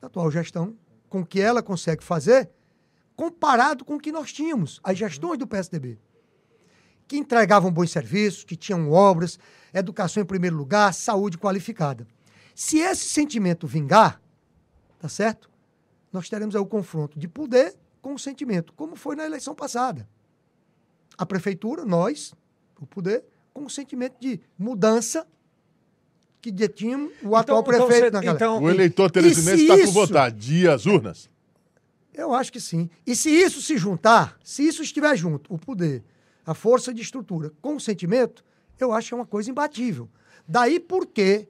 [0.00, 0.76] da atual gestão,
[1.08, 2.50] com o que ela consegue fazer,
[3.14, 5.96] comparado com o que nós tínhamos, as gestões do PSDB,
[7.06, 9.38] que entregavam bons serviços, que tinham obras,
[9.72, 12.04] educação em primeiro lugar, saúde qualificada.
[12.52, 14.20] Se esse sentimento vingar,
[14.98, 15.48] tá certo?
[16.12, 20.06] Nós teremos aí o confronto de poder com o sentimento, como foi na eleição passada.
[21.16, 22.34] A prefeitura, nós,
[22.78, 23.24] o poder,
[23.54, 25.26] com o sentimento de mudança
[26.38, 29.82] que detinha o atual prefeito cê- naquela então, O eleitor E teresinense se está por
[29.84, 30.30] isso- votar.
[30.30, 31.30] Dia as urnas.
[32.12, 32.90] Eu acho que sim.
[33.06, 36.04] E se isso se juntar, se isso estiver junto, o poder,
[36.44, 38.44] a força de estrutura com o sentimento,
[38.78, 40.10] eu acho que é uma coisa imbatível.
[40.46, 41.48] Daí porque,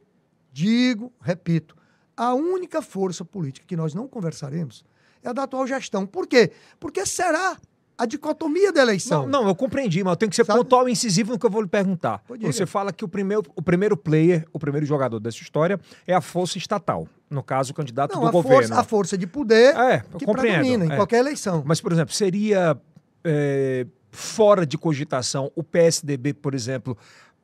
[0.53, 1.77] digo, repito,
[2.17, 4.85] a única força política que nós não conversaremos
[5.25, 6.07] é a da atual gestão.
[6.07, 6.53] Por quê?
[6.79, 7.57] Porque será
[7.97, 9.27] a dicotomia da eleição.
[9.27, 10.59] Não, não, eu compreendi, mas eu tenho que ser Sabe?
[10.59, 12.23] pontual e incisivo no que eu vou lhe perguntar.
[12.41, 16.21] Você fala que o primeiro, o primeiro player, o primeiro jogador dessa história é a
[16.21, 17.09] força estatal.
[17.31, 18.59] No caso, o candidato Não, do a, governo.
[18.69, 20.97] força, a força de poder É, que compreendo, predomina em é.
[20.97, 21.63] qualquer eleição.
[21.65, 22.77] Mas, por exemplo, seria
[23.25, 26.97] é, fora de cogitação o PSDB, por exemplo,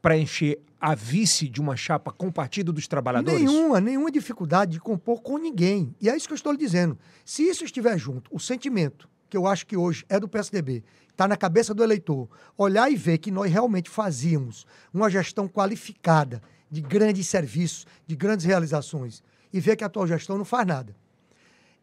[0.02, 3.38] preencher a vice de uma chapa com o Partido dos Trabalhadores?
[3.38, 5.94] Nenhuma, nenhuma dificuldade de compor com ninguém.
[6.00, 6.98] E é isso que eu estou lhe dizendo.
[7.24, 11.28] Se isso estiver junto, o sentimento, que eu acho que hoje é do PSDB, está
[11.28, 16.40] na cabeça do eleitor, olhar e ver que nós realmente fazíamos uma gestão qualificada
[16.70, 20.96] de grandes serviços, de grandes realizações, e ver que a atual gestão não faz nada.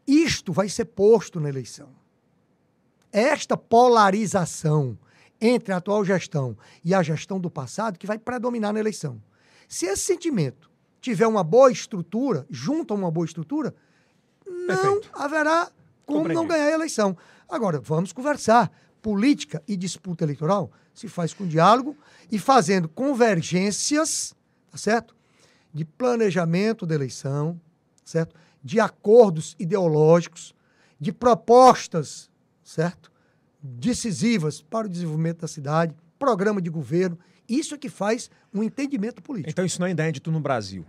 [0.08, 1.90] Isto vai ser posto na eleição.
[3.12, 4.98] Esta polarização
[5.40, 9.22] entre a atual gestão e a gestão do passado que vai predominar na eleição.
[9.68, 10.70] Se esse sentimento
[11.02, 13.74] tiver uma boa estrutura, junto a uma boa estrutura,
[14.46, 15.10] não Perfeito.
[15.14, 15.72] haverá
[16.06, 16.48] como não Compreendi.
[16.48, 17.18] ganhar a eleição.
[17.50, 18.72] Agora, vamos conversar.
[19.02, 21.96] Política e disputa eleitoral se faz com diálogo
[22.32, 24.34] e fazendo convergências,
[24.72, 25.16] tá certo?
[25.74, 27.60] De planejamento da eleição,
[28.04, 28.36] certo?
[28.64, 30.56] De acordos ideológicos,
[31.00, 32.30] de propostas,
[32.64, 33.12] certo?
[33.62, 37.18] Decisivas para o desenvolvimento da cidade, programa de governo.
[37.50, 39.50] Isso é que faz um entendimento político.
[39.50, 40.86] Então isso não é inédito no Brasil.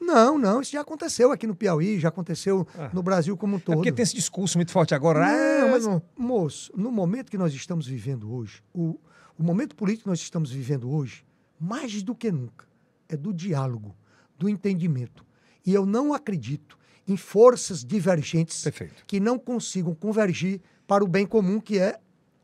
[0.00, 2.90] Não, não, isso já aconteceu aqui no Piauí, já aconteceu Ah.
[2.92, 3.76] no Brasil como um É todo.
[3.76, 5.20] porque tem esse discurso muito forte agora.
[5.20, 8.98] Não, ah, mas, não- moço, no momento que nós estamos vivendo hoje, o,
[9.38, 11.24] o momento político que nós estamos vivendo hoje,
[11.58, 12.66] mais do que nunca,
[13.08, 13.94] é do diálogo,
[14.38, 15.24] do entendimento.
[15.64, 19.04] E eu não acredito em forças divergentes Perfeito.
[19.06, 22.00] que não consigam convergir para o bem comum, que é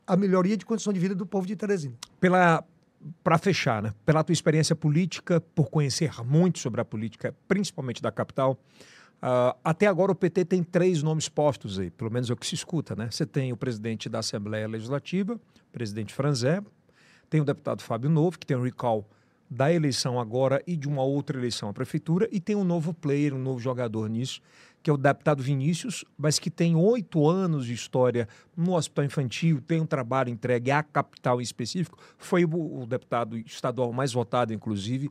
[0.07, 1.95] a melhoria de condição de vida do povo de Teresina.
[2.19, 2.63] Pela
[3.23, 3.93] para fechar, né?
[4.05, 8.59] Pela tua experiência política, por conhecer muito sobre a política, principalmente da capital,
[9.21, 12.45] ah, até agora o PT tem três nomes postos aí, pelo menos é o que
[12.45, 13.09] se escuta, né?
[13.11, 15.39] Você tem o presidente da Assembleia Legislativa,
[15.71, 16.61] presidente Franzé,
[17.29, 19.07] tem o deputado Fábio Novo, que tem o recall
[19.49, 23.33] da eleição agora e de uma outra eleição à prefeitura, e tem um novo player,
[23.33, 24.41] um novo jogador nisso,
[24.83, 29.61] que é o deputado Vinícius, mas que tem oito anos de história no hospital infantil,
[29.61, 35.09] tem um trabalho entregue à capital em específico, foi o, deputado estadual mais votado, inclusive.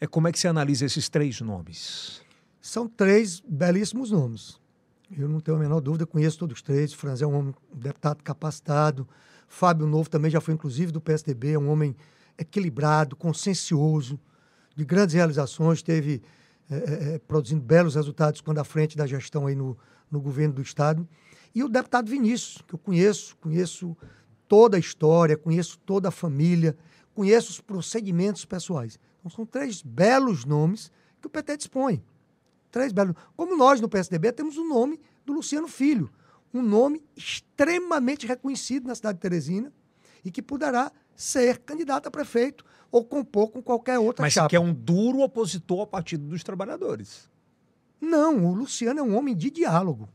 [0.00, 2.22] É, como é que você analisa esses três nomes?
[2.60, 4.60] São três belíssimos nomes.
[5.16, 6.92] Eu não tenho a menor dúvida, conheço todos os três.
[6.92, 9.08] O Franzé é um homem, um deputado capacitado.
[9.48, 11.94] Fábio Novo também já foi, inclusive, do PSDB, é um homem
[12.38, 14.18] equilibrado, consciencioso,
[14.74, 16.22] de grandes realizações, teve
[16.70, 19.76] eh, eh, produzindo belos resultados quando à frente da gestão aí no,
[20.10, 21.08] no governo do Estado.
[21.54, 23.96] E o deputado Vinícius, que eu conheço, conheço
[24.46, 26.76] toda a história, conheço toda a família,
[27.14, 28.98] conheço os procedimentos pessoais.
[29.18, 32.04] Então, são três belos nomes que o PT dispõe.
[32.70, 33.16] Três belos.
[33.36, 36.10] Como nós no PSDB temos o nome do Luciano Filho,
[36.52, 39.72] um nome extremamente reconhecido na cidade de Teresina
[40.24, 44.48] e que poderá ser candidato a prefeito ou compor com qualquer outra Mas chapa.
[44.48, 47.28] que é um duro opositor ao Partido dos Trabalhadores.
[48.00, 50.08] Não, o Luciano é um homem de diálogo.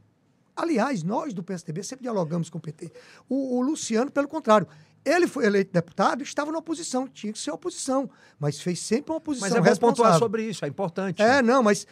[0.56, 2.91] Aliás, nós do PSDB sempre dialogamos com o PT.
[3.28, 4.68] O, o Luciano, pelo contrário,
[5.03, 8.10] ele foi eleito deputado e estava na oposição, tinha que ser oposição,
[8.40, 11.22] mas fez sempre uma oposição Mas é bom pontuar sobre isso, é importante.
[11.22, 11.88] É, não, mas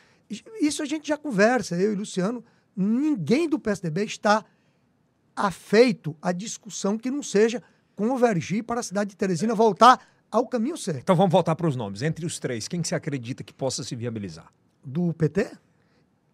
[0.62, 2.44] isso a gente já conversa, eu e o Luciano.
[2.76, 4.46] Ninguém do PSDB está
[5.36, 7.64] afeito à discussão que não seja
[8.08, 10.00] convergir para a cidade de Teresina voltar
[10.32, 11.02] ao caminho certo.
[11.02, 12.02] Então vamos voltar para os nomes.
[12.02, 14.48] Entre os três, quem que você acredita que possa se viabilizar?
[14.86, 15.52] Do PT?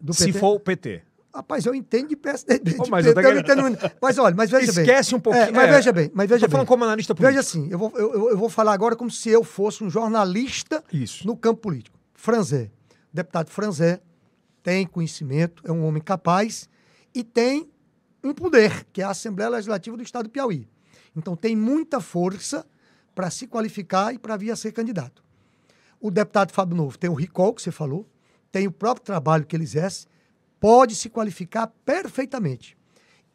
[0.00, 1.02] Do Se for o PT.
[1.34, 2.72] Rapaz, eu entendo de PSDB.
[2.72, 3.78] de Ô, mas eu PT, tô eu entendo.
[4.00, 4.84] Mas olha, mas veja bem.
[4.84, 5.44] Esquece um pouquinho.
[5.46, 6.68] É, mas é, veja bem, mas veja Tô falando bem.
[6.68, 7.28] como analista político.
[7.36, 9.90] Veja assim, eu vou, eu, eu- eu vou falar agora como se eu fosse um
[9.90, 11.26] jornalista Isso.
[11.26, 11.98] no campo político.
[12.14, 12.70] Franzé.
[13.12, 14.00] Deputado Franzé
[14.62, 16.68] tem conhecimento, é um homem capaz
[17.14, 17.68] e tem
[18.24, 20.66] um poder, que é a Assembleia Legislativa do Estado do Piauí.
[21.16, 22.66] Então tem muita força
[23.14, 25.24] para se qualificar e para vir a ser candidato.
[25.98, 28.06] O deputado Fábio Novo tem o recall, que você falou,
[28.52, 30.06] tem o próprio trabalho que ele exerce,
[30.60, 32.76] pode se qualificar perfeitamente.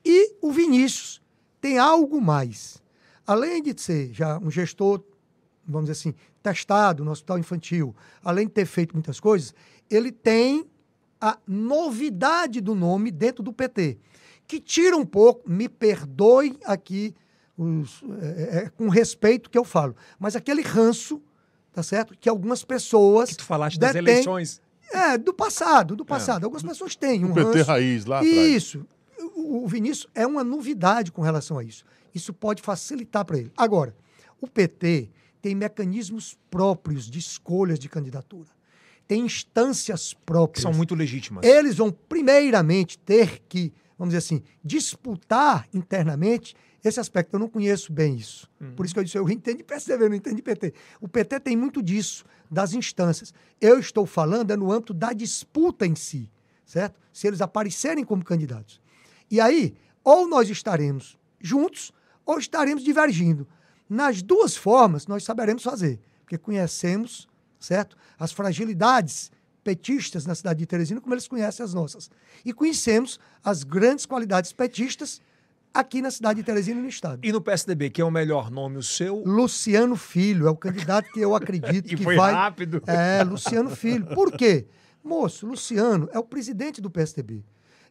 [0.05, 1.21] E o Vinícius
[1.59, 2.81] tem algo mais.
[3.25, 5.03] Além de ser já um gestor,
[5.65, 9.53] vamos dizer assim, testado no hospital infantil, além de ter feito muitas coisas,
[9.89, 10.65] ele tem
[11.19, 13.97] a novidade do nome dentro do PT,
[14.47, 17.15] que tira um pouco, me perdoe aqui,
[17.63, 21.21] os- é, é, com respeito que eu falo, mas aquele ranço,
[21.73, 22.15] tá certo?
[22.19, 23.29] Que algumas pessoas.
[23.29, 24.61] Que tu falaste das detêm- eleições.
[24.93, 26.43] É, do passado, do passado.
[26.43, 27.63] Algumas pessoas têm um O PT ranço.
[27.69, 28.35] raiz lá atrás.
[28.35, 28.85] Isso.
[29.35, 31.85] O o Vinícius é uma novidade com relação a isso.
[32.13, 33.51] Isso pode facilitar para ele.
[33.55, 33.95] Agora,
[34.41, 35.09] o PT
[35.41, 38.49] tem mecanismos próprios de escolhas de candidatura.
[39.07, 40.63] Tem instâncias Que próprias.
[40.63, 41.45] são muito legítimas.
[41.45, 47.35] Eles vão, primeiramente, ter que, vamos dizer assim, disputar internamente esse aspecto.
[47.35, 48.49] Eu não conheço bem isso.
[48.75, 50.73] Por isso que eu disse, eu entendo de PSDB, não entendo de PT.
[50.99, 53.33] O PT tem muito disso, das instâncias.
[53.59, 56.29] Eu estou falando é no âmbito da disputa em si,
[56.65, 56.99] certo?
[57.13, 58.81] Se eles aparecerem como candidatos.
[59.29, 61.91] E aí, ou nós estaremos juntos,
[62.25, 63.47] ou estaremos divergindo.
[63.89, 67.27] Nas duas formas, nós saberemos fazer, porque conhecemos,
[67.59, 67.97] certo?
[68.17, 69.31] As fragilidades
[69.63, 72.09] petistas na cidade de Teresina, como eles conhecem as nossas.
[72.43, 75.21] E conhecemos as grandes qualidades petistas
[75.73, 77.19] aqui na cidade de Teresina e no estado.
[77.23, 79.23] E no PSDB, que é o melhor nome, o seu?
[79.25, 82.33] Luciano Filho é o candidato que eu acredito E que foi vai.
[82.33, 82.81] rápido.
[82.85, 84.05] É, Luciano Filho.
[84.07, 84.67] Por quê?
[85.03, 87.43] Moço, Luciano é o presidente do PSDB.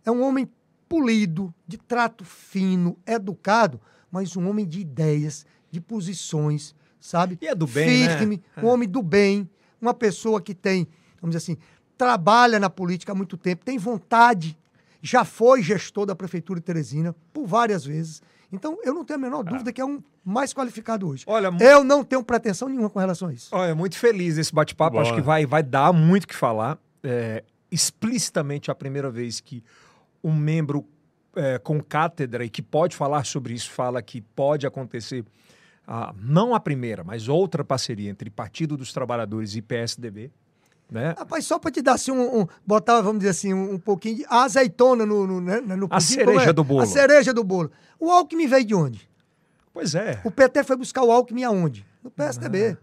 [0.04, 0.48] É um homem
[0.88, 3.80] polido, de trato fino, educado,
[4.10, 7.38] mas um homem de ideias, de posições, sabe?
[7.40, 8.18] E é do bem, né?
[8.18, 9.48] Firme, um homem do bem,
[9.80, 10.88] uma pessoa que tem,
[11.20, 11.60] vamos dizer assim,
[11.96, 14.58] trabalha na política há muito tempo, tem vontade,
[15.02, 18.22] já foi gestor da Prefeitura de Teresina por várias vezes.
[18.52, 21.24] Então, eu não tenho a menor dúvida que é um mais qualificado hoje.
[21.26, 23.48] Olha, Eu não tenho pretensão nenhuma com relação a isso.
[23.52, 24.98] Olha, muito feliz esse bate-papo.
[24.98, 26.78] Acho que vai, vai dar muito o que falar.
[27.02, 29.62] É, explicitamente a primeira vez que
[30.22, 30.84] um membro
[31.34, 35.24] é, com cátedra e que pode falar sobre isso fala que pode acontecer,
[35.86, 40.30] ah, não a primeira, mas outra parceria entre Partido dos Trabalhadores e PSDB.
[40.90, 41.14] Né?
[41.16, 44.16] Rapaz, só para te dar assim, um, um- botar, vamos dizer assim, um, um pouquinho
[44.16, 46.52] de azeitona no, no, né, no A pudim, cereja como é?
[46.52, 46.82] do bolo.
[46.82, 47.70] A cereja do bolo.
[47.98, 49.08] O Alckmin veio de onde?
[49.72, 50.20] Pois é.
[50.24, 51.86] O PT foi buscar o Alckmin aonde?
[52.02, 52.76] No PSDB.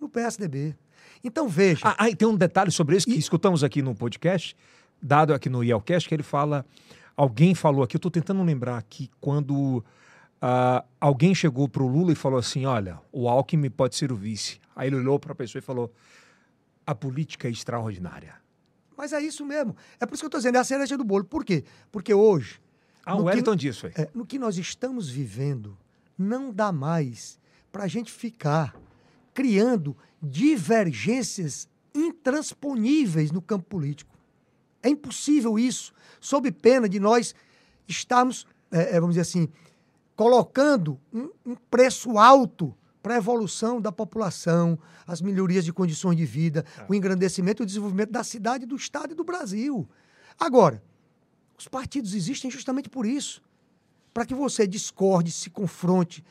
[0.00, 0.76] No PSDB.
[1.24, 1.80] Então, veja.
[1.82, 4.56] Ah, ah, e tem um detalhe sobre isso que escutamos aqui no podcast,
[5.02, 6.64] dado aqui no Yelcast, que ele fala.
[7.16, 9.82] Alguém falou aqui, eu estou tentando lembrar aqui, quando
[10.40, 14.16] ah, alguém chegou para o Lula e falou assim: olha, o Alckmin pode ser o
[14.16, 14.60] vice.
[14.76, 15.90] Aí ele olhou para a pessoa e falou:
[16.86, 18.34] a política é extraordinária.
[18.96, 19.76] Mas é isso mesmo.
[20.00, 21.24] É por isso que eu estou dizendo, é a cereja do bolo.
[21.24, 21.64] Por quê?
[21.92, 22.60] Porque hoje,
[23.04, 23.90] Ah, o que- Wellington disse, foi.
[23.94, 25.76] é, no que nós estamos vivendo,
[26.16, 27.38] não dá mais
[27.70, 28.74] para a gente ficar
[29.34, 34.14] criando divergências intransponíveis no campo político.
[34.82, 37.34] É impossível isso, sob pena de nós
[37.88, 39.48] estarmos, é, é, vamos dizer assim,
[40.14, 42.74] colocando um, um preço alto
[43.06, 44.76] para a evolução da população,
[45.06, 49.12] as melhorias de condições de vida, o engrandecimento e o desenvolvimento da cidade, do Estado
[49.12, 49.88] e do Brasil.
[50.36, 50.82] Agora,
[51.56, 53.40] os partidos existem justamente por isso
[54.12, 56.24] para que você discorde, se confronte,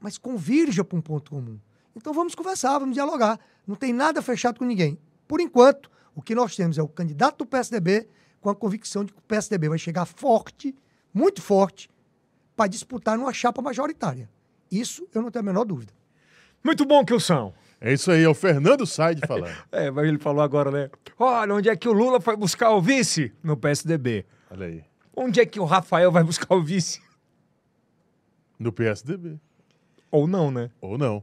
[0.00, 1.60] mas convirja para um ponto comum.
[1.94, 3.38] Então vamos conversar, vamos dialogar.
[3.66, 4.98] Não tem nada fechado com ninguém.
[5.28, 8.08] Por enquanto, o que nós temos é o candidato do PSDB
[8.40, 10.74] com a convicção de que o PSDB vai chegar forte,
[11.12, 11.90] muito forte,
[12.56, 14.30] para disputar numa chapa majoritária.
[14.70, 15.92] Isso eu não tenho a menor dúvida.
[16.62, 17.52] Muito bom, Kilson.
[17.80, 19.56] É isso aí, é o Fernando Said falando.
[19.72, 20.90] É, mas ele falou agora, né?
[21.18, 23.32] Olha, onde é que o Lula foi buscar o vice?
[23.42, 24.26] No PSDB.
[24.50, 24.84] Olha aí.
[25.16, 27.00] Onde é que o Rafael vai buscar o vice?
[28.58, 29.40] No PSDB.
[30.10, 30.70] Ou não, né?
[30.80, 31.22] Ou não.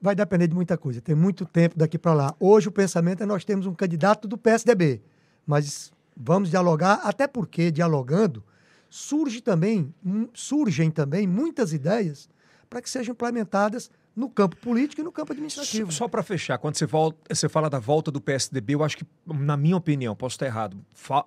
[0.00, 1.00] Vai depender de muita coisa.
[1.00, 2.34] Tem muito tempo daqui para lá.
[2.38, 5.02] Hoje o pensamento é nós temos um candidato do PSDB,
[5.44, 8.44] mas vamos dialogar, até porque dialogando
[8.88, 9.92] surge também,
[10.32, 12.28] surgem também muitas ideias
[12.74, 15.92] para que sejam implementadas no campo político e no campo administrativo.
[15.92, 19.06] Só para fechar, quando você, volta, você fala da volta do PSDB, eu acho que,
[19.24, 20.76] na minha opinião, posso estar errado,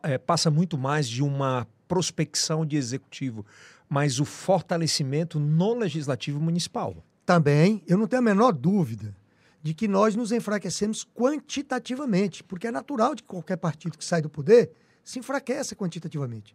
[0.03, 3.45] é, passa muito mais de uma prospecção de executivo,
[3.87, 7.01] mas o fortalecimento no legislativo municipal.
[7.25, 9.15] também, eu não tenho a menor dúvida
[9.63, 14.21] de que nós nos enfraquecemos quantitativamente, porque é natural de que qualquer partido que sai
[14.21, 14.71] do poder
[15.01, 16.53] se enfraqueça quantitativamente.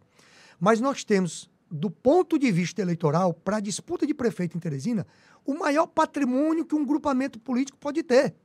[0.59, 5.07] Mas nós temos, do ponto de vista eleitoral, para a disputa de prefeito em Teresina,
[5.43, 8.35] o maior patrimônio que um grupamento político pode ter,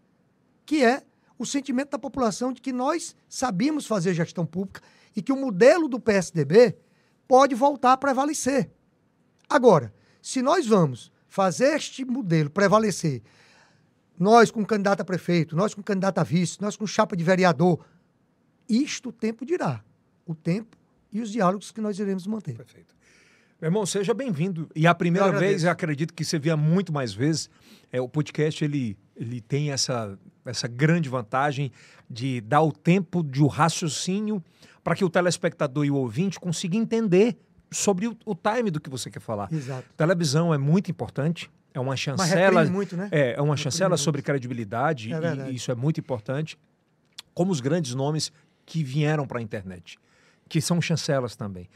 [0.65, 1.03] que é
[1.39, 4.81] o sentimento da população de que nós sabíamos fazer gestão pública
[5.15, 6.75] e que o modelo do PSDB
[7.29, 8.71] pode voltar a prevalecer.
[9.47, 9.93] Agora,
[10.23, 13.23] se nós vamos fazer este modelo prevalecer,
[14.19, 17.85] nós com candidato a prefeito, nós com candidato a vice, nós com chapa de vereador,
[18.67, 19.85] isto o tempo dirá.
[20.25, 20.79] O tempo
[21.13, 22.57] e os diálogos que nós iremos manter.
[22.57, 22.98] Perfeito.
[23.61, 24.71] Meu irmão, seja bem-vindo.
[24.75, 27.51] E a primeira Eu vez, eu acredito que você via muito mais vezes,
[27.93, 31.73] é, o podcast ele, ele tem essa, essa grande vantagem
[32.09, 34.43] de dar o tempo de o raciocínio
[34.85, 37.37] para que o telespectador e o ouvinte consigam entender
[37.71, 39.53] sobre o, o time do que você quer falar.
[39.53, 39.85] Exato.
[39.97, 42.65] Televisão é muito importante, é uma chancela.
[42.67, 43.09] muito, né?
[43.11, 44.01] É, é uma Reprime chancela muito.
[44.03, 46.57] sobre credibilidade É e- e isso é muito importante.
[47.35, 48.33] Como os grandes nomes
[48.65, 49.99] que vieram para a internet,
[50.49, 51.69] que são chancelas também.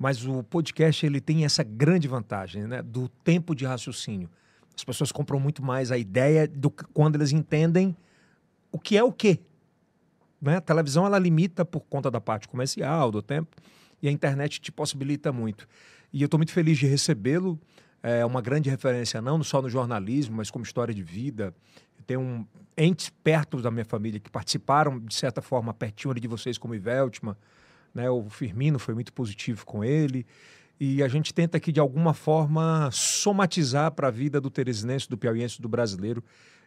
[0.00, 4.30] Mas o podcast ele tem essa grande vantagem, né, do tempo de raciocínio.
[4.74, 7.94] As pessoas compram muito mais a ideia do que quando eles entendem
[8.72, 9.38] o que é o quê.
[10.40, 10.56] Né?
[10.56, 13.54] A televisão ela limita por conta da parte comercial, do tempo,
[14.00, 15.68] e a internet te possibilita muito.
[16.10, 17.60] E eu estou muito feliz de recebê-lo.
[18.02, 21.54] É uma grande referência, não só no jornalismo, mas como história de vida.
[22.06, 26.28] Tenho um, entes perto da minha família que participaram, de certa forma, pertinho ali de
[26.28, 27.36] vocês, como Iveltman.
[27.94, 28.08] Né?
[28.10, 30.26] O Firmino foi muito positivo com ele.
[30.78, 35.16] E a gente tenta aqui, de alguma forma, somatizar para a vida do teresinense, do
[35.18, 36.24] piauiense, do brasileiro,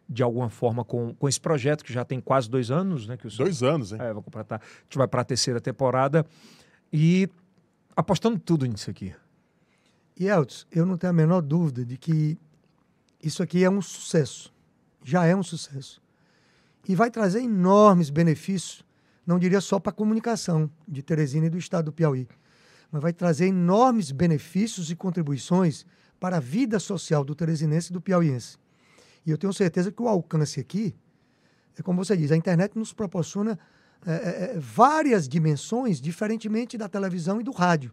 [0.08, 3.18] de alguma forma, com, com esse projeto que já tem quase dois anos, né?
[3.18, 4.00] Que o senhor- Dois anos, hein?
[4.02, 4.60] é, vou completar.
[4.62, 6.26] A gente vai para a terceira temporada
[6.92, 7.28] e
[7.96, 9.16] apostando tudo nisso aqui.
[10.20, 12.38] E Elton, eu não tenho a menor dúvida de que
[13.24, 14.54] isso aqui é um sucesso.
[15.04, 16.00] Já é um sucesso.
[16.88, 18.84] E vai trazer enormes benefícios,
[19.26, 22.28] não diria só para a comunicação de Teresina e do estado do Piauí,
[22.92, 25.86] mas vai trazer enormes benefícios e contribuições
[26.20, 28.58] para a vida social do teresinense e do piauiense.
[29.26, 30.96] E eu tenho certeza que o alcance aqui,
[31.78, 33.60] é como você diz, a internet nos proporciona
[34.06, 37.92] é, é, é, várias dimensões, diferentemente da televisão e do rádio.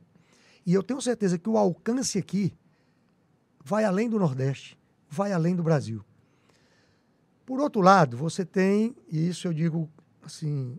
[0.67, 2.53] E eu tenho certeza que o alcance aqui
[3.65, 4.79] vai além do Nordeste,
[5.09, 6.05] vai além do Brasil.
[7.47, 9.91] Por outro lado, você tem, e isso eu digo
[10.23, 10.79] assim,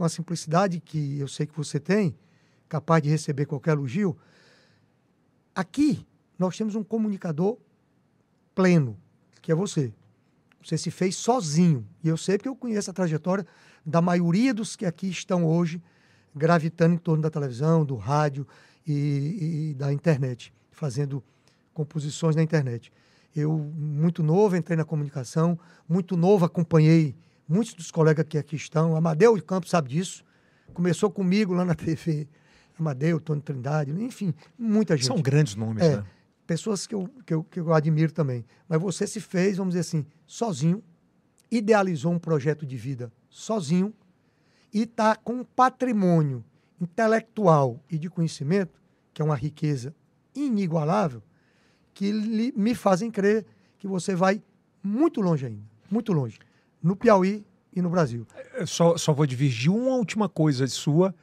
[0.00, 2.16] com a simplicidade que eu sei que você tem,
[2.70, 4.16] capaz de receber qualquer elogio,
[5.54, 6.06] aqui
[6.38, 7.58] nós temos um comunicador
[8.54, 8.96] pleno,
[9.42, 9.92] que é você.
[10.64, 11.86] Você se fez sozinho.
[12.02, 13.46] E eu sei porque eu conheço a trajetória
[13.84, 15.82] da maioria dos que aqui estão hoje
[16.34, 18.48] gravitando em torno da televisão, do rádio
[18.86, 21.22] e, e da internet, fazendo
[21.74, 22.90] composições na internet.
[23.36, 27.14] Eu, muito novo, entrei na comunicação, muito novo, acompanhei
[27.50, 28.96] muitos dos colegas que aqui estão.
[28.96, 30.24] Amadeu de Campos sabe disso.
[30.72, 32.28] Começou comigo lá na TV.
[32.78, 35.06] Amadeu, Tony Trindade, enfim, muita gente.
[35.06, 36.04] São grandes nomes, É, né?
[36.46, 38.42] pessoas que eu, que, eu, que eu admiro também.
[38.66, 40.82] Mas você se fez, vamos dizer assim, sozinho,
[41.50, 43.92] idealizou um projeto de vida sozinho
[44.72, 46.42] e está com um patrimônio
[46.80, 48.80] intelectual e de conhecimento,
[49.12, 49.94] que é uma riqueza
[50.34, 51.22] inigualável,
[51.92, 53.44] que lhe- me fazem crer
[53.78, 54.42] que você vai
[54.82, 56.38] muito longe ainda, muito longe,
[56.82, 57.44] no Piauí
[57.74, 58.26] e no Brasil.
[58.54, 61.14] Eu só, só vou divergir uma última coisa sua,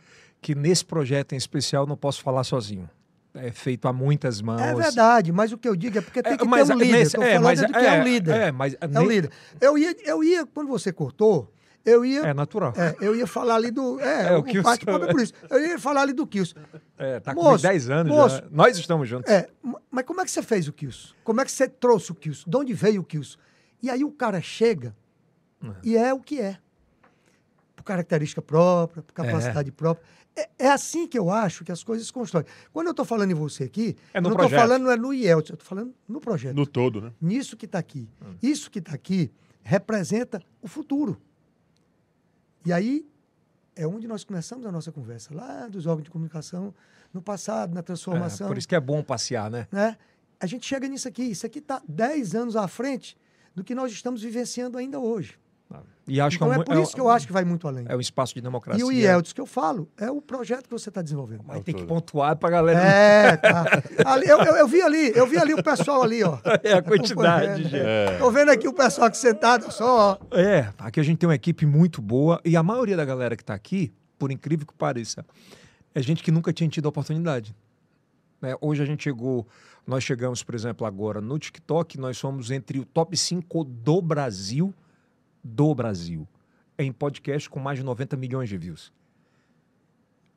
[0.41, 2.89] que nesse projeto em especial não posso falar sozinho.
[3.33, 4.61] É feito a muitas mãos.
[4.61, 6.77] É verdade, mas o que eu digo é porque tem É, que mas, ter um
[6.79, 6.91] líder.
[6.93, 8.35] nesse- Estou é, falando mas do que é, um líder.
[8.35, 9.31] É, mas É nem- líder.
[9.61, 11.53] Eu ia, eu ia, quando você cortou,
[11.85, 12.73] eu ia, é natural.
[12.75, 13.99] é, eu ia falar ali do.
[13.99, 14.71] É, É, o o, Kilson.
[14.71, 15.33] é por isso.
[15.51, 16.55] Eu ia falar ali do Kilson.
[16.97, 18.35] É, tá Moço, com 10 anos moço.
[18.37, 18.43] já.
[18.49, 19.31] Nós estamos juntos.
[19.31, 21.13] É, ma- mas como é que você fez o Kilson?
[21.23, 22.49] Como é que você trouxe o Kilson?
[22.49, 23.37] De onde veio o Kilson?
[23.83, 24.95] E aí o cara chega
[25.83, 26.57] e é o que é.
[27.75, 30.05] Por característica própria, por capacidade própria.
[30.35, 32.45] É, é assim que eu acho que as coisas se constroem.
[32.71, 35.49] Quando eu estou falando em você aqui, É não estou falando não é no IELTS,
[35.49, 36.55] eu estou falando no projeto.
[36.55, 37.11] No todo, né?
[37.19, 38.07] nisso que está aqui.
[38.41, 39.31] Isso que está aqui
[39.63, 41.19] representa o futuro.
[42.65, 43.07] E aí
[43.75, 46.73] é onde nós começamos a nossa conversa, lá dos órgãos de comunicação,
[47.13, 48.47] no passado, na É, transformação.
[48.47, 49.67] por isso que é bom passear, né?
[49.71, 49.97] né?
[50.39, 51.23] A gente chega nisso aqui.
[51.23, 53.17] Isso aqui está 10 anos à frente
[53.55, 55.39] do que nós estamos vivenciando ainda hoje.
[56.09, 57.85] E acho então que é um- por isso que eu acho que vai muito além.
[57.89, 58.81] é um espaço de democracia.
[58.81, 61.41] e o IELTS que eu falo é o projeto que você está desenvolvendo.
[61.45, 62.79] Mas tem que pontuar pra galera.
[62.79, 63.83] É, tá.
[64.05, 66.37] Ali, eu, eu, eu vi ali, eu vi ali o pessoal ali, ó.
[66.63, 68.17] É a quantidade, gente.
[68.19, 70.35] Tô vendo aqui o pessoal aqui sentado só, ó.
[70.37, 73.43] É, aqui a gente tem uma equipe muito boa e a maioria da galera que
[73.43, 75.25] está aqui, por incrível que pareça,
[75.93, 77.53] é gente que nunca tinha tido a oportunidade.
[78.41, 78.55] Né?
[78.61, 79.45] Hoje a gente chegou,
[79.85, 84.73] nós chegamos, por exemplo, agora no TikTok, nós somos entre o top 5 do Brasil,
[85.47, 86.27] do Brasil,
[86.77, 88.91] em podcast com mais de 90 milhões de views.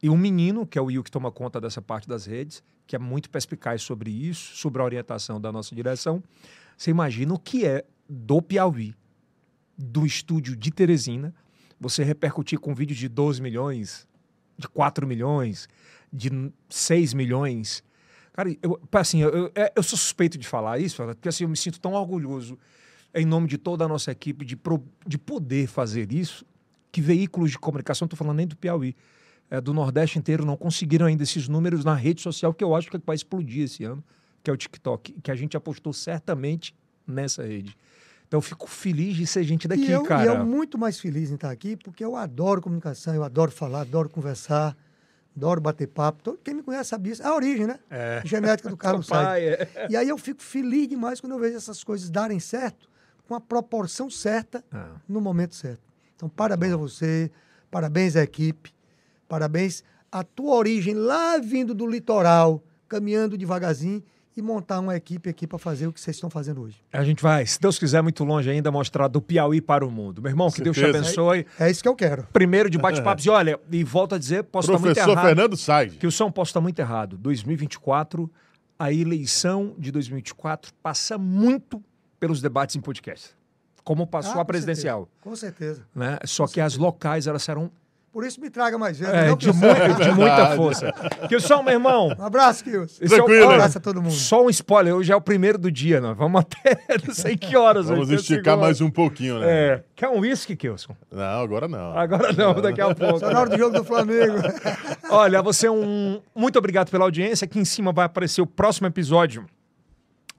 [0.02, 2.96] E um menino, que é o Will, que toma conta dessa parte das redes, que
[2.96, 6.22] é muito perspicaz sobre isso, sobre a orientação da nossa direção.
[6.76, 8.94] Você imagina o que é do Piauí,
[9.76, 11.34] do estúdio de Teresina,
[11.78, 14.06] você repercutir com vídeos de 12 milhões,
[14.56, 15.68] de 4 milhões,
[16.12, 16.30] de
[16.68, 17.82] 6 milhões.
[18.32, 21.56] Cara, eu, assim, eu, eu, eu sou suspeito de falar isso, porque assim, eu me
[21.56, 22.58] sinto tão orgulhoso
[23.14, 26.44] em nome de toda a nossa equipe de, pro, de poder fazer isso,
[26.92, 28.94] que veículos de comunicação, não estou falando nem do Piauí,
[29.50, 32.90] é, do Nordeste inteiro não conseguiram ainda esses números na rede social, que eu acho
[32.90, 34.02] que vai explodir esse ano,
[34.42, 36.74] que é o TikTok, que a gente apostou certamente
[37.06, 37.76] nessa rede.
[38.28, 40.24] Então eu fico feliz de ser gente daqui, e eu, cara.
[40.24, 43.80] E eu muito mais feliz em estar aqui, porque eu adoro comunicação, eu adoro falar,
[43.80, 44.76] adoro conversar,
[45.36, 46.22] adoro bater papo.
[46.22, 47.22] Todo, quem me conhece sabe isso.
[47.22, 47.80] É a origem, né?
[47.90, 48.22] É.
[48.24, 49.42] Genética do Carlos Sainz.
[49.42, 49.88] é.
[49.90, 52.88] E aí eu fico feliz demais quando eu vejo essas coisas darem certo,
[53.30, 54.96] com a proporção certa, Ah.
[55.08, 55.82] no momento certo.
[56.16, 57.30] Então, parabéns a você,
[57.70, 58.72] parabéns à equipe,
[59.28, 64.02] parabéns à tua origem lá vindo do litoral, caminhando devagarzinho
[64.36, 66.82] e montar uma equipe aqui para fazer o que vocês estão fazendo hoje.
[66.92, 70.20] A gente vai, se Deus quiser, muito longe ainda, mostrar do Piauí para o mundo.
[70.20, 71.46] Meu irmão, que Deus te abençoe.
[71.56, 72.26] É isso que eu quero.
[72.32, 73.24] Primeiro de bate-papos.
[73.24, 75.24] E olha, e volto a dizer, posso estar muito Professor errado.
[75.24, 75.98] Fernando Said.
[75.98, 77.16] Que o som posso estar muito errado.
[77.16, 78.28] 2024,
[78.76, 81.80] a eleição de 2024 passa muito
[82.20, 83.30] pelos debates em podcast.
[83.82, 85.08] Como passou Ah, a com presidencial.
[85.08, 85.82] certeza, Com certeza.
[85.94, 86.18] Né?
[86.24, 87.70] Só que as locais, elas serão
[88.12, 89.14] Por isso me traga mais vezes.
[89.14, 89.66] é, não, de, Kilson?
[89.66, 90.92] mu- de muita força.
[91.40, 92.08] Som, meu irmão.
[92.18, 92.98] Um abraço, Kilson.
[93.02, 93.54] É o- Tranquilo, olha, né?
[93.54, 94.12] abraço a todo mundo.
[94.12, 96.76] Só um spoiler, hoje é o primeiro do dia, nós vamos até
[97.06, 97.86] não sei que horas.
[97.86, 99.46] Vamos hoje, esticar mais um pouquinho, né?
[99.48, 99.84] É.
[99.96, 100.94] Quer um whisky, Kilson?
[101.10, 101.96] Não, agora não.
[101.96, 103.20] Agora não, daqui a pouco.
[103.20, 104.34] Só na hora do jogo do Flamengo.
[105.08, 106.20] Olha, você é um.
[106.34, 107.44] Muito obrigado pela audiência.
[107.44, 109.46] Aqui em cima vai aparecer o próximo episódio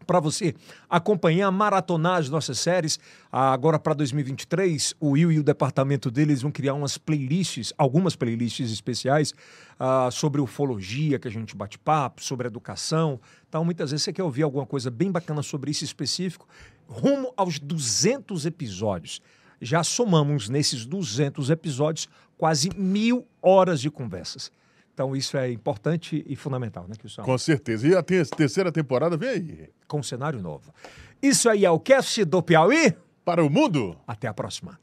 [0.05, 0.53] para você
[0.89, 2.99] acompanhar, maratonar as nossas séries.
[3.31, 8.71] Agora para 2023, o Will e o departamento deles vão criar umas playlists, algumas playlists
[8.71, 9.33] especiais
[9.79, 13.19] ah, sobre ufologia, que a gente bate papo, sobre educação.
[13.47, 16.47] Então, muitas vezes você quer ouvir alguma coisa bem bacana sobre isso específico,
[16.87, 19.21] rumo aos 200 episódios.
[19.61, 24.51] Já somamos nesses 200 episódios quase mil horas de conversas.
[24.93, 27.23] Então, isso é importante e fundamental, né, Kilson?
[27.23, 27.87] Com certeza.
[27.87, 29.69] E a te- terceira temporada vem aí.
[29.87, 30.73] Com um cenário novo.
[31.21, 32.93] Isso aí é o cast do Piauí.
[33.23, 33.95] Para o mundo.
[34.07, 34.79] Até a próxima.